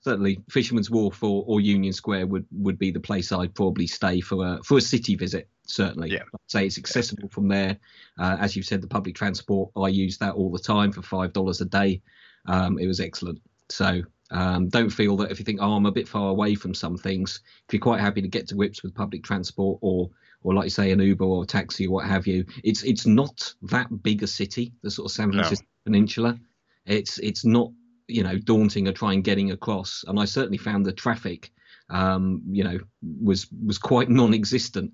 certainly 0.01 0.39
Fisherman's 0.49 0.89
Wharf 0.89 1.23
or, 1.23 1.43
or 1.47 1.61
Union 1.61 1.93
Square 1.93 2.27
would, 2.27 2.45
would 2.51 2.79
be 2.79 2.91
the 2.91 2.99
place 2.99 3.31
I'd 3.31 3.55
probably 3.55 3.87
stay 3.87 4.21
for 4.21 4.45
a 4.45 4.63
for 4.63 4.77
a 4.77 4.81
city 4.81 5.15
visit. 5.15 5.49
Certainly, 5.65 6.11
yeah. 6.11 6.23
I'd 6.33 6.51
say 6.51 6.65
it's 6.65 6.77
accessible 6.77 7.23
yeah. 7.29 7.33
from 7.33 7.47
there. 7.47 7.77
Uh, 8.19 8.37
as 8.39 8.55
you've 8.55 8.65
said, 8.65 8.81
the 8.81 8.87
public 8.87 9.15
transport 9.15 9.71
I 9.75 9.89
use 9.89 10.17
that 10.19 10.35
all 10.35 10.51
the 10.51 10.59
time 10.59 10.91
for 10.91 11.01
five 11.01 11.33
dollars 11.33 11.61
a 11.61 11.65
day. 11.65 12.01
Um, 12.45 12.79
it 12.79 12.87
was 12.87 12.99
excellent. 12.99 13.41
So 13.69 14.03
um, 14.31 14.69
don't 14.69 14.89
feel 14.89 15.17
that 15.17 15.31
if 15.31 15.39
you 15.39 15.45
think, 15.45 15.59
oh, 15.61 15.73
I'm 15.73 15.85
a 15.85 15.91
bit 15.91 16.07
far 16.07 16.29
away 16.29 16.55
from 16.55 16.73
some 16.73 16.97
things, 16.97 17.41
if 17.67 17.73
you're 17.73 17.81
quite 17.81 18.01
happy 18.01 18.21
to 18.21 18.27
get 18.27 18.47
to 18.47 18.55
grips 18.55 18.83
with 18.83 18.95
public 18.95 19.23
transport 19.23 19.79
or 19.81 20.09
or 20.43 20.53
like 20.53 20.65
you 20.65 20.69
say 20.69 20.91
an 20.91 20.99
Uber 20.99 21.25
or 21.25 21.43
a 21.43 21.47
taxi 21.47 21.87
or 21.87 21.91
what 21.91 22.05
have 22.05 22.27
you, 22.27 22.45
it's 22.63 22.83
it's 22.83 23.05
not 23.05 23.53
that 23.63 23.87
big 24.03 24.23
a 24.23 24.27
city, 24.27 24.73
the 24.81 24.91
sort 24.91 25.07
of 25.07 25.11
San 25.11 25.31
Francisco 25.31 25.65
no. 25.85 25.91
Peninsula. 25.91 26.39
It's 26.85 27.17
it's 27.19 27.43
not 27.43 27.71
you 28.07 28.23
know 28.23 28.37
daunting 28.37 28.85
to 28.85 28.93
try 28.93 29.13
and 29.13 29.23
getting 29.23 29.51
across, 29.51 30.03
and 30.07 30.19
I 30.19 30.25
certainly 30.25 30.57
found 30.57 30.85
the 30.85 30.93
traffic, 30.93 31.51
um, 31.89 32.41
you 32.49 32.63
know, 32.63 32.79
was 33.21 33.47
was 33.65 33.77
quite 33.77 34.09
non-existent 34.21 34.91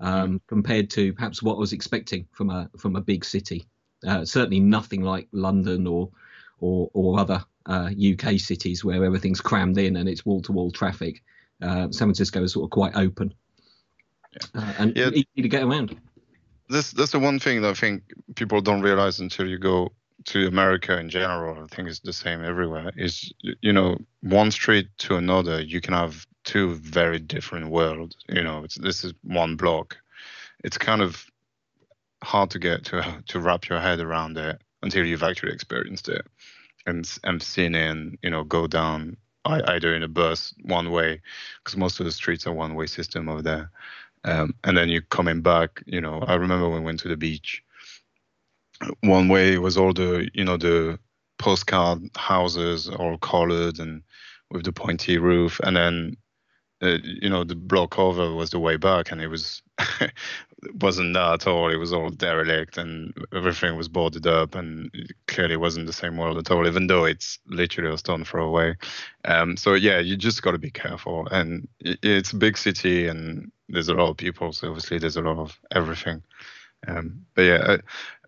um, 0.00 0.40
compared 0.46 0.90
to 0.90 1.12
perhaps 1.12 1.42
what 1.42 1.54
I 1.54 1.58
was 1.58 1.72
expecting 1.72 2.26
from 2.32 2.50
a 2.50 2.70
from 2.78 2.96
a 2.96 3.00
big 3.00 3.24
city. 3.24 3.66
Uh, 4.06 4.24
certainly 4.24 4.60
nothing 4.60 5.02
like 5.02 5.28
London 5.32 5.86
or 5.86 6.10
or 6.60 6.90
or 6.92 7.18
other 7.18 7.44
uh, 7.66 7.90
UK 7.90 8.38
cities 8.38 8.84
where 8.84 9.04
everything's 9.04 9.40
crammed 9.40 9.78
in 9.78 9.96
and 9.96 10.08
it's 10.08 10.24
wall 10.24 10.40
to 10.42 10.52
wall 10.52 10.70
traffic. 10.70 11.22
Uh, 11.62 11.90
San 11.90 12.08
Francisco 12.08 12.42
is 12.42 12.52
sort 12.52 12.64
of 12.64 12.70
quite 12.70 12.94
open. 12.96 13.32
Uh, 14.54 14.72
and 14.78 14.96
yeah. 14.96 15.08
easy 15.08 15.42
to 15.42 15.48
get 15.48 15.62
around. 15.62 15.96
This 16.68 16.90
that's 16.90 17.12
the 17.12 17.18
one 17.18 17.38
thing 17.38 17.62
that 17.62 17.70
I 17.70 17.74
think 17.74 18.02
people 18.34 18.60
don't 18.60 18.82
realize 18.82 19.20
until 19.20 19.48
you 19.48 19.58
go 19.58 19.92
to 20.26 20.46
America 20.46 20.98
in 20.98 21.08
general. 21.08 21.62
I 21.62 21.74
think 21.74 21.88
it's 21.88 22.00
the 22.00 22.12
same 22.12 22.44
everywhere. 22.44 22.92
Is 22.96 23.32
you 23.40 23.72
know 23.72 23.98
one 24.20 24.50
street 24.50 24.88
to 24.98 25.16
another, 25.16 25.60
you 25.60 25.80
can 25.80 25.94
have 25.94 26.26
two 26.44 26.74
very 26.74 27.18
different 27.18 27.70
worlds. 27.70 28.16
You 28.28 28.42
know, 28.42 28.66
this 28.76 29.04
is 29.04 29.12
one 29.22 29.56
block. 29.56 29.96
It's 30.64 30.78
kind 30.78 31.02
of 31.02 31.26
hard 32.22 32.50
to 32.50 32.58
get 32.58 32.84
to 32.86 33.22
to 33.28 33.40
wrap 33.40 33.68
your 33.68 33.80
head 33.80 34.00
around 34.00 34.36
it 34.38 34.60
until 34.82 35.04
you've 35.04 35.22
actually 35.22 35.52
experienced 35.52 36.08
it 36.08 36.26
and 36.86 37.18
and 37.24 37.42
seen 37.42 37.74
it 37.74 38.18
you 38.22 38.30
know 38.30 38.44
go 38.44 38.66
down 38.66 39.16
either 39.44 39.94
in 39.94 40.02
a 40.02 40.08
bus 40.08 40.54
one 40.62 40.90
way 40.90 41.20
because 41.62 41.76
most 41.76 42.00
of 42.00 42.06
the 42.06 42.12
streets 42.12 42.46
are 42.46 42.52
one 42.52 42.74
way 42.74 42.86
system 42.86 43.28
over 43.28 43.42
there 43.42 43.70
um, 44.24 44.52
and 44.64 44.76
then 44.76 44.88
you're 44.88 45.02
coming 45.02 45.40
back 45.40 45.82
you 45.86 46.00
know 46.00 46.20
i 46.26 46.34
remember 46.34 46.68
when 46.68 46.80
we 46.80 46.84
went 46.84 46.98
to 46.98 47.08
the 47.08 47.16
beach 47.16 47.62
one 49.00 49.28
way 49.28 49.58
was 49.58 49.76
all 49.76 49.92
the 49.92 50.28
you 50.34 50.44
know 50.44 50.56
the 50.56 50.98
postcard 51.38 52.00
houses 52.16 52.88
all 52.88 53.18
colored 53.18 53.78
and 53.78 54.02
with 54.50 54.64
the 54.64 54.72
pointy 54.72 55.18
roof. 55.18 55.60
And 55.62 55.76
then 55.76 56.16
uh, 56.82 56.98
you 57.02 57.30
know 57.30 57.44
the 57.44 57.54
block 57.54 57.98
over 57.98 58.34
was 58.34 58.50
the 58.50 58.58
way 58.58 58.76
back 58.76 59.10
and 59.10 59.20
it 59.20 59.28
was 59.28 59.62
wasn't 60.80 61.14
that 61.14 61.32
at 61.32 61.46
all. 61.46 61.70
It 61.70 61.76
was 61.76 61.92
all 61.92 62.10
derelict 62.10 62.76
and 62.78 63.14
everything 63.32 63.76
was 63.76 63.88
boarded 63.88 64.26
up 64.26 64.54
and 64.54 64.90
it 64.92 65.12
clearly 65.26 65.56
wasn't 65.56 65.86
the 65.86 65.92
same 65.92 66.16
world 66.16 66.38
at 66.38 66.50
all 66.50 66.66
even 66.66 66.86
though 66.86 67.04
it's 67.04 67.38
literally 67.46 67.92
a 67.92 67.98
stone 67.98 68.24
throw 68.24 68.46
away. 68.46 68.76
Um, 69.24 69.56
so 69.56 69.74
yeah 69.74 69.98
you 69.98 70.16
just 70.16 70.42
got 70.42 70.52
to 70.52 70.58
be 70.58 70.70
careful. 70.70 71.26
And 71.30 71.66
it's 71.80 72.32
a 72.32 72.36
big 72.36 72.58
city 72.58 73.08
and 73.08 73.50
there's 73.68 73.88
a 73.88 73.94
lot 73.94 74.10
of 74.10 74.16
people 74.16 74.52
so 74.52 74.68
obviously 74.68 74.98
there's 74.98 75.16
a 75.16 75.22
lot 75.22 75.38
of 75.38 75.58
everything. 75.74 76.22
Um, 76.86 77.24
but 77.34 77.42
yeah 77.42 77.76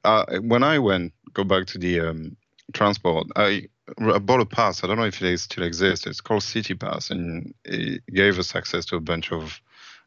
uh, 0.04 0.38
when 0.40 0.62
i 0.62 0.78
went 0.78 1.12
go 1.34 1.44
back 1.44 1.66
to 1.66 1.78
the 1.78 2.00
um, 2.00 2.36
transport 2.72 3.26
i 3.36 3.68
I 4.00 4.18
bought 4.18 4.40
a 4.40 4.46
pass. 4.46 4.82
I 4.82 4.86
don't 4.86 4.98
know 4.98 5.04
if 5.04 5.22
it 5.22 5.38
still 5.38 5.64
exists. 5.64 6.06
It's 6.06 6.20
called 6.20 6.42
City 6.42 6.74
Pass, 6.74 7.10
and 7.10 7.54
it 7.64 8.02
gave 8.12 8.38
us 8.38 8.54
access 8.54 8.84
to 8.86 8.96
a 8.96 9.00
bunch 9.00 9.32
of 9.32 9.60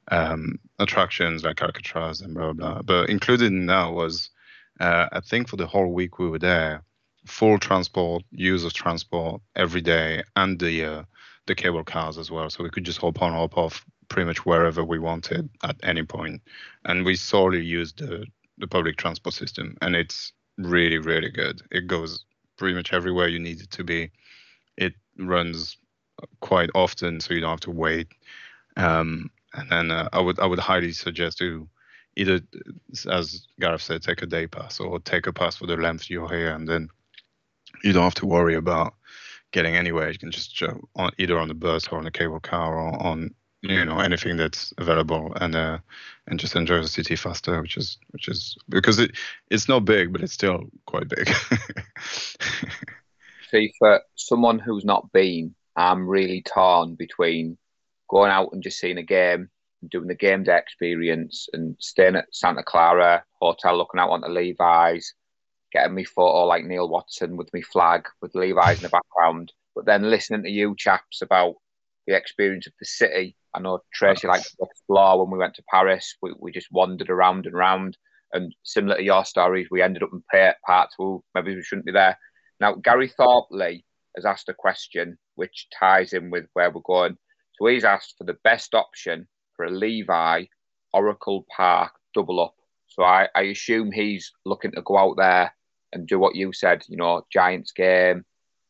um, 0.09 0.59
attractions 0.79 1.43
like 1.43 1.61
Alcatraz 1.61 2.21
and 2.21 2.33
blah 2.33 2.53
blah. 2.53 2.81
But 2.81 3.09
included 3.09 3.47
in 3.47 3.65
that 3.67 3.91
was, 3.91 4.29
uh, 4.79 5.07
I 5.11 5.19
think, 5.21 5.47
for 5.47 5.57
the 5.57 5.67
whole 5.67 5.91
week 5.91 6.19
we 6.19 6.29
were 6.29 6.39
there, 6.39 6.83
full 7.25 7.57
transport, 7.57 8.23
use 8.31 8.63
of 8.63 8.73
transport 8.73 9.41
every 9.55 9.81
day, 9.81 10.23
and 10.35 10.59
the 10.59 10.85
uh, 10.85 11.03
the 11.47 11.55
cable 11.55 11.83
cars 11.83 12.17
as 12.17 12.29
well. 12.29 12.49
So 12.49 12.63
we 12.63 12.69
could 12.69 12.85
just 12.85 12.99
hop 12.99 13.21
on, 13.21 13.33
hop 13.33 13.57
off, 13.57 13.85
pretty 14.09 14.27
much 14.27 14.45
wherever 14.45 14.83
we 14.83 14.99
wanted 14.99 15.49
at 15.63 15.77
any 15.83 16.03
point. 16.03 16.41
And 16.85 17.05
we 17.05 17.15
solely 17.15 17.63
used 17.63 17.97
the 17.97 18.25
the 18.61 18.67
public 18.67 18.97
transport 18.97 19.33
system, 19.33 19.77
and 19.81 19.95
it's 19.95 20.33
really 20.57 20.97
really 20.97 21.29
good. 21.29 21.61
It 21.71 21.87
goes 21.87 22.23
pretty 22.57 22.75
much 22.75 22.93
everywhere 22.93 23.27
you 23.27 23.39
need 23.39 23.61
it 23.61 23.71
to 23.71 23.83
be. 23.83 24.11
It 24.77 24.93
runs 25.17 25.77
quite 26.39 26.69
often, 26.75 27.19
so 27.19 27.33
you 27.33 27.41
don't 27.41 27.49
have 27.49 27.59
to 27.61 27.71
wait. 27.71 28.07
Um, 28.77 29.29
and 29.53 29.69
then 29.69 29.91
uh, 29.91 30.09
I 30.13 30.19
would 30.19 30.39
I 30.39 30.45
would 30.45 30.59
highly 30.59 30.91
suggest 30.93 31.39
to 31.39 31.67
either, 32.15 32.41
as 33.09 33.47
Gareth 33.59 33.81
said, 33.81 34.01
take 34.01 34.21
a 34.21 34.25
day 34.25 34.47
pass 34.47 34.79
or 34.79 34.99
take 34.99 35.27
a 35.27 35.33
pass 35.33 35.55
for 35.55 35.67
the 35.67 35.75
length 35.75 36.09
you're 36.09 36.29
here, 36.29 36.53
and 36.53 36.67
then 36.67 36.89
you 37.83 37.93
don't 37.93 38.03
have 38.03 38.15
to 38.15 38.25
worry 38.25 38.55
about 38.55 38.93
getting 39.51 39.75
anywhere. 39.75 40.09
You 40.09 40.19
can 40.19 40.31
just 40.31 40.61
on 40.95 41.11
either 41.17 41.37
on 41.37 41.47
the 41.47 41.53
bus 41.53 41.87
or 41.87 41.97
on 41.97 42.05
the 42.05 42.11
cable 42.11 42.39
car 42.39 42.79
or 42.79 43.01
on 43.01 43.33
you 43.61 43.85
know 43.85 43.99
anything 43.99 44.37
that's 44.37 44.73
available 44.77 45.33
and 45.39 45.55
uh, 45.55 45.77
and 46.27 46.39
just 46.39 46.55
enjoy 46.55 46.81
the 46.81 46.87
city 46.87 47.15
faster 47.15 47.61
which 47.61 47.77
is 47.77 47.97
which 48.09 48.27
is 48.27 48.57
because 48.69 48.99
it 48.99 49.11
it's 49.49 49.69
not 49.69 49.85
big 49.85 50.11
but 50.11 50.21
it's 50.21 50.33
still 50.33 50.65
quite 50.85 51.07
big. 51.07 51.29
See 53.51 53.71
for 53.77 54.01
someone 54.15 54.59
who's 54.59 54.85
not 54.85 55.11
been 55.11 55.53
i'm 55.75 56.07
really 56.07 56.41
torn 56.41 56.95
between 56.95 57.57
going 58.09 58.31
out 58.31 58.49
and 58.51 58.63
just 58.63 58.79
seeing 58.79 58.97
a 58.97 59.03
game 59.03 59.49
doing 59.87 60.07
the 60.07 60.15
game 60.15 60.43
day 60.43 60.57
experience 60.57 61.47
and 61.53 61.75
staying 61.79 62.15
at 62.15 62.33
santa 62.33 62.63
clara 62.63 63.23
hotel 63.39 63.77
looking 63.77 63.99
out 63.99 64.09
onto 64.09 64.27
levi's 64.27 65.13
getting 65.71 65.93
me 65.93 66.03
photo 66.03 66.45
like 66.45 66.65
neil 66.65 66.89
watson 66.89 67.37
with 67.37 67.51
me 67.53 67.61
flag 67.61 68.07
with 68.21 68.35
levi's 68.35 68.77
in 68.77 68.83
the 68.83 68.89
background 68.89 69.51
but 69.75 69.85
then 69.85 70.09
listening 70.09 70.43
to 70.43 70.49
you 70.49 70.75
chaps 70.77 71.21
about 71.21 71.55
the 72.07 72.15
experience 72.15 72.67
of 72.67 72.73
the 72.79 72.85
city 72.85 73.35
I 73.53 73.59
know 73.59 73.79
Tracy 73.93 74.27
liked 74.27 74.45
to 74.45 74.65
explore 74.65 75.19
when 75.19 75.31
we 75.31 75.37
went 75.37 75.55
to 75.55 75.63
Paris. 75.69 76.15
We, 76.21 76.33
we 76.39 76.51
just 76.51 76.71
wandered 76.71 77.09
around 77.09 77.45
and 77.45 77.55
around. 77.55 77.97
And 78.33 78.55
similar 78.63 78.97
to 78.97 79.03
your 79.03 79.25
stories, 79.25 79.67
we 79.69 79.81
ended 79.81 80.03
up 80.03 80.11
in 80.13 80.23
part 80.65 80.89
two. 80.95 81.23
Maybe 81.35 81.55
we 81.55 81.63
shouldn't 81.63 81.85
be 81.85 81.91
there. 81.91 82.17
Now, 82.59 82.75
Gary 82.75 83.09
Thorpley 83.09 83.83
has 84.15 84.25
asked 84.25 84.49
a 84.49 84.53
question 84.53 85.17
which 85.35 85.67
ties 85.77 86.13
in 86.13 86.29
with 86.29 86.45
where 86.53 86.71
we're 86.71 86.81
going. 86.81 87.17
So 87.59 87.67
he's 87.67 87.83
asked 87.83 88.15
for 88.17 88.23
the 88.23 88.37
best 88.43 88.73
option 88.73 89.27
for 89.55 89.65
a 89.65 89.71
Levi 89.71 90.45
Oracle 90.93 91.45
Park 91.55 91.91
double 92.13 92.39
up. 92.39 92.55
So 92.87 93.03
I, 93.03 93.27
I 93.35 93.43
assume 93.43 93.91
he's 93.91 94.31
looking 94.45 94.71
to 94.73 94.81
go 94.81 94.97
out 94.97 95.15
there 95.17 95.53
and 95.93 96.07
do 96.07 96.19
what 96.19 96.35
you 96.35 96.53
said, 96.53 96.83
you 96.87 96.97
know, 96.97 97.25
Giants 97.31 97.71
game, 97.71 98.25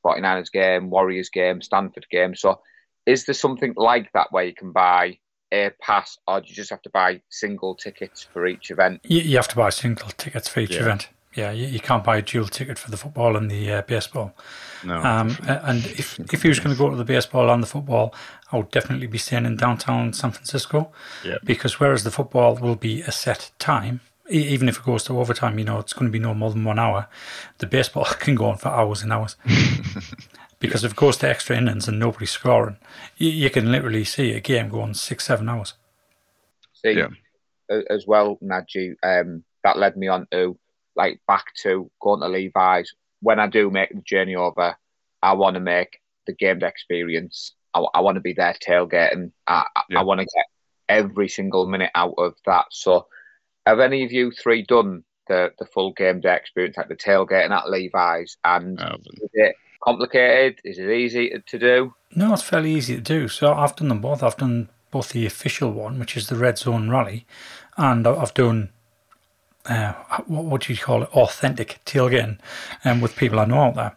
49ers 0.06 0.52
game, 0.52 0.90
Warriors 0.90 1.30
game, 1.30 1.62
Stanford 1.62 2.06
game. 2.10 2.36
So 2.36 2.62
is 3.06 3.26
there 3.26 3.34
something 3.34 3.74
like 3.76 4.12
that 4.14 4.28
where 4.32 4.44
you 4.44 4.54
can 4.54 4.72
buy 4.72 5.18
a 5.52 5.72
pass, 5.82 6.18
or 6.28 6.42
do 6.42 6.48
you 6.48 6.56
just 6.56 6.70
have 6.70 6.82
to 6.84 6.90
buy 6.90 7.22
single 7.30 7.76
tickets 7.76 8.24
for 8.24 8.48
each 8.48 8.72
event? 8.72 9.02
You, 9.04 9.20
you 9.20 9.36
have 9.36 9.50
to 9.50 9.56
buy 9.56 9.70
single 9.70 10.10
tickets 10.10 10.48
for 10.48 10.62
each 10.62 10.76
yeah. 10.76 10.82
event. 10.82 11.10
Yeah, 11.34 11.52
you, 11.52 11.66
you, 11.68 11.80
can't 11.80 12.04
buy 12.04 12.18
a 12.18 12.22
dual 12.22 12.48
ticket 12.48 12.78
for 12.78 12.92
the 12.92 12.98
football 12.98 13.38
and 13.38 13.50
the 13.50 13.72
uh, 13.72 13.82
baseball. 13.84 14.34
No. 14.84 14.98
Um, 14.98 15.38
and 15.48 15.86
if 15.86 16.20
if 16.20 16.44
you 16.44 16.50
was 16.50 16.60
going 16.60 16.76
to 16.76 16.78
go 16.78 16.90
to 16.90 16.98
the 16.98 17.06
baseball 17.06 17.50
and 17.50 17.64
the 17.64 17.68
football, 17.68 18.14
I 18.52 18.58
would 18.58 18.70
definitely 18.70 19.08
be 19.08 19.18
staying 19.18 19.46
in 19.46 19.56
downtown 19.56 20.12
San 20.12 20.32
Francisco. 20.32 20.92
Yeah. 21.24 21.38
Because 21.44 21.80
whereas 21.80 22.04
the 22.04 22.12
football 22.12 22.58
will 22.58 22.76
be 22.76 23.02
a 23.02 23.14
set 23.14 23.52
time, 23.60 24.02
even 24.30 24.68
if 24.68 24.80
it 24.80 24.84
goes 24.84 25.06
to 25.06 25.18
overtime, 25.18 25.58
you 25.58 25.64
know, 25.64 25.80
it's 25.80 25.94
going 25.94 26.08
to 26.08 26.12
be 26.12 26.20
no 26.20 26.34
more 26.34 26.52
than 26.52 26.66
one 26.66 26.80
hour. 26.80 27.08
The 27.60 27.68
baseball 27.68 28.06
can 28.20 28.36
go 28.36 28.48
on 28.48 28.58
for 28.58 28.68
hours 28.68 29.02
and 29.02 29.14
hours. 29.14 29.38
because 30.62 30.84
if 30.86 30.92
it 30.92 30.98
goes 30.98 31.18
to 31.18 31.28
extra 31.30 31.58
innings 31.58 31.88
and 31.90 32.00
nobody 32.00 32.26
scoring, 32.26 32.78
you, 33.18 33.30
you 33.30 33.50
can 33.50 33.72
literally 33.72 34.06
see 34.06 34.32
a 34.34 34.40
game 34.40 34.70
going 34.70 34.94
six, 34.94 35.26
seven 35.26 35.50
hours. 35.50 35.74
See, 36.74 36.92
Yeah. 36.94 37.08
as 37.90 38.06
well, 38.08 38.38
Naji, 38.42 38.94
um, 39.04 39.44
that 39.64 39.78
led 39.78 39.98
me 39.98 40.08
on 40.08 40.28
to 40.32 40.58
like 40.96 41.20
back 41.28 41.46
to 41.64 41.90
going 42.02 42.22
to 42.22 42.28
Levi's. 42.28 42.94
When 43.22 43.40
I 43.40 43.48
do 43.48 43.70
make 43.70 43.90
the 43.94 44.02
journey 44.02 44.36
over, 44.36 44.76
I 45.22 45.34
want 45.34 45.56
to 45.56 45.60
make 45.60 46.00
the 46.28 46.34
game 46.34 46.64
experience. 46.64 47.54
I, 47.74 48.02
want 48.02 48.16
to 48.16 48.22
be 48.22 48.34
there 48.34 48.54
tailgating. 48.66 49.32
I, 49.48 49.66
I- 49.76 49.84
Yeah. 49.90 50.00
I 50.00 50.04
want 50.04 50.20
to 50.22 50.26
get 50.36 50.46
every 50.90 51.30
single 51.30 51.68
minute 51.68 51.92
out 51.96 52.16
of 52.18 52.36
that. 52.46 52.66
So, 52.72 53.08
have 53.66 53.80
any 53.80 54.04
of 54.04 54.12
you 54.12 54.32
three 54.32 54.64
done 54.64 55.04
the, 55.28 55.52
the 55.60 55.66
full 55.66 55.94
game 55.94 56.20
day 56.20 56.36
experience, 56.36 56.76
like 56.78 56.90
the 56.90 56.96
tailgating 56.96 57.52
at 57.52 57.70
Levi's? 57.70 58.36
And 58.44 58.80
is 58.82 59.30
it 59.34 59.56
complicated? 59.82 60.62
Is 60.64 60.78
it 60.78 60.90
easy 60.90 61.42
to 61.46 61.60
do? 61.60 61.94
No, 62.16 62.34
it's 62.34 62.44
fairly 62.44 62.74
easy 62.74 62.96
to 62.96 63.02
do. 63.02 63.28
So 63.28 63.54
I've 63.54 63.76
done 63.76 63.90
them 63.90 64.02
both. 64.02 64.24
I've 64.24 64.38
done 64.38 64.70
both 64.92 65.10
the 65.10 65.26
official 65.26 65.72
one, 65.72 66.00
which 66.00 66.18
is 66.18 66.28
the 66.28 66.36
Red 66.36 66.58
Zone 66.58 66.90
Rally, 66.90 67.26
and 67.78 68.06
I've 68.06 68.34
done 68.34 68.70
uh, 69.66 69.94
what 70.26 70.46
would 70.46 70.70
you 70.70 70.78
call 70.78 71.04
it, 71.04 71.10
authentic 71.14 71.80
tailgating, 71.86 72.40
um, 72.84 73.02
with 73.02 73.16
people 73.16 73.40
I 73.40 73.46
know 73.46 73.60
out 73.60 73.76
there. 73.76 73.96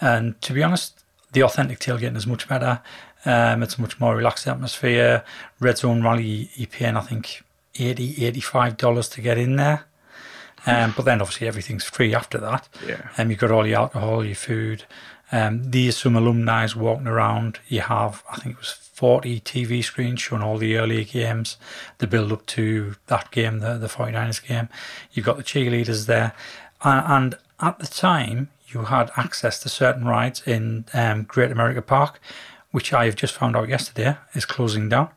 And 0.00 0.40
to 0.42 0.52
be 0.52 0.62
honest, 0.62 1.04
the 1.32 1.42
authentic 1.42 1.78
tailgating 1.78 2.16
is 2.16 2.26
much 2.26 2.48
better. 2.48 2.80
Um, 3.24 3.62
it's 3.62 3.78
a 3.78 3.80
much 3.80 4.00
more 4.00 4.16
relaxed 4.16 4.48
atmosphere. 4.48 5.24
Red 5.60 5.78
Zone 5.78 6.02
Rally, 6.02 6.50
you 6.54 6.66
paying 6.66 6.96
I 6.96 7.00
think 7.00 7.44
80 7.78 8.24
85 8.26 8.76
dollars 8.76 9.08
to 9.10 9.20
get 9.20 9.38
in 9.38 9.56
there. 9.56 9.84
Um, 10.64 10.94
but 10.96 11.04
then 11.04 11.20
obviously 11.20 11.48
everything's 11.48 11.84
free 11.84 12.14
after 12.14 12.38
that. 12.38 12.68
Yeah. 12.86 13.08
Um, 13.18 13.30
you've 13.30 13.40
got 13.40 13.50
all 13.50 13.66
your 13.66 13.78
alcohol, 13.78 14.24
your 14.24 14.36
food. 14.36 14.84
Um, 15.32 15.70
there's 15.70 15.96
some 15.96 16.14
alumni 16.14 16.68
walking 16.76 17.06
around. 17.06 17.58
You 17.66 17.80
have, 17.80 18.22
I 18.30 18.36
think 18.36 18.56
it 18.56 18.58
was 18.58 18.70
40 18.70 19.40
TV 19.40 19.82
screens 19.82 20.20
showing 20.20 20.42
all 20.42 20.58
the 20.58 20.76
earlier 20.76 21.04
games, 21.04 21.56
the 21.98 22.06
build 22.06 22.30
up 22.30 22.46
to 22.46 22.96
that 23.06 23.30
game, 23.30 23.60
the, 23.60 23.78
the 23.78 23.88
49ers 23.88 24.46
game. 24.46 24.68
You've 25.12 25.26
got 25.26 25.38
the 25.38 25.42
cheerleaders 25.42 26.06
there. 26.06 26.34
Uh, 26.82 27.02
and 27.06 27.34
at 27.60 27.78
the 27.78 27.86
time, 27.86 28.50
you 28.68 28.82
had 28.82 29.10
access 29.16 29.58
to 29.60 29.68
certain 29.68 30.04
rides 30.04 30.42
in 30.46 30.84
um, 30.92 31.22
Great 31.24 31.50
America 31.50 31.80
Park, 31.82 32.20
which 32.70 32.92
I 32.92 33.06
have 33.06 33.16
just 33.16 33.34
found 33.34 33.56
out 33.56 33.68
yesterday 33.68 34.16
is 34.34 34.44
closing 34.44 34.88
down. 34.88 35.08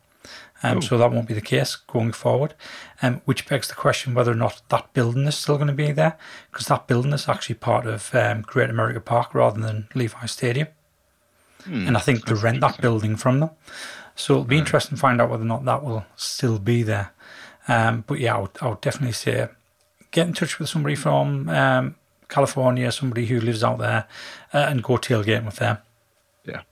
Um, 0.62 0.80
so 0.80 0.96
that 0.96 1.12
won't 1.12 1.28
be 1.28 1.34
the 1.34 1.40
case 1.40 1.76
going 1.76 2.12
forward. 2.12 2.54
Um, 3.02 3.20
which 3.24 3.46
begs 3.46 3.68
the 3.68 3.74
question 3.74 4.14
whether 4.14 4.32
or 4.32 4.36
not 4.36 4.62
that 4.70 4.92
building 4.94 5.26
is 5.26 5.36
still 5.36 5.56
going 5.56 5.68
to 5.68 5.74
be 5.74 5.92
there, 5.92 6.16
because 6.50 6.66
that 6.66 6.86
building 6.86 7.12
is 7.12 7.28
actually 7.28 7.56
part 7.56 7.86
of 7.86 8.14
um, 8.14 8.42
Great 8.42 8.70
America 8.70 9.00
Park 9.00 9.34
rather 9.34 9.60
than 9.60 9.88
Levi 9.94 10.26
Stadium. 10.26 10.68
Hmm, 11.64 11.88
and 11.88 11.96
I 11.96 12.00
think 12.00 12.24
they 12.24 12.34
rent 12.34 12.60
that 12.60 12.80
building 12.80 13.16
from 13.16 13.40
them. 13.40 13.50
So 14.14 14.34
it'll 14.34 14.44
be 14.44 14.56
interesting 14.56 14.96
to 14.96 15.00
find 15.00 15.20
out 15.20 15.28
whether 15.28 15.42
or 15.42 15.46
not 15.46 15.66
that 15.66 15.84
will 15.84 16.06
still 16.16 16.58
be 16.58 16.82
there. 16.82 17.12
Um, 17.68 18.04
but 18.06 18.18
yeah, 18.18 18.36
I 18.36 18.40
would, 18.40 18.50
I 18.62 18.68
would 18.68 18.80
definitely 18.80 19.12
say 19.12 19.48
get 20.10 20.26
in 20.26 20.32
touch 20.32 20.58
with 20.58 20.68
somebody 20.68 20.94
from 20.94 21.48
um, 21.50 21.96
California, 22.28 22.90
somebody 22.92 23.26
who 23.26 23.40
lives 23.40 23.62
out 23.62 23.78
there, 23.78 24.06
uh, 24.54 24.66
and 24.70 24.82
go 24.82 24.94
tailgating 24.94 25.44
with 25.44 25.56
them. 25.56 25.78
Yeah. 26.44 26.62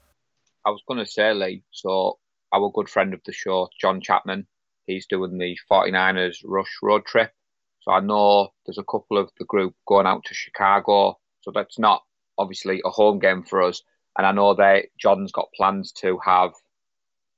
I 0.65 0.71
was 0.71 0.81
going 0.87 0.99
to 0.99 1.05
say, 1.05 1.33
Lee, 1.33 1.63
so 1.71 2.17
our 2.55 2.71
good 2.71 2.89
friend 2.89 3.13
of 3.13 3.21
the 3.25 3.33
show, 3.33 3.69
John 3.79 3.99
Chapman, 4.01 4.47
he's 4.87 5.07
doing 5.07 5.37
the 5.37 5.57
49ers 5.69 6.37
Rush 6.45 6.77
road 6.81 7.05
trip. 7.05 7.31
So 7.81 7.91
I 7.91 7.99
know 7.99 8.49
there's 8.65 8.77
a 8.77 8.83
couple 8.83 9.17
of 9.17 9.29
the 9.37 9.45
group 9.45 9.75
going 9.87 10.07
out 10.07 10.23
to 10.25 10.33
Chicago. 10.33 11.19
So 11.41 11.51
that's 11.53 11.77
not 11.77 12.01
obviously 12.37 12.81
a 12.85 12.89
home 12.89 13.19
game 13.19 13.43
for 13.43 13.61
us. 13.61 13.81
And 14.17 14.25
I 14.25 14.31
know 14.31 14.53
that 14.55 14.85
John's 14.97 15.31
got 15.31 15.51
plans 15.53 15.91
to 15.99 16.17
have 16.23 16.51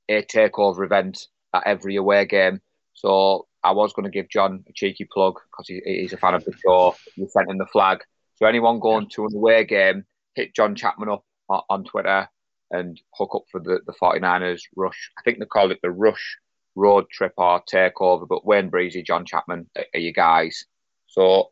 a 0.08 0.22
takeover 0.22 0.84
event 0.84 1.26
at 1.52 1.66
every 1.66 1.96
away 1.96 2.24
game. 2.24 2.60
So 2.94 3.46
I 3.64 3.72
was 3.72 3.92
going 3.92 4.04
to 4.04 4.10
give 4.10 4.30
John 4.30 4.64
a 4.68 4.72
cheeky 4.72 5.06
plug 5.12 5.34
because 5.50 5.68
he, 5.68 5.80
he's 5.84 6.12
a 6.12 6.16
fan 6.16 6.34
of 6.34 6.44
the 6.44 6.52
show. 6.64 6.94
You 7.16 7.28
sent 7.28 7.50
him 7.50 7.58
the 7.58 7.66
flag. 7.66 7.98
So 8.36 8.46
anyone 8.46 8.78
going 8.78 9.08
to 9.10 9.24
an 9.24 9.34
away 9.34 9.64
game, 9.64 10.04
hit 10.34 10.54
John 10.54 10.76
Chapman 10.76 11.08
up 11.08 11.24
on, 11.48 11.62
on 11.68 11.84
Twitter 11.84 12.28
and 12.70 13.00
hook 13.14 13.30
up 13.34 13.42
for 13.50 13.60
the, 13.60 13.80
the 13.86 13.94
49ers 14.00 14.62
Rush. 14.76 15.10
I 15.18 15.22
think 15.22 15.38
they 15.38 15.46
call 15.46 15.70
it 15.70 15.78
the 15.82 15.90
Rush 15.90 16.38
Road 16.74 17.06
Trip 17.10 17.32
or 17.36 17.62
Takeover, 17.72 18.26
but 18.28 18.46
Wayne 18.46 18.68
Breezy, 18.68 19.02
John 19.02 19.24
Chapman 19.24 19.68
are, 19.76 20.00
you 20.00 20.12
guys. 20.12 20.64
So 21.06 21.50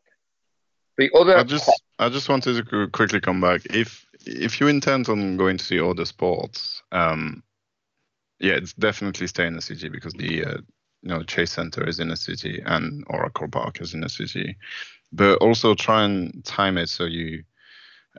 the 0.97 1.11
other 1.13 1.37
I 1.37 1.43
just 1.43 1.69
I 1.99 2.09
just 2.09 2.29
wanted 2.29 2.65
to 2.65 2.87
quickly 2.89 3.19
come 3.19 3.41
back. 3.41 3.61
If 3.69 4.05
if 4.25 4.59
you 4.59 4.67
intend 4.67 5.09
on 5.09 5.37
going 5.37 5.57
to 5.57 5.65
see 5.65 5.79
other 5.79 6.05
sports, 6.05 6.81
um, 6.91 7.43
yeah, 8.39 8.53
it's 8.53 8.73
definitely 8.73 9.27
stay 9.27 9.47
in 9.47 9.55
the 9.55 9.61
city 9.61 9.89
because 9.89 10.13
the 10.13 10.45
uh, 10.45 10.57
you 11.01 11.09
know 11.09 11.23
Chase 11.23 11.51
Center 11.51 11.87
is 11.87 11.99
in 11.99 12.09
the 12.09 12.15
city 12.15 12.61
and 12.65 13.03
Oracle 13.07 13.47
Park 13.47 13.81
is 13.81 13.93
in 13.93 14.01
the 14.01 14.09
city, 14.09 14.57
but 15.11 15.37
also 15.39 15.75
try 15.75 16.03
and 16.03 16.43
time 16.45 16.77
it 16.77 16.89
so 16.89 17.05
you, 17.05 17.43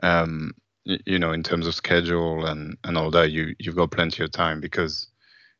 um, 0.03 0.53
you 0.85 1.19
know, 1.19 1.31
in 1.31 1.43
terms 1.43 1.67
of 1.67 1.75
schedule 1.75 2.45
and 2.45 2.77
and 2.83 2.97
all 2.97 3.11
that, 3.11 3.31
you 3.31 3.55
you've 3.59 3.75
got 3.75 3.91
plenty 3.91 4.23
of 4.23 4.31
time 4.31 4.61
because 4.61 5.07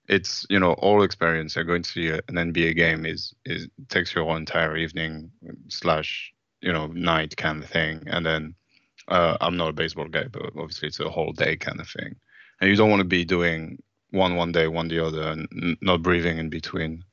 it's 0.07 0.45
you 0.49 0.59
know 0.59 0.73
all 0.73 1.03
experience. 1.03 1.55
You're 1.55 1.65
going 1.65 1.83
to 1.83 1.89
see 1.89 2.07
an 2.09 2.21
NBA 2.35 2.75
game 2.75 3.05
is 3.05 3.33
is 3.45 3.67
takes 3.89 4.13
your 4.13 4.35
entire 4.35 4.75
evening 4.77 5.31
slash 5.67 6.33
you 6.61 6.73
know 6.73 6.87
night 6.87 7.37
kind 7.37 7.63
of 7.63 7.69
thing. 7.69 8.03
And 8.07 8.25
then 8.25 8.55
uh, 9.07 9.37
i'm 9.41 9.57
not 9.57 9.69
a 9.69 9.73
baseball 9.73 10.07
guy 10.07 10.25
but 10.25 10.43
obviously 10.57 10.87
it's 10.87 10.99
a 10.99 11.09
whole 11.09 11.33
day 11.33 11.55
kind 11.55 11.79
of 11.79 11.89
thing. 11.89 12.15
And 12.61 12.69
you 12.69 12.75
don't 12.75 12.89
want 12.89 13.01
to 13.01 13.05
be 13.05 13.25
doing 13.25 13.81
one 14.11 14.35
one 14.35 14.51
day 14.51 14.67
one 14.67 14.87
the 14.87 15.05
other 15.05 15.21
and 15.21 15.77
not 15.81 16.01
breathing 16.01 16.37
in 16.37 16.49
between. 16.49 17.03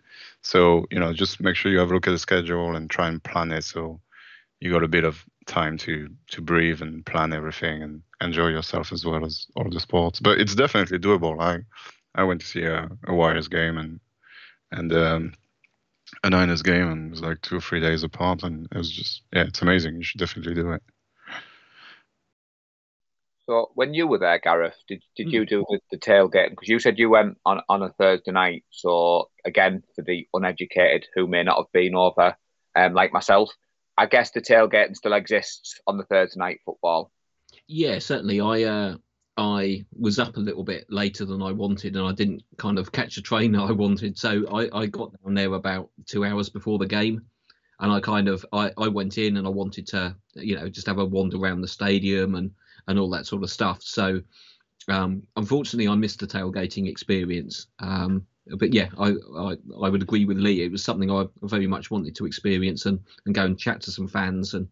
So 0.42 0.86
you 0.90 0.98
know 0.98 1.12
just 1.12 1.40
make 1.40 1.56
sure 1.56 1.70
you 1.70 1.78
have 1.78 1.90
a 1.90 1.94
look 1.94 2.08
at 2.08 2.12
the 2.12 2.18
schedule 2.18 2.76
and 2.76 2.90
try 2.90 3.08
and 3.08 3.22
plan 3.22 3.52
it. 3.52 3.64
So 3.64 4.00
you 4.60 4.72
got 4.72 4.84
a 4.84 4.88
bit 4.88 5.04
of 5.04 5.24
time 5.46 5.78
to 5.78 6.08
to 6.28 6.42
breathe 6.42 6.82
and 6.82 7.06
plan 7.06 7.32
everything 7.32 7.82
and 7.82 8.02
enjoy 8.20 8.48
yourself 8.48 8.92
as 8.92 9.04
well 9.04 9.24
as 9.24 9.46
all 9.56 9.68
the 9.70 9.80
sports 9.80 10.20
but 10.20 10.38
it's 10.40 10.54
definitely 10.54 10.98
doable 10.98 11.40
i 11.40 11.58
i 12.14 12.22
went 12.24 12.40
to 12.40 12.46
see 12.46 12.62
a, 12.64 12.88
a 13.06 13.14
warriors 13.14 13.48
game 13.48 13.78
and 13.78 14.00
and 14.72 14.92
um 14.92 15.32
a 16.24 16.30
Niners 16.30 16.62
game 16.62 16.88
and 16.88 17.08
it 17.08 17.10
was 17.10 17.22
like 17.22 17.40
two 17.42 17.56
or 17.56 17.60
three 17.60 17.80
days 17.80 18.02
apart 18.04 18.42
and 18.42 18.66
it 18.70 18.78
was 18.78 18.90
just 18.90 19.22
yeah 19.32 19.44
it's 19.44 19.62
amazing 19.62 19.96
you 19.96 20.04
should 20.04 20.20
definitely 20.20 20.54
do 20.54 20.72
it 20.72 20.82
So 23.46 23.70
when 23.74 23.94
you 23.94 24.06
were 24.06 24.18
there, 24.18 24.38
Gareth, 24.38 24.76
did, 24.88 25.02
did 25.16 25.32
Hmm. 25.32 25.32
you 25.32 25.46
do 25.46 25.64
the, 25.68 25.80
the 25.90 25.98
tailgating? 25.98 26.50
Because 26.50 26.68
you 26.68 26.78
said 26.78 26.98
you 26.98 27.10
went 27.10 27.38
on, 27.44 27.60
on 27.68 27.82
a 27.82 27.90
Thursday 27.92 28.32
night. 28.32 28.64
So 28.70 29.30
again, 29.44 29.82
for 29.94 30.02
the 30.02 30.26
uneducated 30.34 31.06
who 31.14 31.26
may 31.26 31.42
not 31.42 31.56
have 31.58 31.72
been 31.72 31.94
over, 31.94 32.36
um, 32.76 32.94
like 32.94 33.12
myself, 33.12 33.50
I 33.98 34.06
guess 34.06 34.30
the 34.30 34.40
tailgating 34.40 34.96
still 34.96 35.14
exists 35.14 35.80
on 35.86 35.96
the 35.96 36.04
Thursday 36.04 36.38
night 36.38 36.60
football. 36.64 37.10
Yeah, 37.66 37.98
certainly. 37.98 38.40
I 38.40 38.62
uh, 38.64 38.96
I 39.36 39.84
was 39.98 40.18
up 40.18 40.36
a 40.36 40.40
little 40.40 40.64
bit 40.64 40.86
later 40.88 41.24
than 41.24 41.42
I 41.42 41.52
wanted, 41.52 41.96
and 41.96 42.06
I 42.06 42.12
didn't 42.12 42.42
kind 42.56 42.78
of 42.78 42.92
catch 42.92 43.16
the 43.16 43.22
train 43.22 43.52
that 43.52 43.62
I 43.62 43.72
wanted. 43.72 44.18
So 44.18 44.46
I, 44.52 44.68
I 44.80 44.86
got 44.86 45.12
down 45.22 45.34
there 45.34 45.52
about 45.52 45.90
two 46.06 46.24
hours 46.24 46.48
before 46.48 46.78
the 46.78 46.86
game, 46.86 47.22
and 47.80 47.92
I 47.92 48.00
kind 48.00 48.28
of 48.28 48.44
I, 48.52 48.70
I 48.78 48.88
went 48.88 49.18
in 49.18 49.36
and 49.36 49.46
I 49.46 49.50
wanted 49.50 49.86
to 49.88 50.16
you 50.34 50.56
know 50.56 50.68
just 50.68 50.86
have 50.86 50.98
a 50.98 51.04
wander 51.04 51.38
around 51.38 51.60
the 51.60 51.68
stadium 51.68 52.34
and 52.34 52.50
and 52.88 52.98
all 52.98 53.10
that 53.10 53.26
sort 53.26 53.42
of 53.42 53.50
stuff. 53.50 53.82
So 53.82 54.20
um, 54.88 55.22
unfortunately, 55.36 55.88
I 55.88 55.94
missed 55.94 56.20
the 56.20 56.26
tailgating 56.26 56.88
experience. 56.88 57.66
Um, 57.78 58.26
but 58.58 58.72
yeah, 58.72 58.88
I, 58.98 59.14
I 59.36 59.56
I 59.82 59.88
would 59.88 60.02
agree 60.02 60.24
with 60.24 60.38
Lee. 60.38 60.62
It 60.62 60.72
was 60.72 60.84
something 60.84 61.10
I 61.10 61.26
very 61.42 61.66
much 61.66 61.90
wanted 61.90 62.14
to 62.16 62.26
experience 62.26 62.86
and 62.86 63.00
and 63.24 63.34
go 63.34 63.44
and 63.44 63.58
chat 63.58 63.80
to 63.82 63.90
some 63.90 64.08
fans 64.08 64.54
and 64.54 64.68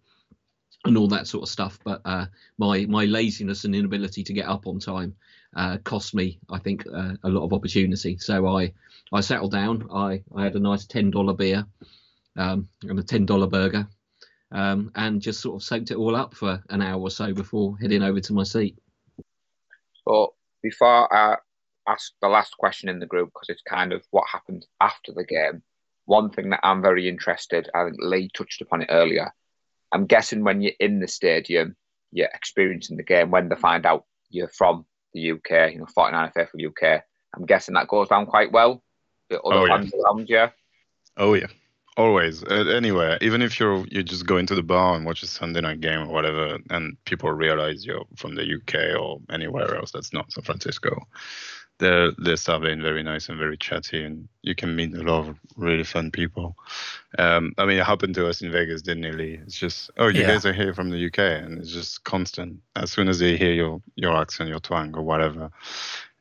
and 0.85 0.97
all 0.97 1.09
that 1.09 1.27
sort 1.27 1.43
of 1.43 1.49
stuff. 1.49 1.79
But 1.85 2.01
uh, 2.05 2.27
my 2.59 2.87
my 2.87 3.05
laziness 3.05 3.65
and 3.65 3.75
inability 3.75 4.23
to 4.25 4.33
get 4.33 4.47
up 4.47 4.67
on 4.67 4.79
time 4.79 5.17
uh, 5.57 5.79
cost 5.79 6.15
me, 6.15 6.39
I 6.51 6.59
think, 6.59 6.87
uh, 6.87 7.15
a 7.23 7.29
lot 7.29 7.45
of 7.45 7.53
opportunity. 7.53 8.19
So 8.19 8.47
I 8.47 8.73
I 9.13 9.21
settled 9.21 9.53
down. 9.53 9.89
I 9.93 10.23
I 10.35 10.45
had 10.45 10.55
a 10.55 10.61
nice 10.61 10.87
ten 10.87 11.11
dollar 11.11 11.35
beer 11.35 11.67
um, 12.37 12.69
and 12.83 12.99
a 12.99 13.03
ten 13.03 13.27
dollar 13.27 13.47
burger, 13.47 13.87
um, 14.53 14.91
and 14.95 15.21
just 15.21 15.41
sort 15.41 15.57
of 15.57 15.63
soaked 15.63 15.91
it 15.91 15.97
all 15.97 16.17
up 16.17 16.35
for 16.35 16.63
an 16.71 16.83
hour 16.83 17.01
or 17.01 17.11
so 17.11 17.33
before 17.33 17.77
heading 17.79 18.03
over 18.03 18.21
to 18.21 18.33
my 18.33 18.45
seat. 18.45 18.79
So 20.07 20.35
before 20.63 21.13
I 21.13 21.37
ask 21.89 22.13
the 22.21 22.29
last 22.29 22.57
question 22.59 22.89
in 22.89 22.99
the 22.99 23.07
group, 23.07 23.31
because 23.33 23.49
it's 23.49 23.63
kind 23.63 23.93
of 23.93 24.03
what 24.11 24.29
happened 24.29 24.67
after 24.81 25.13
the 25.13 25.25
game, 25.25 25.63
one 26.07 26.31
thing 26.31 26.51
that 26.51 26.61
I'm 26.63 26.83
very 26.83 27.09
interested, 27.09 27.69
I 27.75 27.85
think 27.85 27.97
Lee 28.01 28.31
touched 28.35 28.61
upon 28.61 28.83
it 28.83 28.89
earlier. 28.91 29.33
I'm 29.93 30.07
guessing 30.07 30.45
when 30.45 30.61
you're 30.61 30.73
in 30.81 31.01
the 31.01 31.09
stadium, 31.09 31.77
you're 32.13 32.29
experiencing 32.35 32.97
the 32.97 33.03
game, 33.03 33.31
when 33.31 33.49
they 33.49 33.57
find 33.57 33.87
out 33.87 34.05
you're 34.31 34.49
from 34.49 34.85
the 35.13 35.33
UK, 35.33 35.73
you 35.73 35.79
know, 35.79 35.87
49 35.95 36.31
faithful 36.35 36.61
UK, 36.67 37.03
I'm 37.35 37.47
guessing 37.47 37.75
that 37.75 37.89
goes 37.89 38.09
down 38.09 38.27
quite 38.27 38.53
well. 38.53 38.83
The 39.31 39.41
other 39.41 39.57
Oh, 39.57 39.65
yeah. 39.65 39.73
around 40.05 40.29
you. 40.29 40.49
oh 41.17 41.35
yeah 41.35 41.47
Always, 41.97 42.43
uh, 42.43 42.65
anywhere. 42.75 43.19
Even 43.21 43.41
if 43.41 43.61
you're 43.61 43.87
you 43.87 44.03
just 44.03 44.27
go 44.27 44.37
into 44.39 44.57
the 44.57 44.65
bar 44.65 44.97
and 44.97 45.07
watch 45.07 45.23
a 45.23 45.29
Sunday 45.29 45.61
night 45.61 45.81
game 45.81 46.01
or 46.01 46.09
whatever, 46.09 46.59
and 46.71 46.97
people 47.05 47.31
realize 47.31 47.87
you're 47.87 48.05
from 48.17 48.35
the 48.35 48.43
UK 48.43 49.01
or 49.01 49.21
anywhere 49.31 49.77
else 49.77 49.93
that's 49.93 50.13
not 50.13 50.33
San 50.33 50.43
Francisco, 50.43 50.91
they're 51.79 52.13
they're 52.19 52.61
being 52.61 52.83
very 52.83 53.03
nice 53.03 53.29
and 53.29 53.39
very 53.39 53.57
chatty, 53.57 54.05
and 54.05 54.29
you 54.43 54.55
can 54.55 54.75
meet 54.77 54.95
a 54.95 55.03
lot 55.03 55.29
of 55.29 55.39
really 55.57 55.85
fun 55.85 56.11
people. 56.11 56.57
Um, 57.19 57.53
I 57.59 57.67
mean, 57.67 57.79
it 57.79 57.87
happened 57.87 58.15
to 58.17 58.29
us 58.29 58.43
in 58.43 58.53
Vegas, 58.53 58.83
didn't 58.83 59.05
it, 59.05 59.15
Lee? 59.15 59.41
It's 59.43 59.59
just, 59.59 59.91
oh, 59.99 60.09
you 60.09 60.23
Yeah. 60.23 60.29
guys 60.29 60.47
are 60.47 60.53
here 60.53 60.75
from 60.75 60.91
the 60.91 60.99
UK, 60.99 61.19
and 61.19 61.59
it's 61.59 61.73
just 61.73 62.05
constant. 62.05 62.61
As 62.77 62.91
soon 62.93 63.09
as 63.09 63.19
they 63.19 63.37
hear 63.37 63.53
your 63.53 63.83
your 63.97 64.17
accent, 64.17 64.49
your 64.49 64.61
twang, 64.61 64.95
or 64.97 65.03
whatever, 65.03 65.51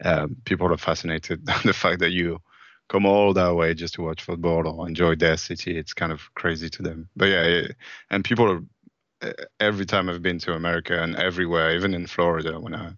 um, 0.03 0.35
people 0.45 0.71
are 0.73 0.77
fascinated. 0.77 1.45
the 1.63 1.73
fact 1.73 1.99
that 1.99 2.11
you 2.11 2.41
come 2.89 3.05
all 3.05 3.33
that 3.33 3.55
way 3.55 3.73
just 3.73 3.93
to 3.95 4.01
watch 4.01 4.23
football 4.23 4.67
or 4.67 4.87
enjoy 4.87 5.15
their 5.15 5.37
city, 5.37 5.77
it's 5.77 5.93
kind 5.93 6.11
of 6.11 6.33
crazy 6.35 6.69
to 6.69 6.81
them. 6.83 7.09
But 7.15 7.25
yeah, 7.25 7.43
it, 7.43 7.75
and 8.09 8.23
people 8.25 8.51
are 8.51 8.61
every 9.59 9.85
time 9.85 10.09
I've 10.09 10.21
been 10.21 10.39
to 10.39 10.53
America 10.53 11.01
and 11.01 11.15
everywhere, 11.15 11.73
even 11.75 11.93
in 11.93 12.07
Florida, 12.07 12.59
when 12.59 12.75
I, 12.75 12.91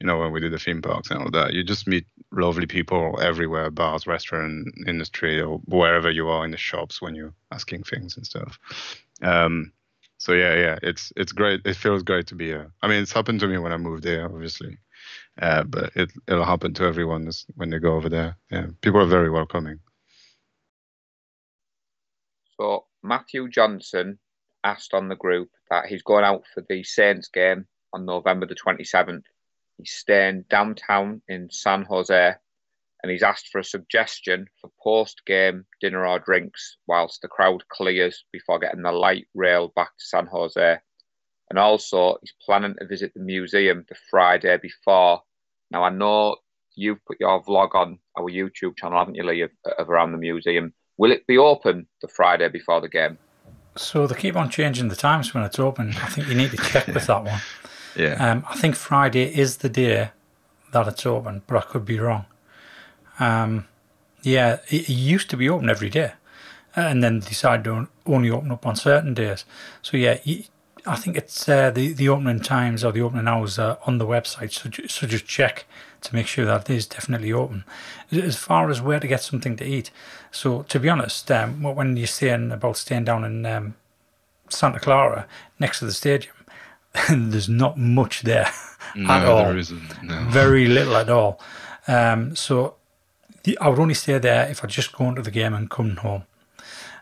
you 0.00 0.06
know, 0.06 0.18
when 0.18 0.32
we 0.32 0.40
do 0.40 0.48
the 0.48 0.58
theme 0.58 0.80
parks 0.80 1.10
and 1.10 1.20
all 1.20 1.30
that, 1.30 1.52
you 1.54 1.64
just 1.64 1.88
meet 1.88 2.06
lovely 2.32 2.66
people 2.66 3.18
everywhere, 3.20 3.70
bars, 3.70 4.06
restaurant, 4.06 4.68
industry, 4.86 5.40
or 5.40 5.58
wherever 5.64 6.10
you 6.10 6.28
are 6.28 6.44
in 6.44 6.52
the 6.52 6.56
shops 6.56 7.02
when 7.02 7.14
you're 7.14 7.34
asking 7.50 7.82
things 7.82 8.16
and 8.16 8.24
stuff. 8.24 8.58
Um, 9.22 9.72
so 10.18 10.32
yeah, 10.32 10.54
yeah, 10.54 10.78
it's 10.82 11.12
it's 11.16 11.32
great. 11.32 11.60
It 11.64 11.76
feels 11.76 12.02
great 12.02 12.26
to 12.28 12.34
be 12.34 12.46
here. 12.46 12.72
I 12.82 12.88
mean, 12.88 13.02
it's 13.02 13.12
happened 13.12 13.40
to 13.40 13.48
me 13.48 13.58
when 13.58 13.72
I 13.72 13.76
moved 13.76 14.04
there, 14.04 14.24
obviously, 14.24 14.78
uh, 15.40 15.64
but 15.64 15.92
it 15.96 16.10
it'll 16.26 16.44
happen 16.44 16.74
to 16.74 16.84
everyone 16.84 17.30
when 17.54 17.70
they 17.70 17.78
go 17.78 17.94
over 17.94 18.08
there. 18.08 18.36
Yeah, 18.50 18.66
people 18.80 19.00
are 19.00 19.06
very 19.06 19.30
welcoming. 19.30 19.80
So 22.56 22.86
Matthew 23.02 23.48
Johnson 23.48 24.18
asked 24.64 24.92
on 24.92 25.08
the 25.08 25.16
group 25.16 25.50
that 25.70 25.86
he's 25.86 26.02
going 26.02 26.24
out 26.24 26.44
for 26.52 26.64
the 26.68 26.82
Saints 26.82 27.28
game 27.28 27.66
on 27.92 28.04
November 28.04 28.46
the 28.46 28.56
27th. 28.56 29.22
He's 29.78 29.92
staying 29.92 30.44
downtown 30.50 31.22
in 31.28 31.48
San 31.50 31.84
Jose 31.84 32.34
and 33.02 33.12
he's 33.12 33.22
asked 33.22 33.48
for 33.48 33.60
a 33.60 33.64
suggestion 33.64 34.46
for 34.60 34.70
post 34.82 35.22
game 35.24 35.64
dinner 35.80 36.04
or 36.06 36.18
drinks 36.18 36.78
whilst 36.86 37.22
the 37.22 37.28
crowd 37.28 37.62
clears 37.68 38.24
before 38.32 38.58
getting 38.58 38.82
the 38.82 38.92
light 38.92 39.26
rail 39.34 39.72
back 39.74 39.96
to 39.96 40.04
San 40.04 40.26
Jose. 40.26 40.78
And 41.50 41.58
also, 41.58 42.18
he's 42.20 42.34
planning 42.44 42.74
to 42.78 42.86
visit 42.86 43.12
the 43.14 43.20
museum 43.20 43.86
the 43.88 43.94
Friday 44.10 44.58
before. 44.60 45.22
Now, 45.70 45.84
I 45.84 45.90
know 45.90 46.36
you've 46.74 47.04
put 47.06 47.20
your 47.20 47.42
vlog 47.42 47.74
on 47.74 47.98
our 48.18 48.24
YouTube 48.24 48.76
channel, 48.76 48.98
haven't 48.98 49.14
you, 49.14 49.24
Lee, 49.24 49.42
of, 49.42 49.50
of 49.78 49.88
around 49.88 50.12
the 50.12 50.18
museum. 50.18 50.74
Will 50.98 51.12
it 51.12 51.26
be 51.26 51.38
open 51.38 51.86
the 52.02 52.08
Friday 52.08 52.48
before 52.48 52.80
the 52.80 52.88
game? 52.88 53.16
So 53.76 54.06
they 54.06 54.16
keep 54.16 54.36
on 54.36 54.50
changing 54.50 54.88
the 54.88 54.96
times 54.96 55.32
when 55.32 55.44
it's 55.44 55.58
open. 55.58 55.90
I 55.90 56.08
think 56.08 56.28
you 56.28 56.34
need 56.34 56.50
to 56.50 56.56
check 56.56 56.88
with 56.88 57.06
that 57.06 57.24
one. 57.24 57.40
Yeah, 57.98 58.30
Um, 58.30 58.44
I 58.48 58.56
think 58.56 58.76
Friday 58.76 59.24
is 59.24 59.56
the 59.56 59.68
day 59.68 60.10
that 60.72 60.86
it's 60.86 61.04
open, 61.04 61.42
but 61.46 61.56
I 61.56 61.60
could 61.62 61.84
be 61.84 61.98
wrong. 61.98 62.26
Um, 63.18 63.66
yeah, 64.22 64.58
it, 64.68 64.88
it 64.88 64.92
used 64.92 65.28
to 65.30 65.36
be 65.36 65.48
open 65.48 65.68
every 65.68 65.90
day, 65.90 66.12
and 66.76 67.02
then 67.02 67.18
decided 67.18 67.64
to 67.64 67.88
only 68.06 68.30
open 68.30 68.52
up 68.52 68.66
on 68.66 68.76
certain 68.76 69.14
days. 69.14 69.44
So 69.82 69.96
yeah, 69.96 70.18
I 70.86 70.96
think 70.96 71.16
it's 71.16 71.48
uh, 71.48 71.70
the 71.70 71.92
the 71.92 72.08
opening 72.08 72.40
times 72.40 72.84
or 72.84 72.92
the 72.92 73.02
opening 73.02 73.26
hours 73.26 73.58
are 73.58 73.78
on 73.84 73.98
the 73.98 74.06
website. 74.06 74.52
So 74.52 74.70
so 74.86 75.06
just 75.08 75.26
check 75.26 75.66
to 76.02 76.14
make 76.14 76.28
sure 76.28 76.44
that 76.44 76.70
it 76.70 76.76
is 76.76 76.86
definitely 76.86 77.32
open. 77.32 77.64
As 78.12 78.36
far 78.36 78.70
as 78.70 78.80
where 78.80 79.00
to 79.00 79.08
get 79.08 79.22
something 79.22 79.56
to 79.56 79.64
eat, 79.64 79.90
so 80.30 80.62
to 80.62 80.78
be 80.78 80.88
honest, 80.88 81.30
um, 81.32 81.62
when 81.62 81.96
you're 81.96 82.06
saying 82.06 82.52
about 82.52 82.76
staying 82.76 83.04
down 83.04 83.24
in 83.24 83.44
um, 83.44 83.74
Santa 84.48 84.78
Clara 84.78 85.26
next 85.58 85.80
to 85.80 85.86
the 85.86 85.92
stadium, 85.92 86.34
there's 87.10 87.48
not 87.48 87.78
much 87.78 88.22
there 88.22 88.50
no, 88.94 89.10
at 89.10 89.24
all. 89.24 89.44
there 89.44 89.56
isn't. 89.56 90.02
No. 90.02 90.26
Very 90.30 90.66
little 90.66 90.96
at 90.96 91.08
all. 91.08 91.40
Um, 91.86 92.36
so 92.36 92.74
the, 93.44 93.58
I 93.58 93.68
would 93.68 93.78
only 93.78 93.94
stay 93.94 94.18
there 94.18 94.48
if 94.48 94.64
I 94.64 94.68
just 94.68 94.92
go 94.92 95.08
into 95.08 95.22
the 95.22 95.30
game 95.30 95.54
and 95.54 95.70
come 95.70 95.96
home. 95.96 96.24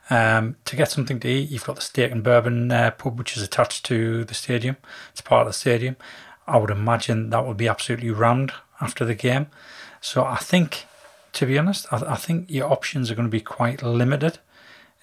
Um, 0.08 0.56
to 0.66 0.76
get 0.76 0.90
something 0.90 1.18
to 1.20 1.28
eat, 1.28 1.50
you've 1.50 1.64
got 1.64 1.76
the 1.76 1.82
Steak 1.82 2.12
and 2.12 2.22
Bourbon 2.22 2.70
uh, 2.70 2.92
pub, 2.92 3.18
which 3.18 3.36
is 3.36 3.42
attached 3.42 3.84
to 3.86 4.24
the 4.24 4.34
stadium. 4.34 4.76
It's 5.10 5.20
part 5.20 5.42
of 5.42 5.48
the 5.48 5.52
stadium. 5.52 5.96
I 6.46 6.58
would 6.58 6.70
imagine 6.70 7.30
that 7.30 7.44
would 7.44 7.56
be 7.56 7.66
absolutely 7.66 8.10
rammed 8.10 8.52
after 8.80 9.04
the 9.04 9.16
game. 9.16 9.48
So 10.00 10.24
I 10.24 10.36
think, 10.36 10.84
to 11.32 11.46
be 11.46 11.58
honest, 11.58 11.92
I, 11.92 12.12
I 12.12 12.16
think 12.16 12.48
your 12.48 12.70
options 12.70 13.10
are 13.10 13.16
going 13.16 13.26
to 13.26 13.30
be 13.30 13.40
quite 13.40 13.82
limited. 13.82 14.38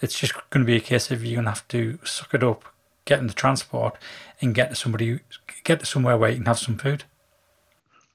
It's 0.01 0.17
just 0.17 0.33
going 0.49 0.65
to 0.65 0.71
be 0.71 0.77
a 0.77 0.81
case 0.81 1.11
of 1.11 1.23
you're 1.23 1.35
going 1.35 1.45
to 1.45 1.51
have 1.51 1.67
to 1.69 1.99
suck 2.05 2.33
it 2.33 2.43
up, 2.43 2.63
get 3.03 3.19
in 3.19 3.27
the 3.27 3.33
transport, 3.33 3.97
and 4.43 4.53
get 4.53 4.69
to 4.69 4.75
somebody, 4.75 5.19
get 5.63 5.79
to 5.79 5.85
somewhere 5.85 6.17
where 6.17 6.29
you 6.29 6.37
can 6.37 6.45
have 6.45 6.59
some 6.59 6.77
food. 6.77 7.05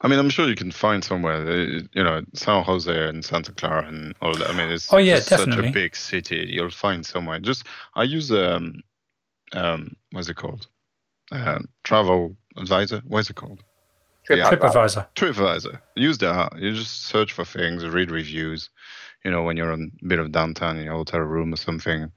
I 0.00 0.06
mean, 0.06 0.18
I'm 0.20 0.30
sure 0.30 0.48
you 0.48 0.54
can 0.54 0.70
find 0.70 1.02
somewhere. 1.02 1.42
uh, 1.48 1.80
You 1.92 2.04
know, 2.04 2.22
San 2.34 2.62
Jose 2.62 3.08
and 3.08 3.24
Santa 3.24 3.52
Clara 3.52 3.86
and 3.88 4.14
all 4.22 4.32
that. 4.34 4.48
I 4.50 4.52
mean, 4.52 4.70
it's 4.70 4.92
Oh, 4.92 4.98
yeah, 4.98 5.16
just 5.16 5.28
such 5.30 5.48
a 5.48 5.72
big 5.72 5.96
city. 5.96 6.46
You'll 6.48 6.70
find 6.70 7.04
somewhere. 7.04 7.40
Just 7.40 7.66
I 7.96 8.04
use 8.04 8.30
um 8.30 8.80
um 9.52 9.96
what's 10.12 10.28
it 10.28 10.36
called? 10.36 10.68
Um, 11.32 11.68
travel 11.84 12.36
advisor. 12.56 13.02
What's 13.06 13.28
it 13.30 13.36
called? 13.36 13.62
Trip 14.24 14.38
Yeah. 14.38 14.50
TripAdvisor. 14.50 15.06
TripAdvisor. 15.16 15.80
Use 15.96 16.18
that. 16.18 16.56
You 16.58 16.74
just 16.74 17.06
search 17.06 17.32
for 17.32 17.44
things, 17.44 17.84
read 17.84 18.10
reviews. 18.10 18.70
You 19.24 19.32
know, 19.32 19.42
when 19.42 19.56
you're 19.56 19.72
in 19.72 19.90
a 20.02 20.06
bit 20.06 20.20
of 20.20 20.30
downtown 20.32 20.78
in 20.78 20.84
your 20.84 20.94
hotel 20.94 21.20
room 21.20 21.52
or 21.52 21.56
something, 21.56 22.10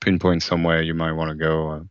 pinpoint 0.00 0.42
somewhere 0.42 0.80
you 0.82 0.94
might 0.94 1.12
want 1.12 1.30
to 1.30 1.34
go. 1.36 1.86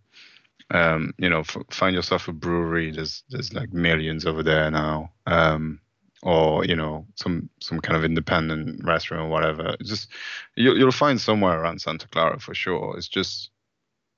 Um, 0.71 1.13
you 1.17 1.29
know, 1.29 1.39
f- 1.39 1.57
find 1.71 1.95
yourself 1.95 2.27
a 2.27 2.33
brewery. 2.33 2.91
There's 2.91 3.23
there's 3.29 3.53
like 3.53 3.73
millions 3.73 4.25
over 4.25 4.43
there 4.43 4.69
now. 4.69 5.11
Um, 5.25 5.79
or 6.21 6.65
you 6.65 6.75
know, 6.75 7.05
some 7.15 7.49
some 7.59 7.79
kind 7.79 7.97
of 7.97 8.03
independent 8.03 8.83
restaurant 8.83 9.23
or 9.23 9.29
whatever. 9.29 9.75
Just 9.81 10.09
you, 10.55 10.75
you'll 10.75 10.91
find 10.91 11.19
somewhere 11.19 11.59
around 11.59 11.81
Santa 11.81 12.07
Clara 12.07 12.39
for 12.39 12.53
sure. 12.53 12.97
It's 12.97 13.07
just 13.07 13.49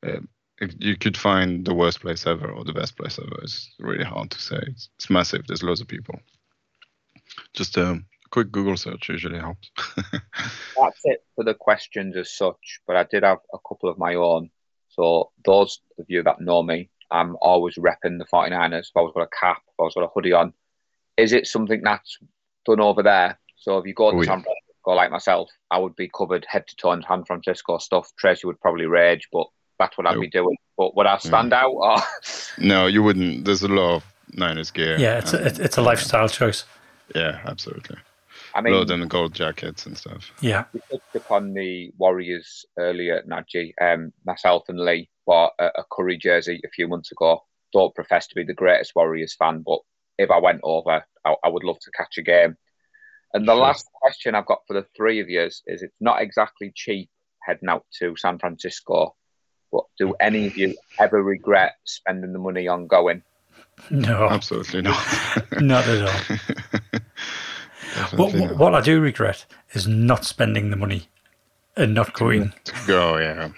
uh, 0.06 0.20
you 0.80 0.96
could 0.96 1.18
find 1.18 1.66
the 1.66 1.74
worst 1.74 2.02
place 2.02 2.28
ever 2.28 2.50
or 2.52 2.64
the 2.64 2.74
best 2.74 2.96
place 2.98 3.20
ever. 3.20 3.40
It's 3.42 3.72
really 3.80 4.04
hard 4.04 4.32
to 4.32 4.40
say. 4.40 4.60
It's, 4.68 4.90
it's 4.98 5.10
massive. 5.10 5.46
There's 5.48 5.64
loads 5.64 5.82
of 5.82 5.88
people. 5.88 6.20
Just 7.54 7.78
um, 7.78 8.06
a 8.26 8.30
quick 8.30 8.52
Google 8.52 8.78
search 8.78 9.10
usually 9.10 9.40
helps. 9.40 9.72
That's 10.12 11.02
it 11.04 11.24
for 11.36 11.44
the 11.44 11.54
questions 11.54 12.16
as 12.16 12.32
such, 12.32 12.80
but 12.86 12.96
I 12.96 13.04
did 13.04 13.24
have 13.24 13.40
a 13.54 13.58
couple 13.68 13.90
of 13.90 13.98
my 13.98 14.16
own. 14.16 14.50
So 14.96 15.32
those 15.46 15.80
of 16.00 16.06
you 16.08 16.24
that 16.24 16.42
know 16.42 16.64
me, 16.64 16.90
I'm 17.12 17.36
always 17.42 17.76
repping 17.76 18.18
the 18.20 18.26
49ers. 18.32 18.88
I've 18.96 19.00
always 19.00 19.14
got 19.14 19.24
a 19.24 19.28
cap, 19.40 19.58
I've 19.68 19.74
always 19.80 19.94
got 19.96 20.04
a 20.04 20.10
hoodie 20.14 20.34
on. 20.34 20.54
Is 21.18 21.34
it 21.34 21.48
something 21.48 21.82
that's 21.84 22.18
done 22.66 22.80
over 22.80 23.04
there? 23.04 23.40
So 23.58 23.78
if 23.78 23.86
you 23.86 23.94
go 23.94 24.12
to 24.12 24.18
Oh, 24.18 24.24
San 24.24 24.42
Francisco 24.44 24.92
like 24.94 25.12
myself, 25.12 25.50
I 25.70 25.78
would 25.78 25.96
be 25.96 26.10
covered 26.16 26.46
head 26.48 26.68
to 26.68 26.76
toe 26.76 26.94
in 26.94 27.04
San 27.08 27.24
Francisco 27.26 27.78
stuff. 27.78 28.12
Tracy 28.18 28.48
would 28.48 28.60
probably 28.60 28.86
rage, 28.86 29.28
but 29.32 29.46
that's 29.80 29.98
what 29.98 30.08
I'd 30.08 30.20
be 30.20 30.30
doing. 30.30 30.56
But 30.78 30.96
would 30.96 31.06
I 31.06 31.18
stand 31.20 31.54
out 31.54 31.72
or 31.72 31.98
no, 32.58 32.88
you 32.88 33.04
wouldn't. 33.04 33.46
There's 33.46 33.64
a 33.64 33.68
lot 33.68 33.96
of 33.98 34.06
Niners 34.34 34.72
gear. 34.72 34.98
Yeah, 34.98 35.20
it's 35.20 35.34
a, 35.34 35.38
and- 35.38 35.46
it's- 35.48 35.60
it's 35.60 35.78
a 35.78 35.82
um, 35.82 35.86
lifestyle 35.86 36.30
choice. 36.30 36.64
yeah, 37.16 37.42
absolutely. 37.46 37.98
I 38.54 38.60
A 38.60 38.62
mean 38.64 38.74
lot 38.74 38.82
of 38.84 38.88
them 38.88 39.08
gold 39.08 39.34
jackets 39.34 39.86
and 39.86 39.98
stuff. 39.98 40.32
Yeah, 40.42 40.66
we 40.74 40.82
touched 40.92 41.16
upon 41.16 41.54
the 41.54 41.92
Warriors 41.98 42.66
earlier, 42.78 43.24
Naji. 43.30 43.74
Um, 43.82 44.12
myself 44.26 44.64
and 44.70 44.80
Lee 44.80 45.10
bought 45.26 45.54
a, 45.60 45.68
a 45.80 45.84
Curry 45.92 46.18
jersey 46.18 46.60
a 46.66 46.70
few 46.70 46.88
months 46.88 47.12
ago. 47.12 47.44
Don't 47.74 47.96
profess 47.96 48.28
to 48.28 48.36
be 48.36 48.44
the 48.44 48.54
greatest 48.54 48.94
Warriors 48.96 49.36
fan, 49.36 49.64
but 49.66 49.80
if 50.18 50.30
I 50.30 50.40
went 50.40 50.60
over, 50.64 51.06
I, 51.26 51.36
I 51.44 51.48
would 51.50 51.64
love 51.64 51.80
to 51.80 51.92
catch 51.92 52.18
a 52.18 52.22
game. 52.22 52.58
And 53.34 53.48
the 53.48 53.54
Sure. 53.54 53.62
last 53.62 53.88
question 54.02 54.36
I've 54.36 54.46
got 54.46 54.60
for 54.68 54.74
the 54.74 54.86
three 54.98 55.22
of 55.22 55.30
you 55.30 55.44
is, 55.44 55.62
is 55.66 55.82
it's 55.84 55.96
not 56.02 56.22
exactly 56.22 56.74
cheap 56.76 57.10
heading 57.42 57.70
out 57.70 57.86
to 58.00 58.16
San 58.18 58.38
Francisco, 58.40 59.16
but 59.72 59.86
do 59.98 60.14
any 60.20 60.48
of 60.48 60.58
you 60.58 60.76
ever 61.00 61.24
regret 61.24 61.76
spending 61.86 62.34
the 62.34 62.40
money 62.40 62.68
on 62.68 62.88
going? 62.88 63.24
no, 63.90 64.28
Absolutely 64.30 64.82
not. 64.82 65.02
not 65.62 65.88
at 65.88 66.08
all. 66.08 66.38
What, 68.16 68.34
what, 68.34 68.58
what 68.58 68.76
I 68.76 68.82
do 68.82 69.00
regret 69.02 69.46
is 69.74 69.88
not 69.88 70.26
spending 70.26 70.70
the 70.70 70.76
money 70.76 71.08
and 71.76 71.94
not 71.94 72.14
going. 72.14 72.54
To 72.66 72.74
go, 72.88 73.18
yeah, 73.18 73.50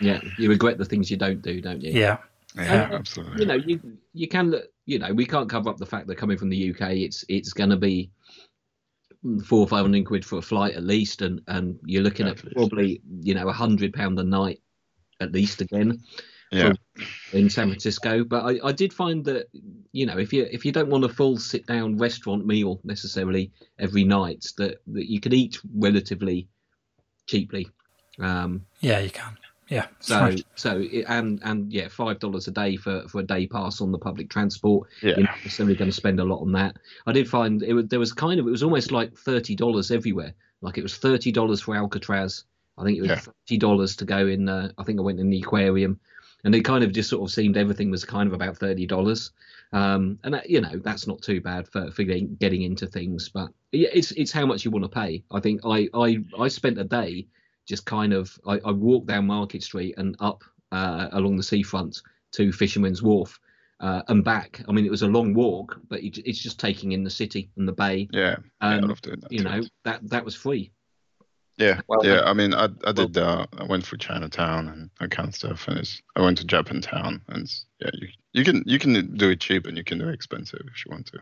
Yeah, 0.00 0.20
you 0.38 0.48
regret 0.48 0.78
the 0.78 0.84
things 0.84 1.10
you 1.10 1.16
don't 1.16 1.42
do, 1.42 1.60
don't 1.60 1.82
you? 1.82 1.92
Yeah, 1.92 2.18
yeah, 2.54 2.84
And, 2.84 2.94
absolutely. 2.94 3.40
You 3.40 3.46
know, 3.46 3.54
you 3.54 3.80
you 4.12 4.28
can 4.28 4.54
you 4.86 4.98
know 4.98 5.12
we 5.12 5.26
can't 5.26 5.48
cover 5.48 5.70
up 5.70 5.78
the 5.78 5.86
fact 5.86 6.06
that 6.06 6.16
coming 6.16 6.36
from 6.36 6.48
the 6.48 6.70
UK, 6.70 6.92
it's 6.92 7.24
it's 7.28 7.52
going 7.52 7.70
to 7.70 7.76
be 7.76 8.10
four 9.44 9.60
or 9.60 9.68
five 9.68 9.82
hundred 9.82 10.06
quid 10.06 10.24
for 10.24 10.38
a 10.38 10.42
flight 10.42 10.74
at 10.74 10.84
least, 10.84 11.22
and 11.22 11.40
and 11.48 11.78
you're 11.84 12.02
looking 12.02 12.26
At 12.26 12.44
at 12.44 12.52
probably 12.52 13.00
you 13.20 13.34
know 13.34 13.48
a 13.48 13.52
hundred 13.52 13.92
pound 13.92 14.18
a 14.18 14.24
night 14.24 14.60
at 15.20 15.32
least 15.32 15.60
again 15.60 16.02
yeah, 16.52 16.72
in 17.32 17.48
San 17.50 17.68
Francisco. 17.68 18.24
But 18.24 18.44
I, 18.44 18.68
I 18.68 18.72
did 18.72 18.92
find 18.92 19.24
that 19.24 19.48
you 19.92 20.06
know 20.06 20.18
if 20.18 20.32
you 20.32 20.46
if 20.50 20.64
you 20.64 20.72
don't 20.72 20.88
want 20.90 21.04
a 21.04 21.08
full 21.08 21.36
sit 21.38 21.66
down 21.66 21.96
restaurant 21.98 22.46
meal 22.46 22.80
necessarily 22.84 23.50
every 23.78 24.04
night, 24.04 24.46
that 24.58 24.80
that 24.88 25.10
you 25.10 25.20
could 25.20 25.34
eat 25.34 25.58
relatively 25.74 26.48
cheaply 27.26 27.68
Um, 28.18 28.66
Yeah, 28.80 28.98
you 29.00 29.10
can. 29.10 29.36
Yeah. 29.68 29.86
so 30.00 30.20
right. 30.20 30.42
so 30.54 30.80
it, 30.90 31.06
and 31.08 31.40
and 31.44 31.72
yeah, 31.72 31.88
five 31.88 32.18
dollars 32.18 32.46
a 32.46 32.50
day 32.50 32.76
for 32.76 33.08
for 33.08 33.20
a 33.20 33.22
day 33.22 33.46
pass 33.46 33.80
on 33.80 33.90
the 33.90 33.98
public 33.98 34.28
transport. 34.28 34.88
Yeah. 35.02 35.14
You're 35.16 35.26
not 35.26 35.36
necessarily 35.44 35.74
going 35.76 35.90
to 35.90 35.96
spend 35.96 36.20
a 36.20 36.24
lot 36.24 36.40
on 36.42 36.52
that. 36.52 36.76
I 37.06 37.12
did 37.12 37.26
find 37.28 37.62
it 37.62 37.72
was 37.72 37.86
there 37.86 37.98
was 37.98 38.12
kind 38.12 38.38
of 38.38 38.46
it 38.46 38.50
was 38.50 38.62
almost 38.62 38.92
like 38.92 39.16
thirty 39.16 39.54
dollars 39.56 39.90
everywhere. 39.90 40.34
Like 40.60 40.76
it 40.76 40.82
was 40.82 40.96
thirty 40.98 41.32
dollars 41.32 41.62
for 41.62 41.74
Alcatraz. 41.74 42.44
I 42.76 42.84
think 42.84 42.98
it 42.98 43.02
was 43.02 43.10
Yeah. 43.10 43.16
thirty 43.20 43.56
dollars 43.56 43.96
to 43.96 44.04
go 44.04 44.26
in. 44.26 44.48
Uh, 44.48 44.72
I 44.76 44.82
think 44.84 44.98
I 44.98 45.02
went 45.02 45.20
in 45.20 45.30
the 45.30 45.40
aquarium, 45.40 45.98
and 46.44 46.54
it 46.54 46.64
kind 46.64 46.82
of 46.84 46.92
just 46.92 47.08
sort 47.10 47.22
of 47.28 47.32
seemed 47.32 47.56
everything 47.56 47.90
was 47.90 48.04
kind 48.04 48.26
of 48.28 48.32
about 48.32 48.56
thirty 48.56 48.86
dollars. 48.86 49.30
Um, 49.72 50.18
and 50.24 50.34
that, 50.34 50.50
you 50.50 50.60
know 50.60 50.78
that's 50.84 51.06
not 51.06 51.22
too 51.22 51.40
bad 51.40 51.66
for 51.68 51.90
for 51.90 52.02
getting, 52.04 52.34
getting 52.36 52.62
into 52.62 52.86
things, 52.86 53.28
but 53.28 53.50
yeah, 53.72 53.88
it's 53.92 54.12
it's 54.12 54.32
how 54.32 54.44
much 54.46 54.64
you 54.64 54.70
want 54.70 54.84
to 54.84 54.88
pay. 54.88 55.22
I 55.30 55.40
think 55.40 55.60
I 55.64 55.88
I 55.94 56.18
I 56.38 56.48
spent 56.48 56.78
a 56.78 56.84
day 56.84 57.26
just 57.66 57.86
kind 57.86 58.12
of 58.12 58.38
I, 58.46 58.58
I 58.64 58.70
walked 58.72 59.06
down 59.06 59.26
Market 59.26 59.62
Street 59.62 59.94
and 59.96 60.16
up 60.20 60.42
uh, 60.72 61.08
along 61.12 61.36
the 61.36 61.42
seafront 61.42 62.02
to 62.32 62.52
Fisherman's 62.52 63.02
Wharf 63.02 63.38
uh, 63.80 64.02
and 64.08 64.24
back. 64.24 64.60
I 64.68 64.72
mean, 64.72 64.84
it 64.84 64.90
was 64.90 65.02
a 65.02 65.06
long 65.08 65.32
walk, 65.34 65.80
but 65.88 66.02
it, 66.02 66.18
it's 66.26 66.42
just 66.42 66.58
taking 66.60 66.92
in 66.92 67.04
the 67.04 67.10
city 67.10 67.50
and 67.56 67.66
the 67.68 67.72
bay. 67.72 68.08
Yeah, 68.10 68.36
yeah 68.60 68.76
I 68.76 68.76
Um, 68.76 68.88
love 68.88 69.00
doing 69.00 69.20
that. 69.20 69.32
you 69.32 69.38
too. 69.38 69.44
know 69.44 69.62
that 69.84 70.06
that 70.10 70.24
was 70.24 70.34
free. 70.34 70.70
Yeah, 71.62 71.80
Well, 71.88 72.04
yeah. 72.04 72.22
I 72.24 72.32
mean, 72.32 72.54
I 72.54 72.68
I 72.84 72.92
did. 72.92 73.16
Uh, 73.16 73.46
I 73.58 73.64
went 73.64 73.84
through 73.86 73.98
Chinatown 73.98 74.68
and 74.68 74.90
that 75.00 75.10
kind 75.10 75.28
of 75.28 75.34
stuff, 75.34 75.68
and 75.68 75.78
it's. 75.78 76.02
I 76.16 76.20
went 76.20 76.38
to 76.38 76.46
Japantown, 76.46 77.20
and 77.28 77.48
yeah, 77.80 77.90
you 77.94 78.08
you 78.32 78.44
can 78.44 78.62
you 78.66 78.78
can 78.78 79.16
do 79.16 79.30
it 79.30 79.40
cheap 79.40 79.66
and 79.66 79.76
you 79.76 79.84
can 79.84 79.98
do 79.98 80.08
it 80.08 80.14
expensive 80.14 80.60
if 80.66 80.84
you 80.84 80.90
want 80.90 81.06
to. 81.06 81.18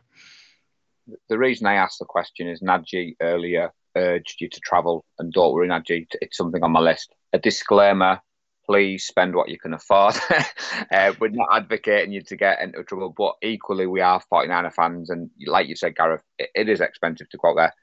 the 1.28 1.38
reason 1.38 1.66
I 1.66 1.74
asked 1.74 1.98
the 1.98 2.04
question 2.04 2.48
is 2.48 2.60
Naji 2.60 3.16
earlier 3.20 3.72
urged 3.96 4.40
you 4.40 4.48
to 4.48 4.60
travel, 4.60 5.04
and 5.18 5.32
don't 5.32 5.52
worry, 5.52 5.68
Naji, 5.68 6.06
it's 6.20 6.36
something 6.36 6.62
on 6.62 6.72
my 6.72 6.80
list. 6.80 7.14
A 7.32 7.38
disclaimer: 7.38 8.20
please 8.66 9.04
spend 9.04 9.34
what 9.34 9.48
you 9.48 9.58
can 9.58 9.74
afford. 9.74 10.14
uh, 10.92 11.12
we're 11.18 11.28
not 11.28 11.48
advocating 11.52 12.12
you 12.12 12.22
to 12.22 12.36
get 12.36 12.60
into 12.62 12.82
trouble, 12.84 13.12
but 13.16 13.34
equally, 13.42 13.86
we 13.86 14.00
are 14.00 14.22
49er 14.32 14.72
fans, 14.72 15.10
and 15.10 15.28
like 15.46 15.66
you 15.68 15.76
said, 15.76 15.96
Gareth, 15.96 16.22
it, 16.38 16.50
it 16.54 16.68
is 16.68 16.80
expensive 16.80 17.28
to 17.30 17.38
go 17.38 17.50
out 17.50 17.56
there. 17.56 17.74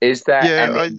Is 0.00 0.22
there 0.22 0.44
Yeah, 0.44 0.62
any? 0.70 0.78
I, 0.78 0.90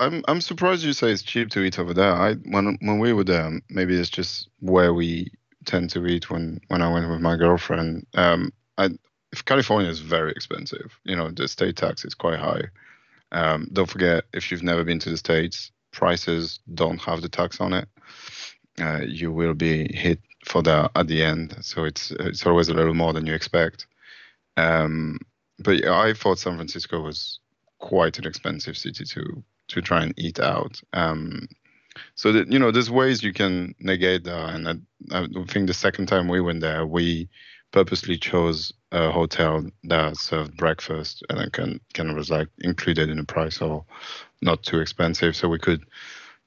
I'm 0.00 0.24
I'm 0.26 0.40
surprised 0.40 0.82
you 0.82 0.94
say 0.94 1.12
it's 1.12 1.22
cheap 1.22 1.50
to 1.50 1.62
eat 1.62 1.78
over 1.78 1.92
there. 1.92 2.12
I 2.12 2.34
when 2.34 2.78
when 2.80 2.98
we 2.98 3.12
were 3.12 3.24
there, 3.24 3.60
maybe 3.68 3.96
it's 3.96 4.08
just 4.08 4.48
where 4.58 4.94
we 4.94 5.30
tend 5.66 5.90
to 5.90 6.06
eat 6.06 6.30
when 6.30 6.60
when 6.68 6.80
I 6.80 6.90
went 6.90 7.08
with 7.08 7.20
my 7.20 7.36
girlfriend. 7.36 8.06
Um, 8.14 8.52
I 8.78 8.88
if 9.30 9.44
California 9.44 9.90
is 9.90 10.00
very 10.00 10.32
expensive. 10.32 10.98
You 11.04 11.16
know, 11.16 11.30
the 11.30 11.46
state 11.46 11.76
tax 11.76 12.04
is 12.06 12.14
quite 12.14 12.38
high. 12.38 12.62
Um, 13.30 13.68
don't 13.72 13.90
forget 13.90 14.24
if 14.32 14.50
you've 14.50 14.62
never 14.62 14.84
been 14.84 14.98
to 15.00 15.10
the 15.10 15.18
states, 15.18 15.70
prices 15.92 16.58
don't 16.74 17.00
have 17.02 17.20
the 17.20 17.28
tax 17.28 17.60
on 17.60 17.74
it. 17.74 17.88
Uh, 18.80 19.02
you 19.06 19.30
will 19.30 19.54
be 19.54 19.94
hit 19.94 20.20
for 20.46 20.62
that 20.62 20.90
at 20.96 21.08
the 21.08 21.22
end, 21.22 21.56
so 21.60 21.84
it's 21.84 22.10
it's 22.12 22.46
always 22.46 22.70
a 22.70 22.74
little 22.74 22.94
more 22.94 23.12
than 23.12 23.26
you 23.26 23.34
expect. 23.34 23.86
Um, 24.56 25.18
but 25.58 25.84
I 25.84 26.14
thought 26.14 26.38
San 26.38 26.56
Francisco 26.56 27.02
was 27.02 27.38
quite 27.78 28.18
an 28.18 28.26
expensive 28.26 28.78
city 28.78 29.04
to 29.04 29.44
to 29.70 29.80
try 29.80 30.02
and 30.02 30.14
eat 30.16 30.40
out. 30.40 30.80
Um, 30.92 31.48
so 32.14 32.32
that 32.32 32.52
you 32.52 32.58
know, 32.58 32.70
there's 32.70 32.90
ways 32.90 33.22
you 33.22 33.32
can 33.32 33.74
negate 33.80 34.24
that, 34.24 34.54
and 34.54 34.68
I, 34.68 35.22
I 35.22 35.26
think 35.48 35.66
the 35.66 35.74
second 35.74 36.06
time 36.06 36.28
we 36.28 36.40
went 36.40 36.60
there, 36.60 36.86
we 36.86 37.28
purposely 37.72 38.16
chose 38.16 38.72
a 38.92 39.10
hotel 39.10 39.64
that 39.84 40.16
served 40.16 40.56
breakfast 40.56 41.22
and 41.28 41.38
then 41.38 41.50
can 41.50 41.80
kind 41.94 42.10
of 42.10 42.16
was 42.16 42.30
like 42.30 42.48
included 42.58 43.08
in 43.08 43.18
the 43.18 43.24
price 43.24 43.60
or 43.60 43.84
not 44.42 44.62
too 44.62 44.80
expensive, 44.80 45.36
so 45.36 45.48
we 45.48 45.58
could 45.58 45.84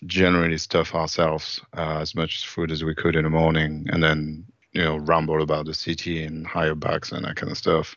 generally 0.05 0.57
stuff 0.57 0.95
ourselves 0.95 1.61
uh, 1.77 1.99
as 1.99 2.13
much 2.13 2.47
food 2.47 2.71
as 2.71 2.83
we 2.83 2.93
could 2.95 3.15
in 3.15 3.23
the 3.23 3.29
morning, 3.29 3.87
and 3.91 4.03
then 4.03 4.45
you 4.73 4.83
know 4.83 4.97
ramble 4.97 5.41
about 5.41 5.65
the 5.65 5.73
city 5.73 6.23
and 6.23 6.47
hire 6.47 6.75
backs 6.75 7.11
and 7.11 7.25
that 7.25 7.35
kind 7.35 7.51
of 7.51 7.57
stuff 7.57 7.95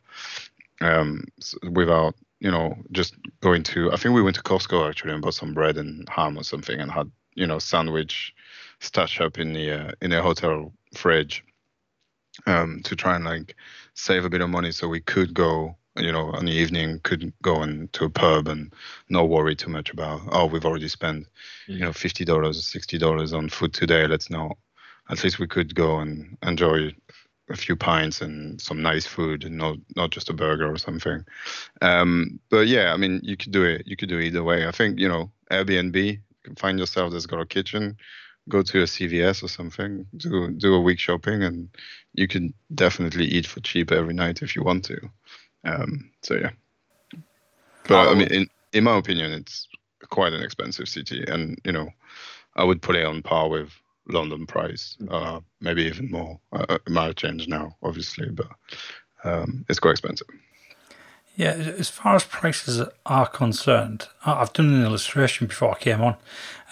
um, 0.80 1.24
without 1.72 2.14
you 2.41 2.51
know 2.51 2.76
just 2.93 3.14
going 3.41 3.62
to. 3.64 3.93
I 3.93 3.97
think 3.97 4.14
we 4.14 4.22
went 4.22 4.37
to 4.37 4.43
Costco 4.43 4.89
actually 4.89 5.12
and 5.12 5.22
bought 5.22 5.34
some 5.34 5.55
bread 5.55 5.76
and 5.76 6.09
ham 6.09 6.39
or 6.39 6.45
something 6.45 6.78
and 6.78 6.91
had 6.91 7.11
you 7.34 7.47
know 7.47 7.59
sandwich 7.59 8.34
stashed 8.80 9.20
up 9.20 9.39
in 9.39 9.53
the 9.53 9.70
uh, 9.70 9.93
in 10.01 10.11
the 10.11 10.22
hotel 10.22 10.72
fridge 10.95 11.45
um, 12.47 12.80
to 12.84 12.97
try 12.97 13.16
and 13.16 13.24
like 13.24 13.57
save 13.95 14.24
a 14.24 14.30
bit 14.30 14.41
of 14.41 14.51
money 14.51 14.72
so 14.72 14.89
we 14.89 15.01
could 15.01 15.32
go 15.32 15.76
you 15.97 16.12
know 16.12 16.30
on 16.32 16.45
the 16.45 16.53
evening 16.53 17.01
could 17.03 17.32
go 17.43 17.62
into 17.62 18.05
a 18.05 18.11
pub 18.11 18.49
and 18.49 18.72
not 19.09 19.28
worry 19.28 19.57
too 19.57 19.70
much 19.70 19.91
about 19.91 20.20
oh 20.32 20.47
we've 20.47 20.66
already 20.66 20.89
spent 20.89 21.26
you 21.66 21.80
know 21.80 21.93
fifty 21.93 22.24
dollars 22.24 22.64
sixty 22.66 22.99
dollars 22.99 23.32
on 23.32 23.49
food 23.49 23.72
today 23.72 24.07
let's 24.07 24.30
not 24.30 24.57
at 25.09 25.22
least 25.22 25.39
we 25.39 25.47
could 25.47 25.74
go 25.74 25.99
and 25.99 26.37
enjoy 26.43 26.93
a 27.49 27.57
few 27.57 27.76
pints 27.76 28.20
and 28.20 28.61
some 28.61 28.82
nice 28.82 29.07
food 29.07 29.44
and 29.44 29.57
not 29.57 29.76
not 29.94 30.11
just 30.11 30.30
a 30.30 30.32
burger 30.32 30.70
or 30.70 30.78
something. 30.78 31.24
Um 31.80 32.40
but 32.51 32.66
yeah 32.66 32.92
i 32.92 32.97
mean 32.97 33.20
you 33.22 33.36
could 33.36 33.53
do 33.53 33.64
it 33.64 33.86
you 33.86 33.97
could 33.97 34.09
do 34.09 34.18
it 34.18 34.26
either 34.26 34.42
way. 34.42 34.66
I 34.66 34.72
think 34.72 34.99
you 34.99 35.09
know 35.09 35.30
airbnb 35.51 36.20
find 36.59 36.78
yourself 36.78 37.12
that's 37.12 37.26
got 37.26 37.40
a 37.40 37.47
kitchen 37.47 37.97
go 38.49 38.62
to 38.62 38.80
a 38.80 38.84
cvs 38.84 39.42
or 39.42 39.49
something 39.49 40.07
do 40.16 40.51
do 40.53 40.74
a 40.74 40.80
week 40.80 40.99
shopping 40.99 41.42
and 41.42 41.68
you 42.14 42.28
can 42.28 42.55
definitely 42.74 43.24
eat 43.24 43.47
for 43.47 43.61
cheap 43.61 43.90
every 43.90 44.14
night 44.14 44.42
if 44.42 44.55
you 44.55 44.62
want 44.62 44.84
to. 44.84 44.99
Um 45.64 46.11
so 46.22 46.34
yeah. 46.34 46.51
But 47.88 48.09
i 48.09 48.14
mean 48.14 48.32
in 48.32 48.49
in 48.72 48.84
my 48.84 48.97
opinion 48.97 49.32
it's 49.32 49.68
quite 50.09 50.32
an 50.32 50.42
expensive 50.42 50.88
city 50.88 51.24
and 51.26 51.59
you 51.64 51.72
know 51.72 51.88
i 52.55 52.62
would 52.62 52.82
put 52.82 52.97
it 52.97 53.05
on 53.05 53.22
par 53.22 53.49
with 53.49 53.70
london 54.09 54.46
price 54.46 54.96
uh 55.11 55.40
maybe 55.61 55.84
even 55.84 56.11
more 56.11 56.38
uh, 56.52 56.66
it 56.70 56.88
might 56.90 57.07
have 57.07 57.16
changed 57.16 57.48
now 57.48 57.74
obviously 57.82 58.28
but 58.30 58.48
um 59.24 59.64
it's 59.68 59.80
quite 59.80 59.92
expensive 59.92 60.28
Yeah, 61.36 61.50
as 61.50 61.90
far 61.90 62.14
as 62.14 62.24
prices 62.24 62.82
are 63.04 63.26
concerned, 63.28 64.09
I've 64.24 64.54
done 64.54 64.72
an 64.72 64.82
illustration 64.82 65.46
before 65.46 65.72
I 65.72 65.78
came 65.78 66.00
on. 66.00 66.16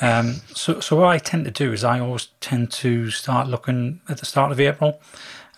Um, 0.00 0.36
so, 0.54 0.80
so 0.80 0.96
what 0.96 1.08
I 1.08 1.18
tend 1.18 1.44
to 1.44 1.50
do 1.50 1.70
is 1.74 1.84
I 1.84 2.00
always 2.00 2.28
tend 2.40 2.72
to 2.72 3.10
start 3.10 3.46
looking 3.46 4.00
at 4.08 4.18
the 4.18 4.24
start 4.24 4.52
of 4.52 4.58
April. 4.58 5.02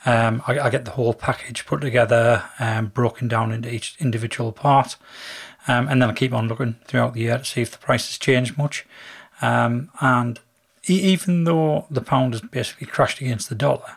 Um, 0.04 0.42
I, 0.48 0.58
I 0.58 0.70
get 0.70 0.84
the 0.86 0.90
whole 0.92 1.14
package 1.14 1.66
put 1.66 1.80
together, 1.82 2.44
and 2.58 2.92
broken 2.92 3.28
down 3.28 3.52
into 3.52 3.72
each 3.72 3.96
individual 4.00 4.50
part, 4.50 4.96
um, 5.68 5.86
and 5.86 6.02
then 6.02 6.10
I 6.10 6.12
keep 6.12 6.32
on 6.32 6.48
looking 6.48 6.74
throughout 6.86 7.14
the 7.14 7.20
year 7.20 7.38
to 7.38 7.44
see 7.44 7.62
if 7.62 7.70
the 7.70 7.78
prices 7.78 8.18
change 8.18 8.56
much. 8.56 8.86
Um, 9.40 9.90
and 10.00 10.40
even 10.86 11.44
though 11.44 11.86
the 11.90 12.00
pound 12.00 12.34
has 12.34 12.40
basically 12.40 12.86
crashed 12.86 13.20
against 13.20 13.48
the 13.48 13.54
dollar, 13.54 13.96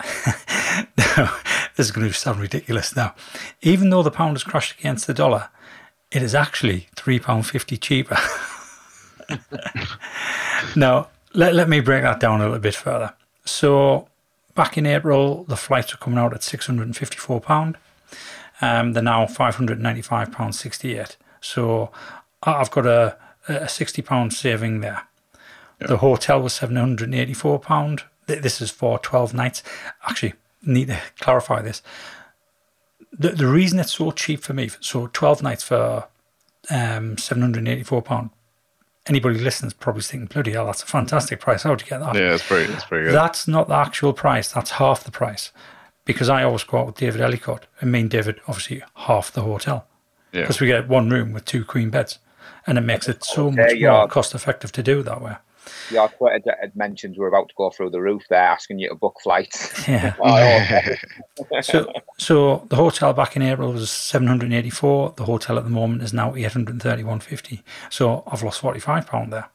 this 0.96 1.86
is 1.86 1.90
going 1.90 2.06
to 2.06 2.12
sound 2.12 2.40
ridiculous 2.40 2.94
now. 2.94 3.14
Even 3.62 3.90
though 3.90 4.02
the 4.02 4.10
pound 4.10 4.36
has 4.36 4.44
crashed 4.44 4.78
against 4.78 5.06
the 5.06 5.14
dollar, 5.14 5.48
it 6.10 6.22
is 6.22 6.34
actually 6.34 6.88
£3.50 6.96 7.80
cheaper. 7.80 8.16
now, 10.76 11.08
let, 11.34 11.54
let 11.54 11.68
me 11.68 11.80
break 11.80 12.02
that 12.02 12.20
down 12.20 12.40
a 12.40 12.44
little 12.44 12.58
bit 12.58 12.74
further. 12.74 13.12
So, 13.44 14.08
back 14.54 14.78
in 14.78 14.86
April, 14.86 15.44
the 15.44 15.56
flights 15.56 15.92
were 15.92 15.98
coming 15.98 16.18
out 16.18 16.32
at 16.32 16.40
£654. 16.40 17.74
Um, 18.60 18.92
they're 18.92 19.02
now 19.02 19.26
£595.68. 19.26 21.16
So, 21.40 21.90
I've 22.42 22.70
got 22.70 22.86
a, 22.86 23.16
a 23.48 23.52
£60 23.66 24.32
saving 24.32 24.80
there. 24.80 25.07
The 25.80 25.98
hotel 25.98 26.40
was 26.42 26.58
£784. 26.58 28.02
This 28.26 28.60
is 28.60 28.70
for 28.70 28.98
12 28.98 29.32
nights. 29.34 29.62
Actually, 30.08 30.34
need 30.62 30.88
to 30.88 31.00
clarify 31.20 31.62
this. 31.62 31.82
The, 33.12 33.30
the 33.30 33.46
reason 33.46 33.78
it's 33.78 33.94
so 33.94 34.10
cheap 34.10 34.42
for 34.42 34.52
me, 34.52 34.70
so 34.80 35.06
12 35.12 35.42
nights 35.42 35.62
for 35.62 36.08
um, 36.70 37.16
£784, 37.16 38.30
anybody 39.06 39.38
listening 39.38 39.68
is 39.68 39.74
probably 39.74 40.02
thinking, 40.02 40.26
bloody 40.26 40.52
hell, 40.52 40.66
that's 40.66 40.82
a 40.82 40.86
fantastic 40.86 41.40
price. 41.40 41.62
How'd 41.62 41.80
you 41.80 41.86
get 41.86 42.00
that? 42.00 42.14
yeah 42.14 42.34
it's 42.34 42.46
pretty 42.46 42.70
it's 42.72 42.84
pretty 42.84 43.06
good 43.06 43.14
That's 43.14 43.48
not 43.48 43.68
the 43.68 43.74
actual 43.76 44.12
price. 44.12 44.52
That's 44.52 44.72
half 44.72 45.04
the 45.04 45.10
price. 45.10 45.52
Because 46.04 46.28
I 46.28 46.42
always 46.42 46.64
go 46.64 46.78
out 46.78 46.86
with 46.86 46.94
David 46.96 47.20
Ellicott. 47.20 47.66
And 47.80 47.92
me 47.92 48.00
and 48.00 48.10
David, 48.10 48.40
obviously, 48.48 48.82
half 48.94 49.30
the 49.32 49.42
hotel. 49.42 49.86
yeah 50.32 50.42
Because 50.42 50.60
we 50.60 50.66
get 50.66 50.88
one 50.88 51.08
room 51.10 51.32
with 51.32 51.44
two 51.44 51.64
queen 51.64 51.90
beds. 51.90 52.18
And 52.66 52.76
it 52.78 52.82
makes 52.82 53.08
it 53.08 53.24
so 53.24 53.46
Okay, 53.48 53.56
much 53.56 53.74
yeah. 53.76 53.90
more 53.92 54.08
cost 54.08 54.34
effective 54.34 54.72
to 54.72 54.82
do 54.82 55.00
it 55.00 55.04
that 55.04 55.20
way. 55.22 55.36
Your 55.90 56.08
Twitter 56.08 56.38
d- 56.38 56.50
had 56.60 56.74
mentioned 56.76 57.16
we're 57.18 57.28
about 57.28 57.48
to 57.48 57.54
go 57.56 57.70
through 57.70 57.90
the 57.90 58.00
roof 58.00 58.22
there, 58.28 58.40
asking 58.42 58.78
you 58.78 58.88
to 58.88 58.94
book 58.94 59.16
flights. 59.22 59.72
Yeah. 59.88 60.14
Oh, 61.50 61.60
so, 61.62 61.92
so 62.18 62.66
the 62.68 62.76
hotel 62.76 63.12
back 63.12 63.36
in 63.36 63.42
April 63.42 63.72
was 63.72 63.90
784. 63.90 65.14
The 65.16 65.24
hotel 65.24 65.56
at 65.58 65.64
the 65.64 65.70
moment 65.70 66.02
is 66.02 66.12
now 66.12 66.32
831.50. 66.32 67.62
So 67.90 68.22
I've 68.26 68.42
lost 68.42 68.60
45 68.60 69.06
pound 69.06 69.32
there. 69.32 69.48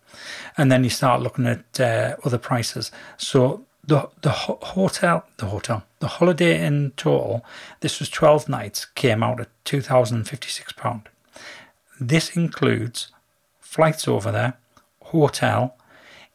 And 0.57 0.71
then 0.71 0.83
you 0.83 0.89
start 0.89 1.21
looking 1.21 1.45
at 1.45 1.79
uh, 1.79 2.15
other 2.23 2.37
prices. 2.37 2.91
So 3.17 3.65
the 3.85 4.09
the 4.21 4.29
ho- 4.29 4.59
hotel, 4.61 5.25
the 5.37 5.47
hotel, 5.47 5.83
the 5.99 6.07
holiday 6.07 6.65
in 6.65 6.91
total, 6.95 7.43
this 7.81 7.99
was 7.99 8.09
12 8.09 8.47
nights, 8.49 8.85
came 8.85 9.21
out 9.23 9.39
at 9.39 9.49
2,056 9.65 10.71
pound. 10.73 11.09
This 11.99 12.35
includes 12.35 13.11
flights 13.59 14.07
over 14.07 14.31
there, 14.31 14.53
hotel, 15.01 15.75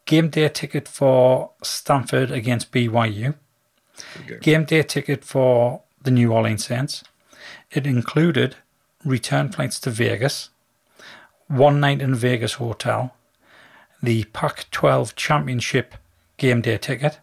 game 0.09 0.31
day 0.31 0.49
ticket 0.49 0.89
for 0.89 1.51
Stanford 1.63 2.31
against 2.31 2.73
BYU, 2.73 3.35
game. 4.27 4.39
game 4.41 4.65
day 4.65 4.83
ticket 4.83 5.23
for 5.23 5.83
the 6.03 6.11
New 6.11 6.33
Orleans 6.33 6.65
Saints. 6.65 7.05
It 7.71 7.87
included 7.87 8.57
return 9.05 9.53
flights 9.53 9.79
to 9.81 9.91
Vegas, 9.91 10.49
one 11.47 11.79
night 11.79 12.01
in 12.01 12.15
Vegas 12.15 12.55
hotel, 12.55 13.15
the 14.03 14.25
Pac 14.33 14.71
12 14.71 15.15
Championship 15.15 15.95
game 16.39 16.63
day 16.63 16.79
ticket, 16.79 17.21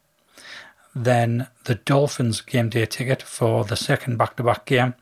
then 0.96 1.48
the 1.64 1.76
Dolphins 1.76 2.40
game 2.40 2.70
day 2.70 2.86
ticket 2.86 3.24
for 3.24 3.66
the 3.66 3.76
second 3.76 4.18
back 4.18 4.36
to 4.36 4.44
back 4.44 4.66
game, 4.66 4.94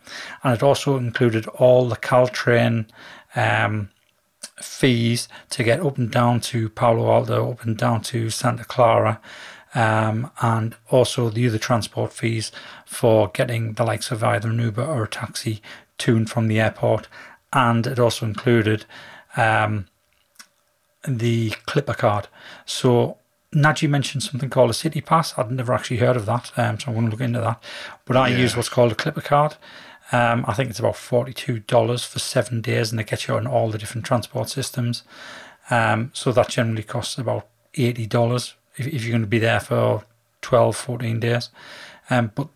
and 0.41 0.53
it 0.53 0.63
also 0.63 0.95
included 0.95 1.47
all 1.47 1.89
the 1.89 1.97
Caltrain 1.97 2.85
um, 3.35 3.89
fees 4.61 5.27
to 5.49 5.63
get 5.63 5.79
up 5.79 5.97
and 5.97 6.11
down 6.11 6.39
to 6.41 6.69
Palo 6.69 7.11
Alto, 7.11 7.51
up 7.51 7.63
and 7.63 7.77
down 7.77 8.01
to 8.01 8.29
Santa 8.29 8.63
Clara, 8.63 9.19
um, 9.75 10.29
and 10.41 10.75
also 10.89 11.29
the 11.29 11.47
other 11.47 11.57
transport 11.57 12.13
fees 12.13 12.51
for 12.85 13.29
getting 13.29 13.73
the 13.73 13.83
likes 13.83 14.11
of 14.11 14.23
either 14.23 14.49
an 14.49 14.59
Uber 14.59 14.83
or 14.83 15.03
a 15.03 15.07
taxi 15.07 15.61
to 15.99 16.15
and 16.15 16.29
from 16.29 16.47
the 16.47 16.59
airport. 16.59 17.07
And 17.51 17.85
it 17.87 17.99
also 17.99 18.25
included 18.25 18.85
um, 19.37 19.87
the 21.07 21.51
Clipper 21.65 21.93
card. 21.93 22.27
So 22.65 23.17
Naji 23.53 23.89
mentioned 23.89 24.23
something 24.23 24.49
called 24.49 24.69
a 24.69 24.73
City 24.73 25.01
Pass. 25.01 25.37
I'd 25.37 25.51
never 25.51 25.73
actually 25.73 25.97
heard 25.97 26.15
of 26.15 26.25
that, 26.25 26.51
um, 26.57 26.79
so 26.79 26.87
I'm 26.87 26.93
going 26.93 27.05
to 27.05 27.11
look 27.11 27.21
into 27.21 27.39
that. 27.41 27.61
But 28.05 28.17
I 28.17 28.29
Yeah. 28.29 28.37
use 28.37 28.55
what's 28.55 28.69
called 28.69 28.91
a 28.91 28.95
Clipper 28.95 29.21
card. 29.21 29.55
Um, 30.13 30.45
I 30.47 30.53
think 30.53 30.69
it's 30.69 30.79
about 30.79 30.93
$42 30.93 32.07
for 32.07 32.19
seven 32.19 32.61
days, 32.61 32.91
and 32.91 32.99
they 32.99 33.03
get 33.03 33.27
you 33.27 33.35
on 33.35 33.47
all 33.47 33.69
the 33.71 33.79
different 33.79 34.05
transport 34.05 34.47
systems. 34.47 35.03
Um, 35.69 36.11
so 36.13 36.31
that 36.31 36.49
generally 36.49 36.83
costs 36.83 37.17
about 37.17 37.47
$80 37.73 38.53
if, 38.77 38.87
if 38.87 39.03
you're 39.03 39.11
going 39.11 39.21
to 39.21 39.27
be 39.27 39.39
there 39.39 39.59
for 39.59 40.03
12, 40.41 40.75
14 40.75 41.19
days. 41.19 41.49
Um, 42.09 42.31
but 42.35 42.47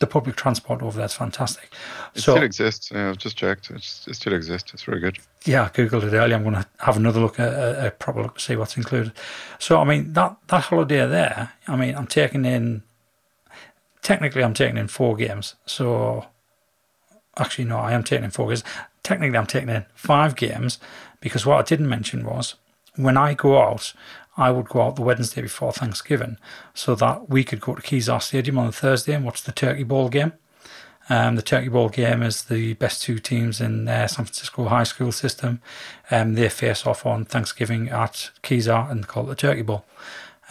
the 0.00 0.06
public 0.06 0.36
transport 0.36 0.82
over 0.82 0.96
there 0.96 1.06
is 1.06 1.14
fantastic. 1.14 1.72
It 2.14 2.20
so 2.20 2.32
still 2.32 2.42
exists. 2.42 2.90
Yeah, 2.92 3.10
I've 3.10 3.18
just 3.18 3.36
checked. 3.36 3.70
It's, 3.70 4.06
it 4.08 4.14
still 4.14 4.32
exists. 4.32 4.74
It's 4.74 4.82
very 4.82 5.00
good. 5.00 5.18
yeah, 5.44 5.64
I 5.64 5.68
googled 5.68 6.02
it 6.02 6.14
earlier. 6.14 6.36
I'm 6.36 6.42
going 6.42 6.54
to 6.54 6.66
have 6.80 6.96
another 6.96 7.20
look 7.20 7.38
at 7.38 7.52
a, 7.52 7.86
a 7.86 7.90
proper 7.90 8.22
look 8.22 8.34
to 8.36 8.40
see 8.40 8.56
what's 8.56 8.76
included. 8.76 9.12
So, 9.58 9.78
I 9.78 9.84
mean, 9.84 10.12
that 10.14 10.36
that 10.48 10.64
holiday 10.64 11.06
there. 11.06 11.52
I 11.66 11.76
mean, 11.76 11.94
I'm 11.94 12.06
taking 12.06 12.44
in. 12.44 12.82
Technically, 14.02 14.42
I'm 14.42 14.54
taking 14.54 14.78
in 14.78 14.88
four 14.88 15.14
games. 15.14 15.54
So, 15.66 16.26
actually, 17.40 17.64
no, 17.64 17.78
I 17.78 17.92
am 17.92 18.04
taking 18.04 18.24
in 18.24 18.30
four 18.30 18.48
games. 18.48 18.64
Technically, 19.02 19.38
I'm 19.38 19.46
taking 19.46 19.68
in 19.68 19.86
five 19.94 20.36
games 20.36 20.78
because 21.20 21.46
what 21.46 21.58
I 21.58 21.62
didn't 21.62 21.88
mention 21.88 22.24
was 22.24 22.54
when 22.96 23.16
I 23.16 23.34
go 23.34 23.60
out, 23.60 23.92
I 24.36 24.50
would 24.50 24.68
go 24.68 24.82
out 24.82 24.96
the 24.96 25.02
Wednesday 25.02 25.42
before 25.42 25.72
Thanksgiving 25.72 26.38
so 26.74 26.94
that 26.94 27.28
we 27.28 27.44
could 27.44 27.60
go 27.60 27.74
to 27.74 27.82
Kezar 27.82 28.22
Stadium 28.22 28.58
on 28.58 28.66
the 28.66 28.72
Thursday 28.72 29.14
and 29.14 29.24
watch 29.24 29.42
the 29.42 29.52
Turkey 29.52 29.84
Bowl 29.84 30.08
game. 30.08 30.32
Um, 31.08 31.34
the 31.34 31.42
Turkey 31.42 31.68
Bowl 31.68 31.88
game 31.88 32.22
is 32.22 32.44
the 32.44 32.74
best 32.74 33.02
two 33.02 33.18
teams 33.18 33.60
in 33.60 33.88
uh, 33.88 34.06
San 34.06 34.26
Francisco 34.26 34.66
high 34.66 34.84
school 34.84 35.10
system. 35.10 35.60
Um, 36.10 36.34
they 36.34 36.48
face 36.48 36.86
off 36.86 37.04
on 37.04 37.24
Thanksgiving 37.24 37.88
at 37.88 38.30
Kezar 38.42 38.90
and 38.90 39.08
call 39.08 39.24
it 39.24 39.28
the 39.28 39.34
Turkey 39.34 39.62
Bowl. 39.62 39.84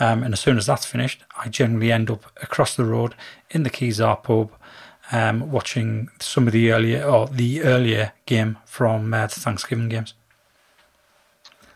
Um, 0.01 0.23
and 0.23 0.33
as 0.33 0.39
soon 0.39 0.57
as 0.57 0.65
that's 0.65 0.85
finished, 0.85 1.23
I 1.37 1.49
generally 1.49 1.91
end 1.91 2.09
up 2.09 2.25
across 2.41 2.75
the 2.75 2.85
road 2.85 3.15
in 3.49 3.63
the 3.63 3.69
Kezar 3.69 4.21
pub, 4.21 4.51
um, 5.11 5.51
watching 5.51 6.09
some 6.19 6.47
of 6.47 6.53
the 6.53 6.71
earlier 6.71 7.03
or 7.03 7.27
the 7.27 7.61
earlier 7.63 8.13
game 8.25 8.57
from 8.65 9.13
uh, 9.13 9.27
the 9.27 9.39
Thanksgiving 9.39 9.89
games. 9.89 10.13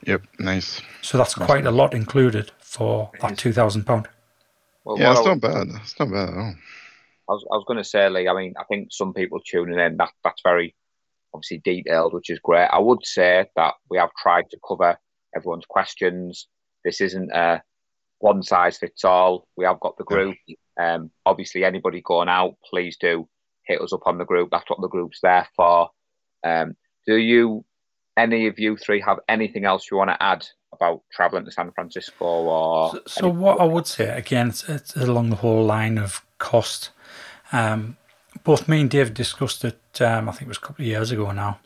Yep, 0.06 0.24
nice. 0.40 0.82
So 1.02 1.18
that's 1.18 1.38
Nice, 1.38 1.48
quite 1.48 1.66
a 1.66 1.72
lot 1.72 1.94
included 1.94 2.52
for 2.60 3.12
that 3.22 3.38
two 3.38 3.54
thousand 3.54 3.86
pound. 3.86 4.08
Well, 4.84 5.00
Yeah, 5.00 5.10
what 5.10 5.20
it's 5.20 5.28
I, 5.28 5.32
not 5.32 5.42
bad. 5.42 5.68
It's 5.82 6.00
not 6.00 6.12
bad 6.12 6.30
at 6.30 6.36
all. 6.36 6.56
I 7.30 7.32
was, 7.32 7.46
I 7.52 7.56
was 7.56 7.64
going 7.66 7.78
to 7.78 7.86
say, 7.86 8.10
Lee, 8.10 8.28
I 8.28 8.34
mean, 8.34 8.54
I 8.60 8.66
think 8.66 8.90
some 8.92 9.14
people 9.14 9.40
tuning 9.40 9.80
in, 9.80 9.98
that 9.98 10.10
that's 10.24 10.42
very 10.44 10.76
obviously 11.34 11.60
detailed, 11.60 12.14
which 12.14 12.30
is 12.30 12.40
great. 12.40 12.66
I 12.66 12.80
would 12.80 13.06
say 13.06 13.46
that 13.56 13.76
we 13.90 13.98
have 13.98 14.12
tried 14.22 14.50
to 14.52 14.60
cover 14.68 14.98
everyone's 15.36 15.66
questions. 15.66 16.48
This 16.84 17.00
isn't 17.00 17.32
a 17.32 17.64
one 18.20 18.44
size 18.44 18.78
fits 18.78 19.06
all. 19.06 19.48
We 19.56 19.66
have 19.66 19.80
got 19.80 19.98
the 19.98 20.04
group. 20.04 20.36
Um, 20.80 21.12
obviously, 21.26 21.64
anybody 21.64 22.02
going 22.02 22.30
out, 22.30 22.56
please 22.70 22.98
do 23.00 23.28
hit 23.66 23.82
us 23.82 23.94
up 23.94 24.06
on 24.06 24.18
the 24.18 24.26
group. 24.26 24.50
That's 24.52 24.70
what 24.70 24.82
the 24.82 24.88
group's 24.88 25.20
there 25.22 25.48
for. 25.56 25.90
Um, 26.44 26.76
do 27.06 27.16
you, 27.16 27.66
any 28.18 28.48
of 28.48 28.60
you 28.60 28.78
three, 28.78 29.02
have 29.02 29.20
anything 29.28 29.66
else 29.66 29.90
you 29.90 29.98
want 29.98 30.10
to 30.10 30.22
add 30.22 30.46
about 30.74 31.02
traveling 31.12 31.46
to 31.46 31.52
San 31.52 31.72
Francisco 31.72 32.26
or? 32.26 32.92
So, 32.92 33.02
so 33.08 33.30
what 33.30 33.60
I 33.60 33.66
would 33.66 33.88
say 33.88 34.10
again, 34.10 34.50
it's, 34.50 34.68
it's 34.68 34.96
along 34.96 35.30
the 35.30 35.38
whole 35.38 35.66
line 35.66 35.98
of 35.98 36.26
cost. 36.40 36.90
Um, 37.52 37.98
both 38.44 38.68
me 38.68 38.82
and 38.82 38.90
Dave 38.90 39.14
discussed 39.14 39.64
it. 39.64 39.80
Um, 40.02 40.28
I 40.28 40.32
think 40.32 40.44
it 40.44 40.48
was 40.48 40.58
a 40.58 40.62
couple 40.62 40.84
of 40.84 40.88
years 40.88 41.12
ago 41.12 41.32
now, 41.32 41.60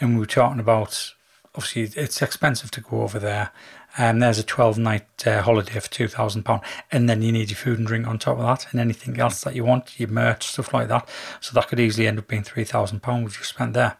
and 0.00 0.14
we 0.14 0.20
were 0.20 0.26
talking 0.26 0.60
about 0.60 1.12
obviously 1.54 2.00
it's 2.00 2.22
expensive 2.22 2.70
to 2.70 2.80
go 2.80 3.02
over 3.02 3.18
there. 3.18 3.50
And 3.96 4.22
there's 4.22 4.38
a 4.38 4.44
12 4.44 4.78
night 4.78 5.26
uh, 5.26 5.42
holiday 5.42 5.80
for 5.80 5.88
£2,000. 5.88 6.62
And 6.92 7.08
then 7.08 7.22
you 7.22 7.32
need 7.32 7.50
your 7.50 7.56
food 7.56 7.78
and 7.78 7.86
drink 7.86 8.06
on 8.06 8.18
top 8.18 8.38
of 8.38 8.44
that, 8.44 8.70
and 8.70 8.80
anything 8.80 9.18
else 9.18 9.40
that 9.42 9.54
you 9.54 9.64
want, 9.64 9.98
your 9.98 10.08
merch, 10.08 10.46
stuff 10.46 10.72
like 10.72 10.88
that. 10.88 11.08
So 11.40 11.52
that 11.54 11.68
could 11.68 11.80
easily 11.80 12.06
end 12.06 12.18
up 12.18 12.28
being 12.28 12.42
£3,000 12.42 13.26
if 13.26 13.38
you 13.38 13.44
spent 13.44 13.72
there. 13.74 13.96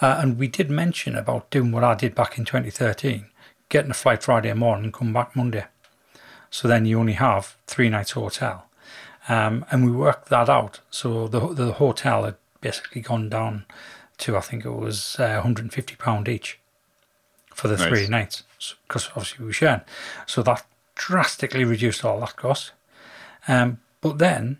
Uh, 0.00 0.18
and 0.20 0.38
we 0.38 0.48
did 0.48 0.70
mention 0.70 1.16
about 1.16 1.50
doing 1.50 1.70
what 1.70 1.84
I 1.84 1.94
did 1.94 2.14
back 2.14 2.38
in 2.38 2.44
2013 2.44 3.26
getting 3.68 3.90
a 3.90 3.94
flight 3.94 4.22
Friday 4.22 4.52
morning 4.52 4.84
and 4.84 4.94
come 4.94 5.12
back 5.12 5.34
Monday. 5.34 5.64
So 6.48 6.68
then 6.68 6.86
you 6.86 7.00
only 7.00 7.14
have 7.14 7.56
three 7.66 7.88
nights 7.88 8.12
hotel. 8.12 8.66
Um, 9.28 9.64
and 9.70 9.84
we 9.84 9.90
worked 9.90 10.28
that 10.28 10.48
out. 10.48 10.80
So 10.90 11.26
the 11.26 11.40
the 11.48 11.72
hotel 11.72 12.24
had 12.24 12.36
basically 12.60 13.00
gone 13.00 13.28
down 13.28 13.64
to 14.18 14.36
I 14.36 14.40
think 14.40 14.64
it 14.64 14.70
was 14.70 15.16
uh, 15.18 15.40
150 15.42 15.96
pound 15.96 16.28
each 16.28 16.60
for 17.54 17.68
the 17.68 17.76
Nice. 17.76 17.88
three 17.88 18.06
nights 18.06 18.44
because 18.86 19.08
obviously 19.08 19.38
we 19.40 19.46
were 19.46 19.52
sharing. 19.52 19.80
So 20.26 20.42
that 20.42 20.64
drastically 20.94 21.64
reduced 21.64 22.04
all 22.04 22.20
that 22.20 22.36
cost. 22.36 22.72
Um, 23.48 23.78
but 24.00 24.18
then 24.18 24.58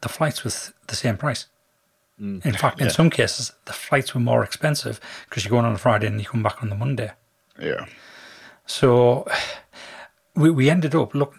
the 0.00 0.08
flights 0.08 0.44
was 0.44 0.72
the 0.86 0.96
same 0.96 1.16
price. 1.16 1.46
In 2.18 2.40
fact, 2.52 2.80
in 2.80 2.86
Yeah. 2.86 2.92
some 2.92 3.10
cases, 3.10 3.52
the 3.64 3.72
flights 3.72 4.14
were 4.14 4.20
more 4.20 4.44
expensive 4.44 5.00
because 5.28 5.44
you're 5.44 5.50
going 5.50 5.64
on 5.64 5.74
a 5.74 5.78
Friday 5.78 6.06
and 6.06 6.20
you 6.20 6.26
come 6.26 6.42
back 6.42 6.62
on 6.62 6.68
the 6.68 6.76
Monday. 6.76 7.10
Yeah. 7.58 7.86
So 8.66 9.26
we, 10.36 10.48
we 10.50 10.70
ended 10.70 10.94
up 10.94 11.14
look 11.14 11.34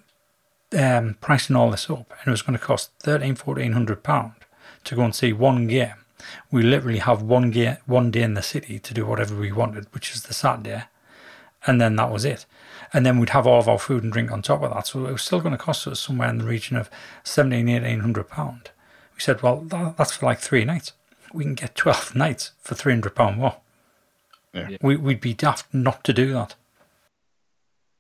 um, 0.78 1.16
pricing 1.22 1.56
all 1.56 1.72
this 1.72 1.90
up, 1.90 2.12
and 2.12 2.28
it 2.28 2.32
was 2.32 2.42
going 2.42 2.58
to 2.60 2.66
cost 2.66 2.92
thirteen, 3.00 3.36
fourteen 3.36 3.74
hundred 3.74 4.04
pound 4.04 4.34
to 4.84 4.96
go 4.96 5.04
and 5.04 5.16
see 5.16 5.32
one 5.32 5.68
game. 5.68 5.94
We 6.52 6.64
literally 6.64 7.00
have 7.00 7.22
one 7.22 7.50
game, 7.52 7.78
one 7.86 8.12
day 8.12 8.24
in 8.24 8.34
the 8.34 8.42
city 8.42 8.80
to 8.80 8.94
do 8.94 9.06
whatever 9.06 9.36
we 9.36 9.52
wanted, 9.52 9.86
which 9.94 10.14
is 10.14 10.24
the 10.24 10.34
Saturday, 10.34 10.84
and 11.66 11.80
then 11.80 11.96
that 11.96 12.12
was 12.12 12.26
it. 12.26 12.46
And 12.92 13.06
then 13.06 13.20
we'd 13.20 13.30
have 13.30 13.48
all 13.48 13.60
of 13.60 13.68
our 13.68 13.80
food 13.80 14.04
and 14.04 14.12
drink 14.12 14.32
on 14.32 14.42
top 14.42 14.62
of 14.62 14.74
that. 14.74 14.88
So 14.88 15.06
it 15.06 15.12
was 15.12 15.24
still 15.24 15.40
going 15.40 15.54
to 15.54 15.58
cost 15.58 15.88
us 15.88 16.00
somewhere 16.00 16.30
in 16.30 16.38
the 16.38 16.46
region 16.46 16.78
of 16.78 16.90
seventeen, 17.24 17.70
eighteen 17.70 18.02
hundred 18.02 18.30
pound. 18.30 18.72
We 19.16 19.22
said, 19.22 19.42
well, 19.42 19.62
that, 19.62 19.98
that's 19.98 20.18
for 20.18 20.26
like 20.26 20.40
three 20.40 20.66
nights. 20.66 20.94
We 21.34 21.44
can 21.44 21.56
get 21.56 21.76
twelve 21.76 22.16
nights 22.16 22.52
for 22.60 22.76
three 22.76 22.94
hundred 22.94 23.16
pound 23.16 23.38
more. 23.38 23.58
Yeah. 24.54 24.78
We, 24.82 24.98
we'd 24.98 25.22
be 25.22 25.34
daft 25.34 25.74
not 25.74 26.04
to 26.04 26.14
do 26.14 26.32
that. 26.34 26.56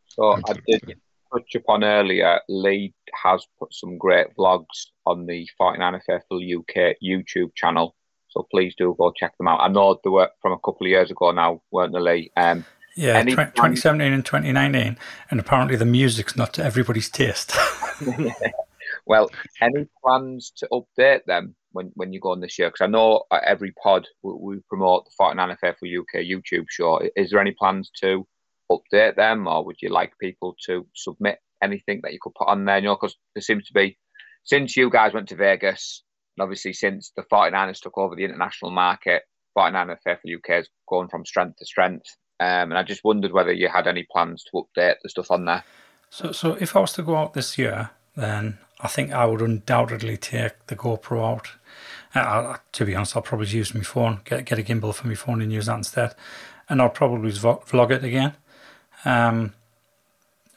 So 0.08 0.34
I 0.34 0.54
did 0.68 0.96
touch 1.34 1.56
upon 1.56 1.84
earlier, 1.84 2.40
Lee 2.48 2.94
has 3.24 3.46
put 3.60 3.74
some 3.74 3.98
great 3.98 4.28
vlogs 4.38 4.88
on 5.06 5.26
the 5.26 5.50
49 5.58 6.02
Faithful 6.06 6.38
UK 6.38 6.96
YouTube 7.04 7.56
channel. 7.56 7.96
So 8.30 8.48
please 8.52 8.74
do 8.78 8.96
go 8.98 9.12
check 9.12 9.38
them 9.38 9.48
out. 9.48 9.62
I 9.62 9.68
know 9.68 10.00
they 10.04 10.10
were 10.10 10.30
from 10.42 10.54
a 10.54 10.60
couple 10.60 10.88
of 10.88 10.90
years 10.90 11.12
ago 11.12 11.32
now, 11.32 11.62
weren't 11.72 11.94
they, 11.94 12.00
Lee? 12.00 12.32
Um, 12.36 12.66
Yeah, 12.96 13.18
Any 13.18 13.34
20, 13.34 13.52
plans- 13.52 13.82
2017 13.82 14.14
and 14.14 14.26
2019, 14.26 14.98
and 15.32 15.40
apparently 15.40 15.76
the 15.76 15.86
music's 15.86 16.36
not 16.36 16.54
to 16.54 16.64
everybody's 16.64 17.10
taste. 17.10 17.56
well, 19.06 19.30
any 19.62 19.88
plans 20.04 20.52
to 20.58 20.68
update 20.72 21.26
them 21.26 21.56
when, 21.72 21.92
when 21.96 22.14
you 22.14 22.20
go 22.20 22.32
on 22.32 22.40
this 22.40 22.60
year? 22.60 22.70
Because 22.70 22.86
I 22.86 22.88
know 22.88 23.24
at 23.32 23.44
every 23.44 23.72
pod 23.72 24.08
we, 24.22 24.34
we 24.34 24.60
promote 24.70 25.06
the 25.06 25.12
49 25.18 25.58
Faithful 25.60 25.88
UK 25.88 26.22
YouTube 26.22 26.66
show. 26.70 27.02
Is 27.16 27.32
there 27.32 27.40
any 27.42 27.52
plans 27.52 27.90
to 28.02 28.28
update 28.72 29.16
them, 29.16 29.48
or 29.48 29.66
would 29.66 29.78
you 29.82 29.90
like 29.90 30.18
people 30.20 30.56
to 30.68 30.86
submit 30.96 31.40
anything 31.62 32.02
that 32.04 32.14
you 32.14 32.20
could 32.22 32.36
put 32.36 32.48
on 32.48 32.66
there? 32.66 32.78
You 32.78 32.86
know, 32.86 32.96
because 32.96 33.16
there 33.36 33.42
seems 33.42 33.66
to 33.68 33.74
be 33.74 33.98
since 34.44 34.76
you 34.76 34.90
guys 34.90 35.14
went 35.14 35.30
to 35.30 35.36
Vegas, 35.36 36.04
and 36.38 36.44
obviously 36.44 36.74
since 36.74 37.12
the 37.16 37.24
49ers 37.24 37.80
took 37.80 37.98
over 37.98 38.16
the 38.16 38.26
international 38.26 38.72
market, 38.72 39.24
49 39.56 39.96
Faithful 40.04 40.32
UK 40.36 40.58
has 40.58 40.70
gone 40.88 41.08
from 41.08 41.26
strength 41.26 41.58
to 41.58 41.66
strength. 41.66 42.06
Um, 42.40 42.72
and 42.72 42.78
I 42.78 42.84
just 42.84 43.04
wondered 43.04 43.32
whether 43.32 43.52
you 43.54 43.70
had 43.70 43.88
any 43.88 44.04
plans 44.12 44.44
to 44.46 44.52
update 44.52 44.96
the 45.02 45.10
stuff 45.10 45.32
on 45.32 45.46
there. 45.46 45.64
so, 46.10 46.32
so 46.32 46.54
if 46.60 46.76
I 46.76 46.80
was 46.80 46.94
to 46.94 47.04
go 47.04 47.16
out 47.16 47.34
this 47.34 47.58
year, 47.58 47.92
then 48.16 48.58
I 48.82 48.88
think 48.88 49.12
I 49.12 49.26
would 49.26 49.42
undoubtedly 49.42 50.18
take 50.18 50.68
the 50.68 50.76
GoPro 50.76 51.32
out. 51.32 51.52
Uh, 52.16 52.58
to 52.74 52.86
be 52.86 52.96
honest, 52.96 53.16
I'll 53.16 53.22
probably 53.24 53.48
use 53.48 53.74
my 53.74 53.82
phone, 53.82 54.22
get 54.26 54.46
get 54.46 54.60
a 54.60 54.64
gimbal 54.64 54.94
for 54.94 55.08
my 55.08 55.16
phone 55.16 55.42
and 55.42 55.52
use 55.52 55.66
that 55.68 55.78
instead, 55.78 56.14
and 56.70 56.82
I'll 56.82 56.90
probably 56.90 57.32
vlog 57.32 57.92
it 57.92 58.04
again. 58.04 58.34
um, 59.06 59.54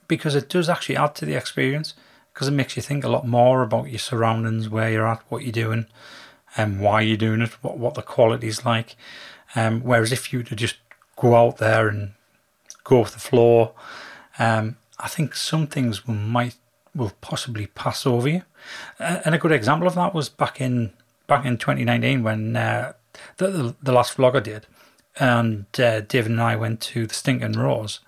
because 0.08 0.34
it 0.34 0.48
does 0.48 0.68
actually 0.68 0.96
add 0.96 1.14
to 1.16 1.24
the 1.24 1.34
experience 1.34 1.94
because 2.32 2.48
it 2.48 2.52
makes 2.52 2.76
you 2.76 2.82
think 2.82 3.02
a 3.02 3.08
lot 3.08 3.26
more 3.26 3.62
about 3.62 3.88
your 3.88 3.98
surroundings, 3.98 4.68
where 4.68 4.90
you're 4.90 5.06
at, 5.06 5.22
what 5.30 5.42
you're 5.42 5.52
doing, 5.52 5.86
and 6.56 6.80
why 6.80 7.00
you're 7.00 7.16
doing 7.16 7.40
it, 7.40 7.50
what 7.62 7.78
what 7.78 7.94
the 7.94 8.02
quality's 8.02 8.64
like. 8.64 8.94
Um, 9.54 9.80
whereas 9.80 10.12
if 10.12 10.32
you 10.32 10.42
just 10.42 10.76
go 11.16 11.34
out 11.34 11.58
there 11.58 11.88
and 11.88 12.12
go 12.84 13.00
with 13.00 13.12
the 13.12 13.18
flow, 13.18 13.72
um, 14.38 14.76
I 14.98 15.08
think 15.08 15.34
some 15.34 15.66
things 15.66 16.06
will 16.06 16.14
might 16.14 16.56
will 16.94 17.12
possibly 17.20 17.66
pass 17.66 18.06
over 18.06 18.28
you. 18.28 18.42
Uh, 18.98 19.20
and 19.24 19.34
a 19.34 19.38
good 19.38 19.52
example 19.52 19.86
of 19.86 19.94
that 19.94 20.14
was 20.14 20.28
back 20.28 20.60
in 20.60 20.92
back 21.26 21.44
in 21.44 21.58
2019 21.58 22.22
when 22.22 22.56
uh, 22.56 22.92
the, 23.36 23.48
the, 23.48 23.74
the 23.82 23.92
last 23.92 24.16
vlog 24.16 24.36
I 24.36 24.40
did, 24.40 24.66
and 25.18 25.66
uh, 25.78 26.00
David 26.00 26.32
and 26.32 26.40
I 26.40 26.56
went 26.56 26.80
to 26.82 27.06
the 27.06 27.14
Stinking 27.14 27.52
Rose. 27.52 28.00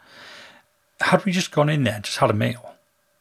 Had 1.00 1.24
we 1.24 1.32
just 1.32 1.52
gone 1.52 1.68
in 1.68 1.84
there 1.84 1.94
and 1.96 2.04
just 2.04 2.18
had 2.18 2.30
a 2.30 2.34
meal, 2.34 2.74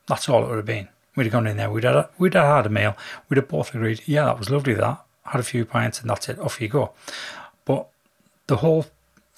that's 0.07 0.27
all 0.27 0.43
it 0.43 0.49
would 0.49 0.57
have 0.57 0.65
been. 0.65 0.89
We'd 1.15 1.25
have 1.25 1.33
gone 1.33 1.47
in 1.47 1.57
there, 1.57 1.69
we'd 1.69 1.83
have, 1.83 2.09
we'd 2.17 2.33
have 2.33 2.57
had 2.57 2.65
a 2.65 2.69
meal, 2.69 2.95
we'd 3.27 3.37
have 3.37 3.47
both 3.47 3.73
agreed, 3.73 4.01
yeah, 4.05 4.25
that 4.25 4.39
was 4.39 4.49
lovely, 4.49 4.73
that. 4.75 5.03
Had 5.23 5.39
a 5.39 5.43
few 5.43 5.65
pints 5.65 5.99
and 5.99 6.09
that's 6.09 6.29
it, 6.29 6.39
off 6.39 6.61
you 6.61 6.67
go. 6.67 6.91
But 7.65 7.87
the 8.47 8.57
whole 8.57 8.85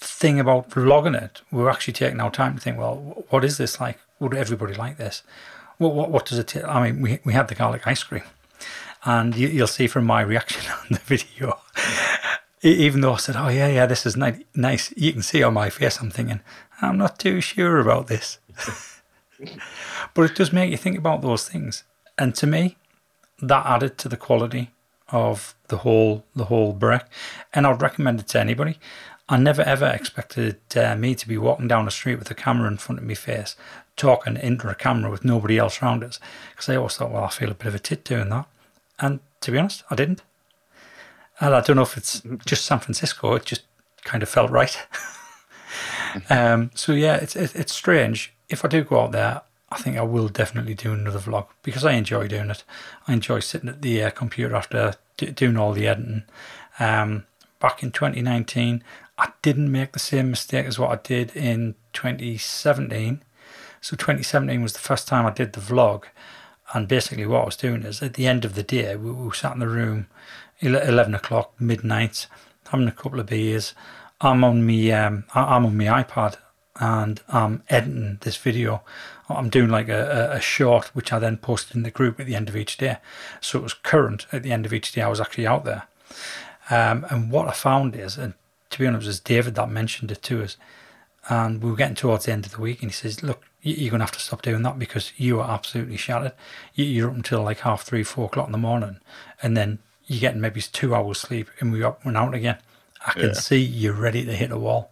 thing 0.00 0.40
about 0.40 0.70
vlogging 0.70 1.20
it, 1.20 1.42
we 1.50 1.62
are 1.62 1.70
actually 1.70 1.92
taking 1.92 2.20
our 2.20 2.30
time 2.30 2.54
to 2.54 2.60
think, 2.60 2.78
well, 2.78 3.24
what 3.28 3.44
is 3.44 3.58
this 3.58 3.80
like? 3.80 3.98
Would 4.18 4.34
everybody 4.34 4.74
like 4.74 4.96
this? 4.96 5.22
What, 5.78 5.94
what, 5.94 6.10
what 6.10 6.26
does 6.26 6.38
it 6.38 6.48
take? 6.48 6.64
I 6.64 6.90
mean, 6.90 7.02
we, 7.02 7.20
we 7.24 7.32
had 7.34 7.48
the 7.48 7.54
garlic 7.54 7.86
ice 7.86 8.02
cream. 8.02 8.22
And 9.04 9.34
you, 9.34 9.60
will 9.60 9.66
see 9.66 9.86
from 9.86 10.04
my 10.04 10.20
reaction 10.22 10.70
on 10.80 10.86
the 10.90 10.98
video, 10.98 11.58
even 12.62 13.00
though 13.00 13.14
I 13.14 13.18
said, 13.18 13.36
oh, 13.36 13.48
yeah, 13.48 13.68
yeah, 13.68 13.86
this 13.86 14.04
is 14.04 14.16
ni- 14.16 14.44
nice, 14.54 14.92
you 14.96 15.12
can 15.12 15.22
see 15.22 15.42
on 15.42 15.54
my 15.54 15.70
face, 15.70 15.98
I'm 16.00 16.10
thinking, 16.10 16.40
I'm 16.82 16.98
not 16.98 17.18
too 17.18 17.40
sure 17.40 17.78
about 17.78 18.08
this. 18.08 18.38
but 20.14 20.30
it 20.30 20.34
does 20.34 20.52
make 20.52 20.70
you 20.70 20.76
think 20.76 20.98
about 20.98 21.22
those 21.22 21.48
things. 21.48 21.84
And 22.18 22.34
to 22.36 22.46
me, 22.46 22.76
that 23.40 23.64
added 23.66 23.96
to 23.98 24.08
the 24.08 24.16
quality 24.16 24.70
of 25.12 25.54
the 25.68 25.78
whole 25.78 26.24
the 26.34 26.44
whole 26.44 26.72
break. 26.72 27.02
And 27.52 27.66
I'd 27.66 27.82
recommend 27.82 28.20
it 28.20 28.28
to 28.28 28.40
anybody. 28.40 28.78
I 29.30 29.36
never 29.36 29.62
ever 29.62 29.86
expected 29.86 30.58
uh, 30.76 30.96
me 30.96 31.14
to 31.14 31.28
be 31.28 31.38
walking 31.38 31.68
down 31.68 31.84
the 31.84 31.92
street 31.92 32.18
with 32.18 32.30
a 32.32 32.34
camera 32.34 32.68
in 32.68 32.78
front 32.78 32.98
of 32.98 33.06
my 33.06 33.14
face, 33.14 33.54
talking 33.96 34.36
into 34.36 34.68
a 34.68 34.74
camera 34.74 35.08
with 35.08 35.24
nobody 35.24 35.56
else 35.56 35.80
around 35.80 36.02
us. 36.02 36.18
Because 36.50 36.68
I 36.68 36.74
always 36.74 36.96
thought, 36.96 37.12
well, 37.12 37.24
I 37.24 37.30
feel 37.30 37.50
a 37.50 37.54
bit 37.54 37.68
of 37.68 37.76
a 37.76 37.78
tit 37.78 38.04
doing 38.04 38.28
that. 38.30 38.46
And 38.98 39.20
to 39.42 39.52
be 39.52 39.58
honest, 39.58 39.84
I 39.88 39.94
didn't. 39.94 40.22
And 41.40 41.54
I 41.54 41.60
don't 41.60 41.76
know 41.76 41.82
if 41.82 41.96
it's 41.96 42.22
just 42.44 42.66
San 42.66 42.80
Francisco, 42.80 43.34
it 43.34 43.44
just 43.44 43.62
kind 44.02 44.22
of 44.22 44.28
felt 44.28 44.50
right. 44.50 44.76
um, 46.30 46.72
so 46.74 46.92
yeah, 46.92 47.14
it's, 47.14 47.36
it's 47.36 47.72
strange. 47.72 48.34
If 48.48 48.64
I 48.64 48.68
do 48.68 48.82
go 48.82 49.00
out 49.00 49.12
there, 49.12 49.42
I 49.70 49.78
think 49.78 49.96
I 49.96 50.02
will 50.02 50.28
definitely 50.28 50.74
do 50.74 50.92
another 50.92 51.20
vlog 51.20 51.46
because 51.62 51.84
I 51.84 51.92
enjoy 51.92 52.26
doing 52.26 52.50
it. 52.50 52.64
I 53.06 53.12
enjoy 53.12 53.38
sitting 53.38 53.68
at 53.68 53.80
the 53.80 54.02
uh, 54.02 54.10
computer 54.10 54.56
after 54.56 54.94
doing 55.16 55.56
all 55.56 55.72
the 55.72 55.86
editing. 55.86 56.24
Um, 56.80 57.26
back 57.60 57.82
in 57.82 57.92
2019, 57.92 58.82
I 59.20 59.32
didn't 59.42 59.70
make 59.70 59.92
the 59.92 59.98
same 59.98 60.30
mistake 60.30 60.64
as 60.64 60.78
what 60.78 60.90
I 60.90 60.96
did 61.02 61.36
in 61.36 61.74
2017. 61.92 63.22
So 63.82 63.94
2017 63.94 64.62
was 64.62 64.72
the 64.72 64.78
first 64.78 65.06
time 65.06 65.26
I 65.26 65.30
did 65.30 65.52
the 65.52 65.60
vlog, 65.60 66.04
and 66.72 66.88
basically 66.88 67.26
what 67.26 67.42
I 67.42 67.44
was 67.44 67.56
doing 67.56 67.82
is 67.82 68.02
at 68.02 68.14
the 68.14 68.26
end 68.26 68.46
of 68.46 68.54
the 68.54 68.62
day, 68.62 68.96
we, 68.96 69.10
we 69.12 69.30
sat 69.32 69.52
in 69.52 69.58
the 69.58 69.68
room, 69.68 70.06
11 70.60 71.14
o'clock, 71.14 71.52
midnight, 71.60 72.28
having 72.70 72.88
a 72.88 72.92
couple 72.92 73.20
of 73.20 73.26
beers. 73.26 73.74
I'm 74.22 74.42
on 74.42 74.64
me, 74.64 74.90
um, 74.92 75.24
I'm 75.34 75.66
on 75.66 75.76
my 75.76 76.02
iPad, 76.02 76.36
and 76.76 77.20
I'm 77.28 77.62
editing 77.68 78.18
this 78.22 78.38
video. 78.38 78.82
I'm 79.28 79.50
doing 79.50 79.68
like 79.68 79.90
a, 79.90 80.30
a, 80.32 80.40
short, 80.40 80.86
which 80.94 81.12
I 81.12 81.18
then 81.18 81.36
posted 81.36 81.76
in 81.76 81.82
the 81.82 81.90
group 81.90 82.18
at 82.18 82.26
the 82.26 82.34
end 82.34 82.48
of 82.48 82.56
each 82.56 82.78
day. 82.78 82.96
So 83.40 83.58
it 83.58 83.62
was 83.62 83.74
current 83.74 84.26
at 84.32 84.42
the 84.42 84.52
end 84.52 84.64
of 84.64 84.72
each 84.72 84.92
day. 84.92 85.02
I 85.02 85.08
was 85.08 85.20
actually 85.20 85.46
out 85.46 85.64
there. 85.64 85.84
Um, 86.70 87.04
and 87.10 87.30
what 87.30 87.48
I 87.48 87.52
found 87.52 87.94
is, 87.96 88.16
and 88.16 88.34
to 88.70 88.78
be 88.78 88.86
honest, 88.86 89.04
it 89.04 89.08
was 89.08 89.20
David 89.20 89.54
that 89.56 89.70
mentioned 89.70 90.10
it 90.10 90.22
to 90.22 90.42
us. 90.42 90.56
And 91.28 91.62
we 91.62 91.70
were 91.70 91.76
getting 91.76 91.96
towards 91.96 92.24
the 92.24 92.32
end 92.32 92.46
of 92.46 92.52
the 92.52 92.60
week, 92.60 92.80
and 92.80 92.90
he 92.90 92.94
says, 92.94 93.22
Look, 93.22 93.44
you're 93.60 93.90
going 93.90 94.00
to 94.00 94.06
have 94.06 94.12
to 94.12 94.20
stop 94.20 94.42
doing 94.42 94.62
that 94.62 94.78
because 94.78 95.12
you 95.16 95.40
are 95.40 95.50
absolutely 95.50 95.98
shattered. 95.98 96.32
You're 96.74 97.10
up 97.10 97.16
until 97.16 97.42
like 97.42 97.60
half 97.60 97.82
three, 97.82 98.02
four 98.02 98.26
o'clock 98.26 98.46
in 98.46 98.52
the 98.52 98.58
morning, 98.58 99.00
and 99.42 99.56
then 99.56 99.80
you're 100.06 100.20
getting 100.20 100.40
maybe 100.40 100.62
two 100.62 100.94
hours 100.94 101.18
sleep, 101.18 101.48
and 101.60 101.72
we're 101.72 101.86
up 101.86 102.04
and 102.04 102.16
out 102.16 102.34
again. 102.34 102.58
I 103.06 103.12
can 103.12 103.28
yeah. 103.28 103.32
see 103.32 103.58
you're 103.58 103.92
ready 103.92 104.24
to 104.24 104.34
hit 104.34 104.50
a 104.50 104.58
wall. 104.58 104.90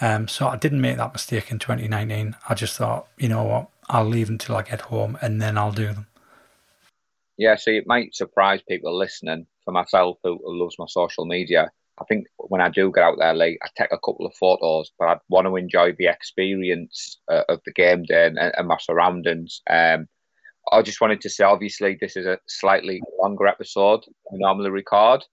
Um, 0.00 0.28
so 0.28 0.48
I 0.48 0.56
didn't 0.56 0.80
make 0.80 0.96
that 0.96 1.12
mistake 1.12 1.50
in 1.50 1.58
2019. 1.58 2.36
I 2.48 2.54
just 2.54 2.76
thought, 2.76 3.06
you 3.16 3.28
know 3.28 3.44
what, 3.44 3.68
I'll 3.88 4.04
leave 4.04 4.28
until 4.28 4.56
I 4.56 4.62
get 4.62 4.82
home 4.82 5.16
and 5.22 5.40
then 5.40 5.56
I'll 5.56 5.72
do 5.72 5.86
them. 5.86 6.06
Yeah, 7.36 7.56
so 7.56 7.70
it 7.70 7.86
might 7.86 8.14
surprise 8.14 8.60
people 8.68 8.96
listening. 8.96 9.46
For 9.64 9.72
myself, 9.72 10.18
who 10.22 10.38
loves 10.44 10.78
my 10.78 10.86
social 10.86 11.24
media, 11.24 11.70
I 12.00 12.04
think 12.04 12.26
when 12.36 12.60
I 12.60 12.70
do 12.70 12.90
get 12.92 13.04
out 13.04 13.16
there 13.18 13.34
late, 13.34 13.58
I 13.62 13.68
take 13.76 13.92
a 13.92 13.98
couple 13.98 14.26
of 14.26 14.34
photos, 14.34 14.90
but 14.98 15.08
I 15.08 15.16
want 15.28 15.46
to 15.46 15.56
enjoy 15.56 15.92
the 15.92 16.06
experience 16.06 17.20
uh, 17.30 17.42
of 17.48 17.60
the 17.64 17.72
game 17.72 18.02
day 18.04 18.26
and, 18.26 18.38
and 18.38 18.68
my 18.68 18.78
surroundings. 18.80 19.60
Um, 19.70 20.08
I 20.72 20.82
just 20.82 21.00
wanted 21.00 21.20
to 21.20 21.30
say, 21.30 21.44
obviously, 21.44 21.96
this 22.00 22.16
is 22.16 22.26
a 22.26 22.38
slightly 22.48 23.00
longer 23.20 23.46
episode 23.46 24.04
than 24.04 24.14
we 24.32 24.38
normally 24.40 24.70
record, 24.70 25.24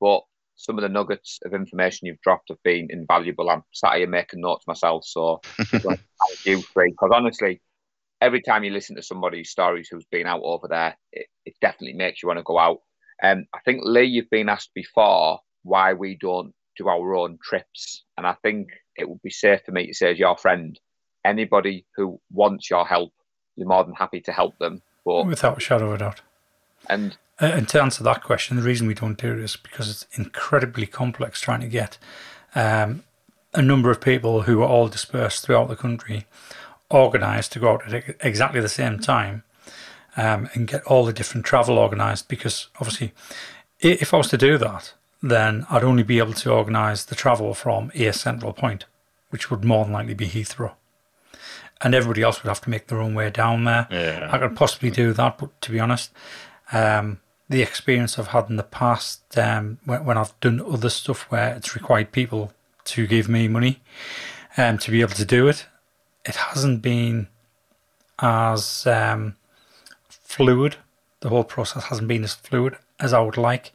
but 0.00 0.22
some 0.56 0.76
of 0.76 0.82
the 0.82 0.88
nuggets 0.90 1.38
of 1.44 1.54
information 1.54 2.06
you've 2.06 2.20
dropped 2.20 2.50
have 2.50 2.62
been 2.64 2.88
invaluable. 2.90 3.48
I'm 3.48 3.62
sat 3.72 3.96
here 3.96 4.06
making 4.06 4.42
notes 4.42 4.66
myself, 4.66 5.04
so 5.06 5.40
thank 5.70 6.00
you, 6.44 6.58
because 6.58 7.10
honestly, 7.14 7.62
every 8.20 8.42
time 8.42 8.64
you 8.64 8.72
listen 8.72 8.96
to 8.96 9.02
somebody's 9.02 9.50
stories 9.50 9.88
who's 9.90 10.04
been 10.10 10.26
out 10.26 10.42
over 10.42 10.68
there, 10.68 10.98
it, 11.12 11.28
it 11.46 11.54
definitely 11.62 11.94
makes 11.94 12.22
you 12.22 12.26
want 12.26 12.38
to 12.38 12.44
go 12.44 12.58
out. 12.58 12.80
Um, 13.22 13.46
I 13.54 13.60
think 13.64 13.80
Lee, 13.84 14.04
you've 14.04 14.30
been 14.30 14.50
asked 14.50 14.72
before 14.74 15.40
why 15.62 15.92
we 15.92 16.16
don't 16.16 16.54
do 16.76 16.88
our 16.88 17.14
own 17.14 17.38
trips. 17.42 18.04
And 18.16 18.26
I 18.26 18.34
think 18.42 18.68
it 18.96 19.08
would 19.08 19.22
be 19.22 19.30
safe 19.30 19.60
for 19.64 19.72
me 19.72 19.86
to 19.86 19.94
say, 19.94 20.12
as 20.12 20.18
your 20.18 20.36
friend, 20.36 20.78
anybody 21.24 21.86
who 21.96 22.20
wants 22.32 22.70
your 22.70 22.86
help, 22.86 23.12
you're 23.56 23.68
more 23.68 23.84
than 23.84 23.94
happy 23.94 24.20
to 24.22 24.32
help 24.32 24.58
them. 24.58 24.82
But 25.04 25.26
without 25.26 25.58
a 25.58 25.60
shadow 25.60 25.88
of 25.88 25.94
a 25.94 25.98
doubt. 25.98 26.22
And 26.88 27.16
uh, 27.40 27.46
and 27.46 27.68
to 27.70 27.82
answer 27.82 28.04
that 28.04 28.22
question, 28.22 28.56
the 28.56 28.62
reason 28.62 28.86
we 28.86 28.94
don't 28.94 29.18
do 29.18 29.32
it 29.32 29.38
is 29.38 29.56
because 29.56 29.90
it's 29.90 30.06
incredibly 30.18 30.86
complex 30.86 31.40
trying 31.40 31.60
to 31.60 31.68
get 31.68 31.98
um, 32.54 33.02
a 33.54 33.62
number 33.62 33.90
of 33.90 34.00
people 34.00 34.42
who 34.42 34.62
are 34.62 34.68
all 34.68 34.88
dispersed 34.88 35.44
throughout 35.44 35.68
the 35.68 35.76
country 35.76 36.26
organised 36.90 37.52
to 37.52 37.60
go 37.60 37.72
out 37.72 37.92
at 37.92 38.16
exactly 38.20 38.60
the 38.60 38.68
same 38.68 38.98
time 38.98 39.42
um, 40.16 40.50
and 40.54 40.68
get 40.68 40.82
all 40.84 41.04
the 41.04 41.12
different 41.12 41.46
travel 41.46 41.78
organised. 41.78 42.28
Because 42.28 42.68
obviously, 42.76 43.12
if 43.78 44.12
I 44.12 44.18
was 44.18 44.28
to 44.28 44.38
do 44.38 44.58
that, 44.58 44.92
then 45.22 45.66
I'd 45.70 45.84
only 45.84 46.02
be 46.02 46.18
able 46.18 46.32
to 46.34 46.52
organise 46.52 47.04
the 47.04 47.14
travel 47.14 47.54
from 47.54 47.90
a 47.94 48.12
central 48.12 48.52
point, 48.52 48.86
which 49.30 49.50
would 49.50 49.64
more 49.64 49.84
than 49.84 49.92
likely 49.92 50.14
be 50.14 50.26
Heathrow. 50.26 50.72
And 51.82 51.94
everybody 51.94 52.22
else 52.22 52.42
would 52.42 52.48
have 52.48 52.60
to 52.62 52.70
make 52.70 52.88
their 52.88 53.00
own 53.00 53.14
way 53.14 53.30
down 53.30 53.64
there. 53.64 53.86
Yeah. 53.90 54.28
I 54.30 54.38
could 54.38 54.56
possibly 54.56 54.90
do 54.90 55.12
that, 55.12 55.38
but 55.38 55.60
to 55.62 55.70
be 55.70 55.80
honest, 55.80 56.10
um, 56.72 57.20
the 57.48 57.62
experience 57.62 58.18
I've 58.18 58.28
had 58.28 58.48
in 58.48 58.56
the 58.56 58.62
past 58.62 59.36
um, 59.38 59.78
when, 59.84 60.04
when, 60.04 60.18
I've 60.18 60.38
done 60.40 60.60
other 60.60 60.90
stuff 60.90 61.30
where 61.30 61.54
it's 61.54 61.74
required 61.74 62.12
people 62.12 62.52
to 62.84 63.06
give 63.06 63.28
me 63.28 63.48
money 63.48 63.80
um, 64.56 64.78
to 64.78 64.90
be 64.90 65.00
able 65.00 65.14
to 65.14 65.24
do 65.24 65.48
it, 65.48 65.66
it 66.24 66.36
hasn't 66.36 66.82
been 66.82 67.28
as 68.20 68.86
um, 68.86 69.36
fluid. 70.08 70.76
The 71.20 71.28
whole 71.28 71.44
process 71.44 71.84
hasn't 71.84 72.08
been 72.08 72.24
as 72.24 72.34
fluid 72.34 72.76
as 73.00 73.12
I 73.12 73.20
would 73.20 73.36
like. 73.36 73.72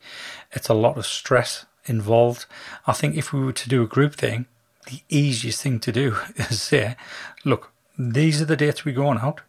It's 0.56 0.70
a 0.70 0.74
lot 0.74 0.98
of 0.98 1.06
stress 1.06 1.66
involved. 1.86 2.46
I 2.88 2.94
think 2.94 3.16
if 3.16 3.32
we 3.32 3.44
were 3.44 3.54
to 3.54 3.70
do 3.70 3.84
a 3.84 3.88
group 3.88 4.16
thing, 4.16 4.48
the 4.88 5.02
easiest 5.10 5.62
thing 5.62 5.80
to 5.82 5.92
do 5.92 6.16
is 6.36 6.62
say, 6.62 6.96
look, 7.44 7.72
these 7.98 8.42
are 8.42 8.46
the 8.46 8.56
dates 8.56 8.86
we're 8.86 8.96
going 8.96 9.20
out. 9.20 9.42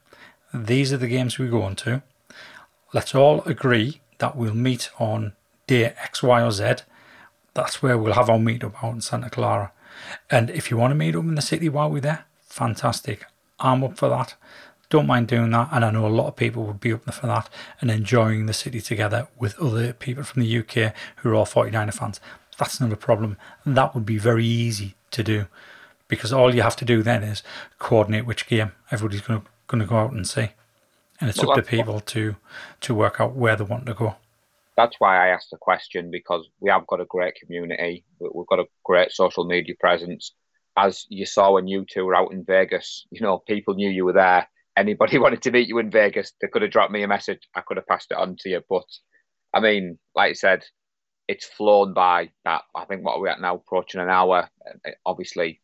These 0.53 0.93
are 0.93 0.99
the 0.99 1.09
games 1.09 1.39
we're 1.39 1.51
going 1.51 1.77
to. 1.77 2.03
Let's 2.93 3.15
all 3.15 3.43
agree 3.43 4.01
that 4.19 4.37
we'll 4.37 4.55
meet 4.55 4.91
on 4.99 5.33
day 5.67 5.85
X, 5.85 6.23
Y, 6.23 6.43
or 6.43 6.51
Z. 6.51 6.77
That's 7.55 7.83
where 7.83 7.99
we'll 7.99 8.15
have 8.15 8.31
our 8.31 8.39
meetup 8.39 8.83
out 8.83 8.95
in 8.95 9.01
Santa 9.01 9.31
Clara. 9.31 9.73
And 10.31 10.51
if 10.51 10.71
you 10.71 10.77
want 10.77 10.91
to 10.93 10.97
meet 10.97 11.17
up 11.17 11.25
in 11.25 11.35
the 11.35 11.43
city 11.43 11.69
while 11.69 11.91
we're 11.91 12.01
there, 12.01 12.27
fantastic. 12.43 13.25
I'm 13.59 13.83
up 13.83 13.97
for 13.97 14.09
that 14.09 14.35
don't 14.89 15.07
mind 15.07 15.28
doing 15.28 15.51
that. 15.51 15.68
And 15.72 15.84
I 15.84 15.91
know 15.91 16.07
a 16.07 16.09
lot 16.09 16.28
of 16.28 16.37
people 16.37 16.64
would 16.64 16.80
be 16.80 16.93
up 16.93 17.12
for 17.12 17.26
that 17.26 17.49
and 17.80 17.91
enjoying 17.91 18.47
the 18.47 18.53
city 18.53 18.80
together 18.80 19.28
with 19.39 19.59
other 19.59 19.93
people 19.93 20.24
from 20.24 20.43
the 20.43 20.59
UK 20.59 20.95
who 21.16 21.30
are 21.30 21.34
all 21.34 21.47
49er 21.47 21.95
fans. 21.95 22.20
That's 22.59 22.80
not 22.80 22.93
a 22.93 22.97
problem. 22.97 23.37
That 23.64 23.95
would 23.95 24.07
be 24.07 24.18
very 24.18 24.47
easy 24.47 24.95
to 25.11 25.22
do 25.22 25.47
because 26.09 26.32
all 26.32 26.55
you 26.55 26.62
have 26.62 26.76
to 26.76 26.84
do 26.84 27.03
then 27.03 27.22
is 27.22 27.43
coordinate 27.78 28.26
which 28.26 28.47
game 28.47 28.72
everybody's 28.91 29.22
going 29.22 29.41
to, 29.41 29.47
going 29.66 29.80
to 29.80 29.87
go 29.87 29.97
out 29.97 30.12
and 30.12 30.26
see. 30.26 30.51
And 31.20 31.30
it's 31.30 31.43
well, 31.43 31.53
up 31.53 31.57
to 31.57 31.62
people 31.62 32.01
to, 32.01 32.37
to 32.82 32.95
work 32.95 33.20
out 33.20 33.34
where 33.34 33.57
they 33.57 33.64
want 33.64 33.87
to 33.87 33.95
go. 33.95 34.16
That's 34.76 34.97
why 34.99 35.26
I 35.26 35.28
asked 35.28 35.51
the 35.51 35.57
question 35.57 36.11
because 36.11 36.49
we 36.61 36.70
have 36.70 36.87
got 36.87 37.01
a 37.01 37.07
great 37.07 37.34
community. 37.34 38.05
We've 38.20 38.47
got 38.47 38.59
a 38.59 38.66
great 38.84 39.11
social 39.11 39.45
media 39.45 39.74
presence 39.80 40.32
as 40.76 41.07
you 41.09 41.26
saw 41.26 41.53
when 41.53 41.66
you 41.66 41.84
two 41.89 42.05
were 42.05 42.14
out 42.14 42.32
in 42.32 42.45
Vegas, 42.45 43.07
you 43.11 43.20
know, 43.20 43.39
people 43.39 43.74
knew 43.74 43.89
you 43.89 44.05
were 44.05 44.12
there. 44.12 44.47
Anybody 44.77 45.18
wanted 45.20 45.43
to 45.43 45.51
meet 45.51 45.68
you 45.68 45.79
in 45.79 45.91
Vegas, 45.91 46.33
they 46.41 46.49
could 46.49 46.62
have 46.62 46.70
dropped 46.70 46.93
me 46.93 47.03
a 47.03 47.09
message. 47.09 47.41
I 47.55 47.61
could 47.61 47.77
have 47.77 47.87
passed 47.87 48.11
it 48.11 48.18
on 48.18 48.37
to 48.41 48.49
you. 48.49 48.62
But 48.68 48.87
I 49.55 49.61
mean, 49.61 49.99
like 50.14 50.31
I 50.31 50.35
said, 50.35 50.64
it's 51.29 51.47
flown 51.47 51.93
by 51.93 52.31
that. 52.45 52.62
I 52.74 52.85
think 52.85 53.05
what 53.05 53.16
are 53.16 53.20
we 53.20 53.29
at 53.29 53.41
now, 53.41 53.57
approaching 53.57 54.01
an 54.01 54.11
hour. 54.11 54.49
Obviously, 55.05 55.61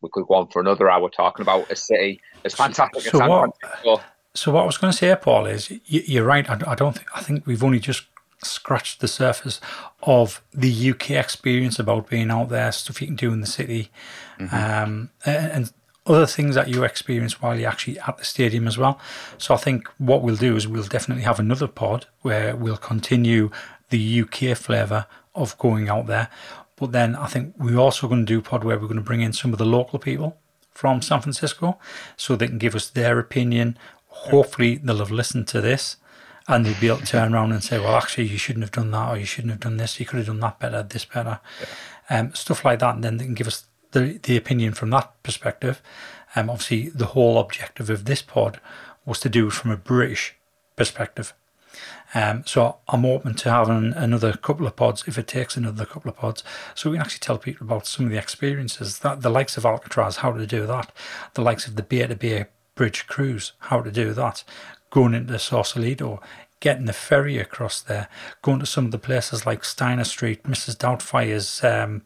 we 0.00 0.10
could 0.12 0.26
go 0.26 0.34
on 0.34 0.48
for 0.48 0.60
another 0.60 0.90
hour 0.90 1.08
talking 1.08 1.42
about 1.42 1.70
a 1.70 1.76
city 1.76 2.20
as 2.44 2.54
fantastic 2.54 3.02
so 3.02 3.08
as 3.08 3.18
San 3.18 3.28
what, 3.28 3.50
Francisco. 3.60 4.00
So 4.34 4.52
what 4.52 4.62
I 4.62 4.66
was 4.66 4.78
going 4.78 4.92
to 4.92 4.96
say, 4.96 5.14
Paul, 5.20 5.46
is 5.46 5.72
you're 5.86 6.24
right. 6.24 6.48
I 6.48 6.74
don't 6.74 6.94
think 6.94 7.08
I 7.14 7.22
think 7.22 7.46
we've 7.46 7.62
only 7.62 7.78
just 7.78 8.04
scratched 8.42 9.00
the 9.00 9.08
surface 9.08 9.60
of 10.02 10.42
the 10.52 10.90
UK 10.90 11.12
experience 11.12 11.78
about 11.78 12.10
being 12.10 12.30
out 12.30 12.48
there, 12.48 12.70
stuff 12.72 13.00
you 13.00 13.06
can 13.06 13.16
do 13.16 13.32
in 13.32 13.40
the 13.40 13.46
city, 13.46 13.90
mm-hmm. 14.38 14.54
um, 14.54 15.10
and, 15.24 15.52
and, 15.52 15.72
other 16.06 16.26
things 16.26 16.54
that 16.54 16.68
you 16.68 16.84
experience 16.84 17.40
while 17.40 17.58
you're 17.58 17.70
actually 17.70 17.98
at 17.98 18.18
the 18.18 18.24
stadium 18.24 18.66
as 18.66 18.76
well. 18.76 18.98
So 19.38 19.54
I 19.54 19.56
think 19.56 19.88
what 19.98 20.22
we'll 20.22 20.36
do 20.36 20.56
is 20.56 20.68
we'll 20.68 20.84
definitely 20.84 21.24
have 21.24 21.40
another 21.40 21.66
pod 21.66 22.06
where 22.20 22.54
we'll 22.54 22.76
continue 22.76 23.50
the 23.90 24.22
UK 24.22 24.56
flavour 24.56 25.06
of 25.34 25.56
going 25.58 25.88
out 25.88 26.06
there. 26.06 26.28
But 26.76 26.92
then 26.92 27.16
I 27.16 27.26
think 27.26 27.54
we're 27.58 27.78
also 27.78 28.08
going 28.08 28.26
to 28.26 28.32
do 28.32 28.42
pod 28.42 28.64
where 28.64 28.78
we're 28.78 28.88
going 28.88 28.96
to 28.96 29.02
bring 29.02 29.22
in 29.22 29.32
some 29.32 29.52
of 29.52 29.58
the 29.58 29.64
local 29.64 29.98
people 29.98 30.36
from 30.72 31.00
San 31.00 31.20
Francisco 31.20 31.78
so 32.16 32.36
they 32.36 32.48
can 32.48 32.58
give 32.58 32.74
us 32.74 32.90
their 32.90 33.18
opinion. 33.18 33.78
Hopefully 34.08 34.76
they'll 34.76 34.98
have 34.98 35.10
listened 35.10 35.48
to 35.48 35.60
this 35.60 35.96
and 36.48 36.66
they'll 36.66 36.80
be 36.80 36.88
able 36.88 36.98
to 36.98 37.06
turn 37.06 37.32
around 37.32 37.52
and 37.52 37.64
say, 37.64 37.78
well, 37.78 37.96
actually, 37.96 38.26
you 38.26 38.36
shouldn't 38.36 38.64
have 38.64 38.72
done 38.72 38.90
that 38.90 39.10
or 39.10 39.16
you 39.16 39.24
shouldn't 39.24 39.52
have 39.52 39.60
done 39.60 39.78
this. 39.78 39.98
You 39.98 40.06
could 40.06 40.18
have 40.18 40.26
done 40.26 40.40
that 40.40 40.58
better, 40.58 40.82
this 40.82 41.04
better. 41.04 41.40
Yeah. 41.60 42.18
Um, 42.18 42.34
stuff 42.34 42.64
like 42.64 42.80
that. 42.80 42.96
And 42.96 43.04
then 43.04 43.16
they 43.16 43.24
can 43.24 43.34
give 43.34 43.46
us 43.46 43.66
the, 43.94 44.20
the 44.22 44.36
opinion 44.36 44.74
from 44.74 44.90
that 44.90 45.10
perspective. 45.22 45.80
Um, 46.36 46.50
obviously, 46.50 46.90
the 46.90 47.06
whole 47.06 47.38
objective 47.38 47.88
of 47.88 48.04
this 48.04 48.20
pod 48.20 48.60
was 49.06 49.20
to 49.20 49.28
do 49.28 49.46
it 49.46 49.52
from 49.52 49.70
a 49.70 49.76
British 49.76 50.34
perspective. 50.76 51.32
Um, 52.14 52.44
so 52.46 52.76
I'm 52.88 53.04
open 53.04 53.34
to 53.34 53.50
having 53.50 53.92
another 53.94 54.34
couple 54.34 54.66
of 54.66 54.76
pods 54.76 55.04
if 55.06 55.18
it 55.18 55.26
takes 55.26 55.56
another 55.56 55.84
couple 55.84 56.10
of 56.10 56.16
pods, 56.16 56.44
so 56.74 56.90
we 56.90 56.96
can 56.96 57.04
actually 57.04 57.20
tell 57.20 57.38
people 57.38 57.66
about 57.66 57.86
some 57.86 58.06
of 58.06 58.12
the 58.12 58.18
experiences 58.18 59.00
that 59.00 59.22
the 59.22 59.30
likes 59.30 59.56
of 59.56 59.66
Alcatraz, 59.66 60.18
how 60.18 60.32
to 60.32 60.46
do 60.46 60.66
that, 60.66 60.92
the 61.34 61.42
likes 61.42 61.66
of 61.66 61.74
the 61.74 61.82
Bay 61.82 62.06
to 62.06 62.14
Bay 62.14 62.46
Bridge 62.76 63.06
cruise, 63.06 63.52
how 63.58 63.80
to 63.80 63.90
do 63.90 64.12
that, 64.12 64.44
going 64.90 65.14
into 65.14 65.36
Sausalito, 65.38 66.20
getting 66.60 66.86
the 66.86 66.92
ferry 66.92 67.38
across 67.38 67.80
there, 67.80 68.08
going 68.42 68.60
to 68.60 68.66
some 68.66 68.84
of 68.84 68.90
the 68.92 68.98
places 68.98 69.44
like 69.44 69.64
Steiner 69.64 70.04
Street, 70.04 70.44
Mrs. 70.44 70.78
Doubtfire's 70.78 71.64
um, 71.64 72.02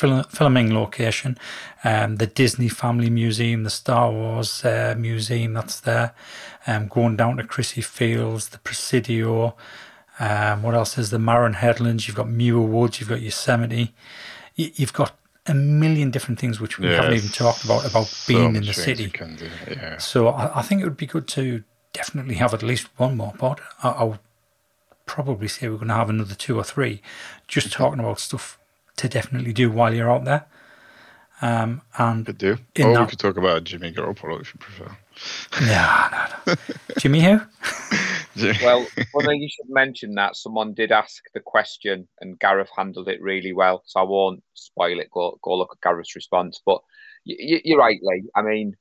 filming 0.00 0.74
location, 0.74 1.38
um, 1.84 2.16
the 2.16 2.26
Disney 2.26 2.68
Family 2.68 3.10
Museum, 3.10 3.64
the 3.64 3.70
Star 3.70 4.10
Wars 4.10 4.64
uh, 4.64 4.94
Museum 4.96 5.54
that's 5.54 5.80
there, 5.80 6.14
um, 6.66 6.88
going 6.88 7.16
down 7.16 7.36
to 7.36 7.44
Crissy 7.44 7.84
Fields, 7.84 8.48
the 8.48 8.58
Presidio. 8.58 9.54
Um, 10.18 10.62
what 10.62 10.74
else 10.74 10.98
is 10.98 11.10
the 11.10 11.18
Marin 11.18 11.54
Headlands? 11.54 12.06
You've 12.06 12.16
got 12.16 12.28
Muir 12.28 12.60
Woods, 12.60 13.00
you've 13.00 13.08
got 13.08 13.20
Yosemite. 13.20 13.94
You, 14.56 14.70
have 14.78 14.92
got 14.92 15.16
a 15.46 15.54
million 15.54 16.10
different 16.10 16.38
things 16.38 16.60
which 16.60 16.78
we 16.78 16.86
yes. 16.86 17.00
haven't 17.00 17.16
even 17.16 17.30
talked 17.30 17.64
about 17.64 17.84
about 17.84 18.06
so 18.06 18.32
being 18.32 18.56
in 18.56 18.64
the 18.64 18.74
city. 18.74 19.12
Yeah. 19.68 19.98
So 19.98 20.28
I, 20.28 20.58
I, 20.58 20.62
think 20.62 20.82
it 20.82 20.84
would 20.84 20.98
be 20.98 21.06
good 21.06 21.26
to 21.28 21.64
definitely 21.92 22.34
have 22.36 22.52
at 22.52 22.62
least 22.62 22.88
one 22.98 23.16
more 23.16 23.32
pod. 23.32 23.60
I, 23.82 23.88
I 23.88 24.04
would 24.04 24.18
probably 25.06 25.48
say 25.48 25.68
we're 25.68 25.76
going 25.76 25.88
to 25.88 25.94
have 25.94 26.10
another 26.10 26.34
two 26.34 26.56
or 26.56 26.64
three, 26.64 27.02
just 27.48 27.68
mm-hmm. 27.68 27.82
talking 27.82 28.00
about 28.00 28.20
stuff 28.20 28.59
to 28.96 29.08
definitely 29.08 29.52
do 29.52 29.70
while 29.70 29.94
you're 29.94 30.10
out 30.10 30.24
there. 30.24 30.46
Um, 31.42 31.80
and 31.96 32.26
could 32.26 32.38
do. 32.38 32.52
Or 32.52 32.92
that, 32.92 33.00
we 33.00 33.06
could 33.06 33.18
talk 33.18 33.36
about 33.38 33.64
Jimmy 33.64 33.92
Garoppolo 33.92 34.40
if 34.40 34.52
you 34.54 34.60
prefer. 34.60 34.96
No, 35.62 36.08
no, 36.12 36.26
no. 36.46 36.54
Jimmy 36.98 37.22
who? 37.22 37.40
well, 38.62 38.86
well, 39.14 39.32
you 39.32 39.48
should 39.48 39.70
mention 39.70 40.14
that 40.16 40.36
someone 40.36 40.74
did 40.74 40.92
ask 40.92 41.22
the 41.32 41.40
question, 41.40 42.06
and 42.20 42.38
Gareth 42.38 42.68
handled 42.76 43.08
it 43.08 43.22
really 43.22 43.54
well. 43.54 43.82
So 43.86 44.00
I 44.00 44.02
won't 44.02 44.42
spoil 44.54 45.00
it. 45.00 45.10
Go, 45.10 45.38
go 45.42 45.56
look 45.56 45.70
at 45.72 45.80
Gareth's 45.80 46.14
response. 46.14 46.60
But 46.64 46.82
you, 47.24 47.60
you're 47.64 47.78
right, 47.78 47.98
Lee. 48.02 48.28
I 48.34 48.42
mean, 48.42 48.76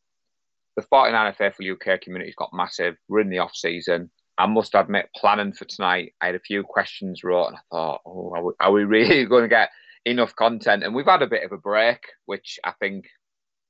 the 0.76 0.82
49 0.82 1.34
faithful 1.38 1.72
UK 1.72 2.02
community's 2.02 2.36
got 2.36 2.54
massive. 2.54 2.98
We're 3.08 3.22
in 3.22 3.30
the 3.30 3.40
off 3.40 3.56
season. 3.56 4.12
I 4.38 4.46
must 4.46 4.76
admit, 4.76 5.10
planning 5.16 5.52
for 5.52 5.66
tonight, 5.66 6.14
I 6.22 6.28
had 6.28 6.36
a 6.36 6.40
few 6.40 6.64
questions 6.64 7.24
wrote, 7.24 7.48
and 7.48 7.58
I 7.58 7.60
thought, 7.72 8.02
oh, 8.06 8.34
are 8.34 8.44
we, 8.44 8.52
are 8.60 8.72
we 8.72 8.84
really 8.86 9.26
going 9.26 9.44
to 9.44 9.50
get 9.50 9.70
enough 10.06 10.36
content? 10.36 10.84
And 10.84 10.94
we've 10.94 11.06
had 11.06 11.22
a 11.22 11.28
bit 11.28 11.44
of 11.44 11.52
a 11.52 11.58
break, 11.58 12.00
which 12.26 12.60
I 12.64 12.72
think 12.80 13.06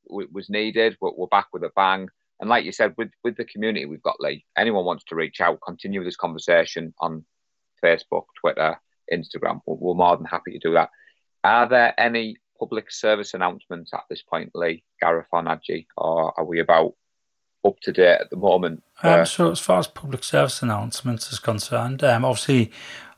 w- 0.08 0.30
was 0.32 0.50
needed, 0.50 0.98
but 1.00 1.18
we're 1.18 1.28
back 1.28 1.48
with 1.54 1.64
a 1.64 1.72
bang. 1.76 2.10
And 2.40 2.50
like 2.50 2.66
you 2.66 2.72
said, 2.72 2.94
with, 2.98 3.10
with 3.24 3.36
the 3.36 3.46
community 3.46 3.86
we've 3.86 4.02
got, 4.02 4.20
Lee, 4.20 4.46
anyone 4.58 4.86
wants 4.86 5.04
to 5.06 5.16
reach 5.16 5.42
out, 5.42 5.60
continue 5.66 6.04
this 6.04 6.16
conversation 6.16 6.94
on 7.00 7.26
Facebook, 7.84 8.26
Twitter, 8.40 8.80
Instagram, 9.12 9.62
we're, 9.66 9.76
we're 9.76 9.94
more 9.94 10.16
than 10.16 10.26
happy 10.26 10.52
to 10.52 10.60
do 10.60 10.74
that. 10.74 10.90
Are 11.44 11.68
there 11.68 11.94
any 11.98 12.38
public 12.60 12.92
service 12.92 13.34
announcements 13.34 13.92
at 13.94 14.04
this 14.10 14.22
point, 14.22 14.52
Lee, 14.54 14.84
Gareth 15.02 15.28
or 15.32 15.42
Naji, 15.42 15.88
or 15.98 16.38
are 16.38 16.46
we 16.46 16.60
about 16.60 16.94
up 17.66 17.80
to 17.82 17.92
date 17.92 18.20
at 18.22 18.30
the 18.30 18.36
moment? 18.36 18.84
Um, 19.02 19.26
so, 19.26 19.52
as 19.52 19.60
far 19.60 19.80
as 19.80 19.88
public 19.88 20.24
service 20.24 20.62
announcements 20.62 21.32
is 21.32 21.40
concerned, 21.40 22.04
um, 22.04 22.26
obviously 22.26 22.72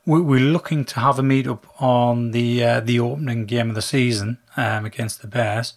we're 0.05 0.39
looking 0.39 0.85
to 0.85 0.99
have 0.99 1.19
a 1.19 1.21
meetup 1.21 1.63
on 1.79 2.31
the 2.31 2.63
uh, 2.63 2.79
the 2.79 2.99
opening 2.99 3.45
game 3.45 3.69
of 3.69 3.75
the 3.75 3.81
season 3.81 4.39
um, 4.57 4.85
against 4.85 5.21
the 5.21 5.27
Bears. 5.27 5.73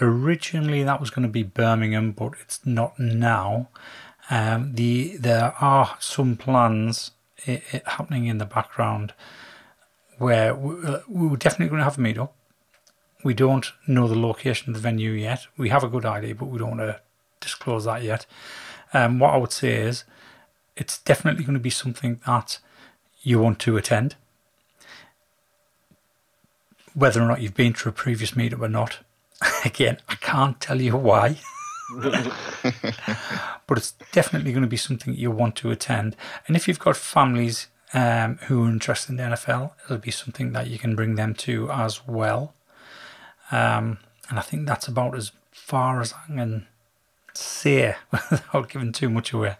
Originally, 0.00 0.82
that 0.82 1.00
was 1.00 1.10
going 1.10 1.26
to 1.26 1.32
be 1.32 1.42
Birmingham, 1.42 2.12
but 2.12 2.32
it's 2.42 2.64
not 2.66 2.98
now. 2.98 3.68
Um, 4.30 4.74
the 4.74 5.16
there 5.16 5.54
are 5.60 5.96
some 6.00 6.36
plans 6.36 7.12
it, 7.44 7.62
it 7.72 7.86
happening 7.86 8.26
in 8.26 8.38
the 8.38 8.46
background 8.46 9.12
where 10.18 10.54
we, 10.54 10.86
uh, 10.86 11.00
we're 11.08 11.36
definitely 11.36 11.68
going 11.68 11.80
to 11.80 11.84
have 11.84 11.98
a 11.98 12.02
meetup. 12.02 12.30
We 13.22 13.34
don't 13.34 13.72
know 13.86 14.06
the 14.06 14.18
location 14.18 14.70
of 14.70 14.74
the 14.74 14.80
venue 14.80 15.12
yet. 15.12 15.46
We 15.56 15.70
have 15.70 15.82
a 15.82 15.88
good 15.88 16.04
idea, 16.04 16.34
but 16.34 16.46
we 16.46 16.58
don't 16.58 16.76
want 16.76 16.80
to 16.80 17.00
disclose 17.40 17.84
that 17.84 18.02
yet. 18.02 18.26
Um, 18.92 19.18
what 19.18 19.32
I 19.32 19.38
would 19.38 19.52
say 19.52 19.74
is 19.74 20.04
it's 20.76 20.98
definitely 20.98 21.44
going 21.44 21.54
to 21.54 21.60
be 21.60 21.70
something 21.70 22.20
that 22.26 22.58
you 23.24 23.40
want 23.40 23.58
to 23.60 23.76
attend. 23.76 24.14
Whether 26.94 27.20
or 27.20 27.26
not 27.26 27.40
you've 27.40 27.54
been 27.54 27.72
to 27.72 27.88
a 27.88 27.92
previous 27.92 28.32
meetup 28.32 28.60
or 28.60 28.68
not, 28.68 28.98
again, 29.64 29.98
I 30.08 30.14
can't 30.14 30.60
tell 30.60 30.80
you 30.80 30.96
why. 30.96 31.38
but 33.66 33.78
it's 33.78 33.92
definitely 34.12 34.52
going 34.52 34.62
to 34.62 34.68
be 34.68 34.76
something 34.76 35.14
you 35.14 35.30
want 35.30 35.56
to 35.56 35.70
attend. 35.70 36.14
And 36.46 36.56
if 36.56 36.68
you've 36.68 36.78
got 36.78 36.96
families 36.96 37.66
um, 37.92 38.38
who 38.44 38.64
are 38.64 38.68
interested 38.68 39.10
in 39.10 39.16
the 39.16 39.22
NFL, 39.22 39.72
it'll 39.84 39.98
be 39.98 40.10
something 40.10 40.52
that 40.52 40.68
you 40.68 40.78
can 40.78 40.94
bring 40.94 41.16
them 41.16 41.34
to 41.34 41.70
as 41.70 42.06
well. 42.06 42.54
Um, 43.50 43.98
and 44.28 44.38
I 44.38 44.42
think 44.42 44.66
that's 44.66 44.88
about 44.88 45.16
as 45.16 45.32
far 45.50 46.00
as 46.00 46.12
I 46.12 46.26
can 46.34 46.66
say 47.34 47.96
without 48.30 48.68
giving 48.68 48.92
too 48.92 49.10
much 49.10 49.32
away. 49.32 49.56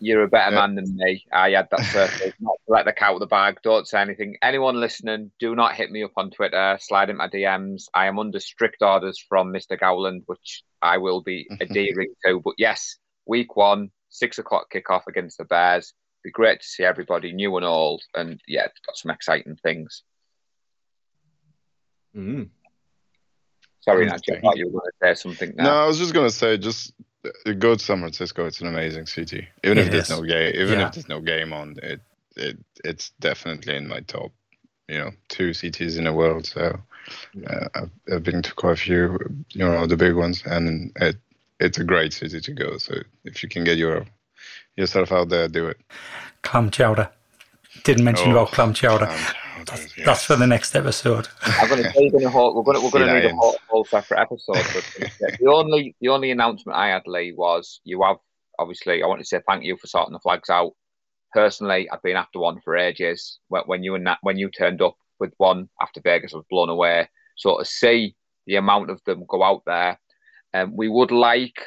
You're 0.00 0.22
a 0.22 0.28
better 0.28 0.54
yeah. 0.54 0.60
man 0.60 0.74
than 0.76 0.96
me. 0.96 1.24
I 1.32 1.50
had 1.50 1.68
that 1.70 1.84
circle. 1.86 2.32
not 2.40 2.56
to 2.66 2.72
let 2.72 2.84
the 2.84 2.92
cat 2.92 3.10
out 3.10 3.14
of 3.14 3.20
the 3.20 3.26
bag. 3.26 3.58
Don't 3.62 3.86
say 3.86 4.00
anything. 4.00 4.36
Anyone 4.42 4.78
listening, 4.78 5.32
do 5.40 5.56
not 5.56 5.74
hit 5.74 5.90
me 5.90 6.04
up 6.04 6.12
on 6.16 6.30
Twitter. 6.30 6.78
Slide 6.80 7.10
in 7.10 7.16
my 7.16 7.28
DMs. 7.28 7.84
I 7.94 8.06
am 8.06 8.18
under 8.18 8.38
strict 8.38 8.80
orders 8.80 9.18
from 9.18 9.52
Mr. 9.52 9.78
Gowland, 9.78 10.22
which 10.26 10.62
I 10.80 10.98
will 10.98 11.20
be 11.20 11.48
adhering 11.60 12.14
to. 12.24 12.40
But 12.40 12.54
yes, 12.58 12.96
week 13.26 13.56
one, 13.56 13.90
six 14.08 14.38
o'clock 14.38 14.72
kickoff 14.72 15.08
against 15.08 15.38
the 15.38 15.44
Bears. 15.44 15.92
Be 16.22 16.30
great 16.30 16.60
to 16.60 16.66
see 16.66 16.84
everybody, 16.84 17.32
new 17.32 17.56
and 17.56 17.66
old, 17.66 18.02
and 18.14 18.40
yeah, 18.46 18.66
got 18.86 18.96
some 18.96 19.10
exciting 19.10 19.56
things. 19.62 20.02
Mm. 22.16 22.50
Sorry, 23.80 24.06
Nacho, 24.06 24.36
I 24.36 24.40
thought 24.40 24.58
you 24.58 24.66
were 24.66 24.80
going 24.80 24.90
to 25.00 25.14
say 25.14 25.14
something. 25.14 25.54
Now. 25.56 25.64
No, 25.64 25.70
I 25.70 25.86
was 25.86 25.98
just 25.98 26.12
going 26.12 26.28
to 26.28 26.34
say, 26.34 26.58
just 26.58 26.92
go 27.58 27.74
to 27.74 27.84
San 27.84 28.00
Francisco. 28.00 28.46
It's 28.46 28.60
an 28.60 28.68
amazing 28.68 29.06
city. 29.06 29.48
Even 29.64 29.78
it 29.78 29.86
if 29.86 29.92
there's 29.92 30.10
no 30.10 30.22
game, 30.22 30.52
even 30.54 30.78
yeah. 30.78 30.88
if 30.88 30.94
there's 30.94 31.08
no 31.08 31.20
game 31.20 31.52
on, 31.52 31.76
it 31.82 32.00
it 32.36 32.58
it's 32.84 33.10
definitely 33.20 33.76
in 33.76 33.88
my 33.88 34.00
top, 34.00 34.32
you 34.88 34.98
know, 34.98 35.10
two 35.28 35.52
cities 35.52 35.96
in 35.98 36.04
the 36.04 36.12
world. 36.12 36.46
So 36.46 36.80
uh, 37.48 37.68
I've, 37.74 37.90
I've 38.12 38.22
been 38.22 38.42
to 38.42 38.54
quite 38.54 38.72
a 38.72 38.76
few, 38.76 39.18
you 39.50 39.64
know, 39.64 39.86
the 39.86 39.96
big 39.96 40.14
ones, 40.14 40.42
and 40.44 40.92
it 40.96 41.16
it's 41.60 41.78
a 41.78 41.84
great 41.84 42.12
city 42.12 42.40
to 42.40 42.52
go. 42.52 42.78
So 42.78 42.94
if 43.24 43.42
you 43.42 43.48
can 43.48 43.64
get 43.64 43.78
your 43.78 44.06
yourself 44.76 45.12
out 45.12 45.28
there, 45.28 45.48
do 45.48 45.66
it. 45.66 45.78
Clam 46.42 46.70
chowder. 46.70 47.10
Didn't 47.84 48.04
mention 48.04 48.28
oh, 48.28 48.32
about 48.32 48.52
clam 48.52 48.72
chowder. 48.72 49.06
Clam 49.06 49.34
that's, 49.70 49.96
yes. 49.96 50.06
that's 50.06 50.24
for 50.24 50.36
the 50.36 50.46
next 50.46 50.74
episode. 50.74 51.28
I'm 51.42 51.68
going 51.68 51.82
to 51.82 51.90
say 51.90 52.10
we're 52.12 52.20
going 52.20 52.32
to 52.32 52.80
we're 52.82 52.90
going 52.90 53.06
to 53.06 53.14
need 53.14 53.24
a 53.24 53.34
whole, 53.34 53.56
whole 53.68 53.84
separate 53.84 54.20
episode. 54.20 54.64
But 54.74 55.38
the 55.38 55.50
only 55.50 55.96
the 56.00 56.08
only 56.08 56.30
announcement 56.30 56.78
I 56.78 56.88
had, 56.88 57.02
Lee, 57.06 57.32
was 57.32 57.80
you 57.84 58.02
have 58.02 58.16
obviously. 58.58 59.02
I 59.02 59.06
want 59.06 59.20
to 59.20 59.26
say 59.26 59.40
thank 59.46 59.64
you 59.64 59.76
for 59.76 59.86
sorting 59.86 60.12
the 60.12 60.20
flags 60.20 60.50
out. 60.50 60.72
Personally, 61.32 61.88
I've 61.90 62.02
been 62.02 62.16
after 62.16 62.38
one 62.38 62.60
for 62.60 62.76
ages. 62.76 63.38
When 63.48 63.82
you 63.82 63.94
and 63.94 64.06
that 64.06 64.18
when 64.22 64.38
you 64.38 64.50
turned 64.50 64.82
up 64.82 64.96
with 65.20 65.32
one 65.36 65.68
after 65.80 66.00
Vegas, 66.00 66.34
I 66.34 66.38
was 66.38 66.46
blown 66.50 66.68
away. 66.68 67.08
So 67.36 67.58
to 67.58 67.64
see 67.64 68.16
the 68.48 68.56
amount 68.56 68.90
of 68.90 69.00
them 69.04 69.24
go 69.28 69.44
out 69.44 69.62
there. 69.66 70.00
Um, 70.54 70.74
we 70.74 70.88
would 70.88 71.12
like 71.12 71.60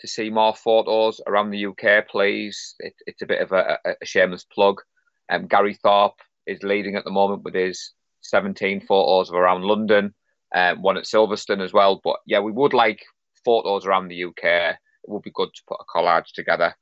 to 0.00 0.06
see 0.06 0.28
more 0.28 0.54
photos 0.54 1.20
around 1.26 1.50
the 1.50 1.66
UK, 1.66 2.06
please. 2.06 2.74
It, 2.78 2.92
it's 3.06 3.22
a 3.22 3.26
bit 3.26 3.40
of 3.40 3.52
a, 3.52 3.78
a, 3.84 3.94
a 4.02 4.06
shameless 4.06 4.44
plug. 4.44 4.82
Um, 5.30 5.46
Gary 5.48 5.74
Thorpe 5.82 6.20
is 6.46 6.62
leading 6.62 6.96
at 6.96 7.04
the 7.04 7.10
moment 7.10 7.42
with 7.42 7.54
his 7.54 7.92
17 8.22 8.80
photos 8.82 9.30
of 9.30 9.36
around 9.36 9.62
London, 9.62 10.14
um, 10.54 10.82
one 10.82 10.96
at 10.96 11.04
Silverstone 11.04 11.62
as 11.62 11.72
well. 11.72 12.00
But 12.02 12.16
yeah, 12.26 12.40
we 12.40 12.52
would 12.52 12.74
like 12.74 13.04
photos 13.44 13.86
around 13.86 14.08
the 14.08 14.24
UK. 14.24 14.44
It 14.44 15.08
would 15.08 15.22
be 15.22 15.32
good 15.34 15.50
to 15.54 15.62
put 15.68 15.80
a 15.80 15.98
collage 15.98 16.32
together. 16.34 16.74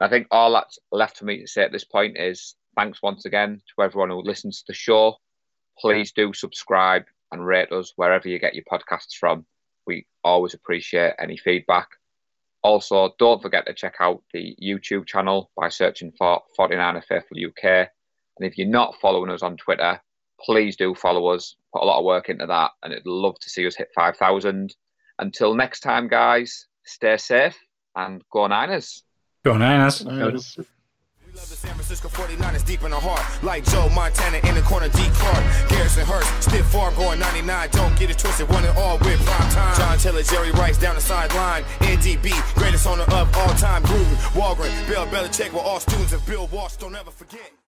I 0.00 0.08
think 0.08 0.26
all 0.30 0.52
that's 0.52 0.78
left 0.90 1.18
for 1.18 1.24
me 1.24 1.40
to 1.40 1.46
say 1.46 1.62
at 1.62 1.72
this 1.72 1.84
point 1.84 2.16
is 2.18 2.56
thanks 2.76 3.00
once 3.02 3.24
again 3.24 3.60
to 3.76 3.82
everyone 3.82 4.10
who 4.10 4.22
listens 4.22 4.58
to 4.58 4.64
the 4.68 4.74
show. 4.74 5.16
Please 5.78 6.12
do 6.12 6.32
subscribe 6.32 7.04
and 7.30 7.44
rate 7.44 7.70
us 7.72 7.92
wherever 7.96 8.28
you 8.28 8.38
get 8.38 8.54
your 8.54 8.64
podcasts 8.70 9.14
from. 9.18 9.46
We 9.86 10.06
always 10.22 10.54
appreciate 10.54 11.14
any 11.18 11.36
feedback. 11.36 11.88
Also, 12.62 13.14
don't 13.18 13.42
forget 13.42 13.66
to 13.66 13.74
check 13.74 13.96
out 14.00 14.22
the 14.32 14.56
YouTube 14.62 15.06
channel 15.06 15.50
by 15.56 15.68
searching 15.68 16.12
for 16.16 16.42
49er 16.58 17.04
Faithful 17.04 17.36
UK. 17.36 17.88
And 18.38 18.46
if 18.46 18.58
you're 18.58 18.68
not 18.68 18.94
following 19.00 19.30
us 19.30 19.42
on 19.42 19.56
Twitter, 19.56 20.00
please 20.40 20.76
do 20.76 20.94
follow 20.94 21.28
us. 21.28 21.56
Put 21.72 21.82
a 21.82 21.86
lot 21.86 21.98
of 21.98 22.04
work 22.04 22.28
into 22.28 22.46
that, 22.46 22.72
and 22.82 22.92
I'd 22.92 23.06
love 23.06 23.38
to 23.40 23.50
see 23.50 23.66
us 23.66 23.76
hit 23.76 23.88
5,000. 23.94 24.74
Until 25.18 25.54
next 25.54 25.80
time, 25.80 26.08
guys, 26.08 26.66
stay 26.84 27.16
safe 27.16 27.56
and 27.94 28.22
go 28.32 28.46
Niners. 28.46 29.04
Go 29.44 29.56
Niners. 29.56 30.04
Nice. 30.04 30.56
We 30.56 31.40
love 31.40 31.48
the 31.50 31.56
San 31.56 31.74
Francisco 31.74 32.08
49ers 32.08 32.64
deep 32.64 32.82
in 32.82 32.90
the 32.90 32.98
heart. 32.98 33.22
Like 33.42 33.64
Joe 33.64 33.88
Montana 33.90 34.38
in 34.38 34.54
the 34.54 34.62
corner, 34.62 34.88
D. 34.88 34.98
Clark. 35.14 35.68
Garrison 35.68 36.06
Hearst, 36.06 36.42
stiff 36.42 36.66
farm 36.66 36.94
going 36.94 37.18
99. 37.18 37.68
Don't 37.70 37.98
get 37.98 38.10
it 38.10 38.18
twisted, 38.18 38.48
one 38.48 38.64
and 38.64 38.76
all 38.78 38.98
with 38.98 39.24
prime 39.24 39.50
time. 39.50 39.76
John 39.76 39.98
Taylor, 39.98 40.22
Jerry 40.22 40.50
Rice 40.52 40.78
down 40.78 40.94
the 40.94 41.00
sideline. 41.00 41.64
NDB, 41.78 42.30
greatest 42.54 42.86
owner 42.86 43.02
of 43.02 43.36
all 43.36 43.54
time. 43.54 43.82
Gruden, 43.84 44.14
Holmgren, 44.34 44.88
Bill 44.88 45.06
Belichick 45.06 45.52
were 45.52 45.60
all 45.60 45.80
students 45.80 46.12
of 46.12 46.24
Bill 46.26 46.48
Walsh. 46.52 46.76
Don't 46.76 46.94
ever 46.94 47.10
forget. 47.10 47.54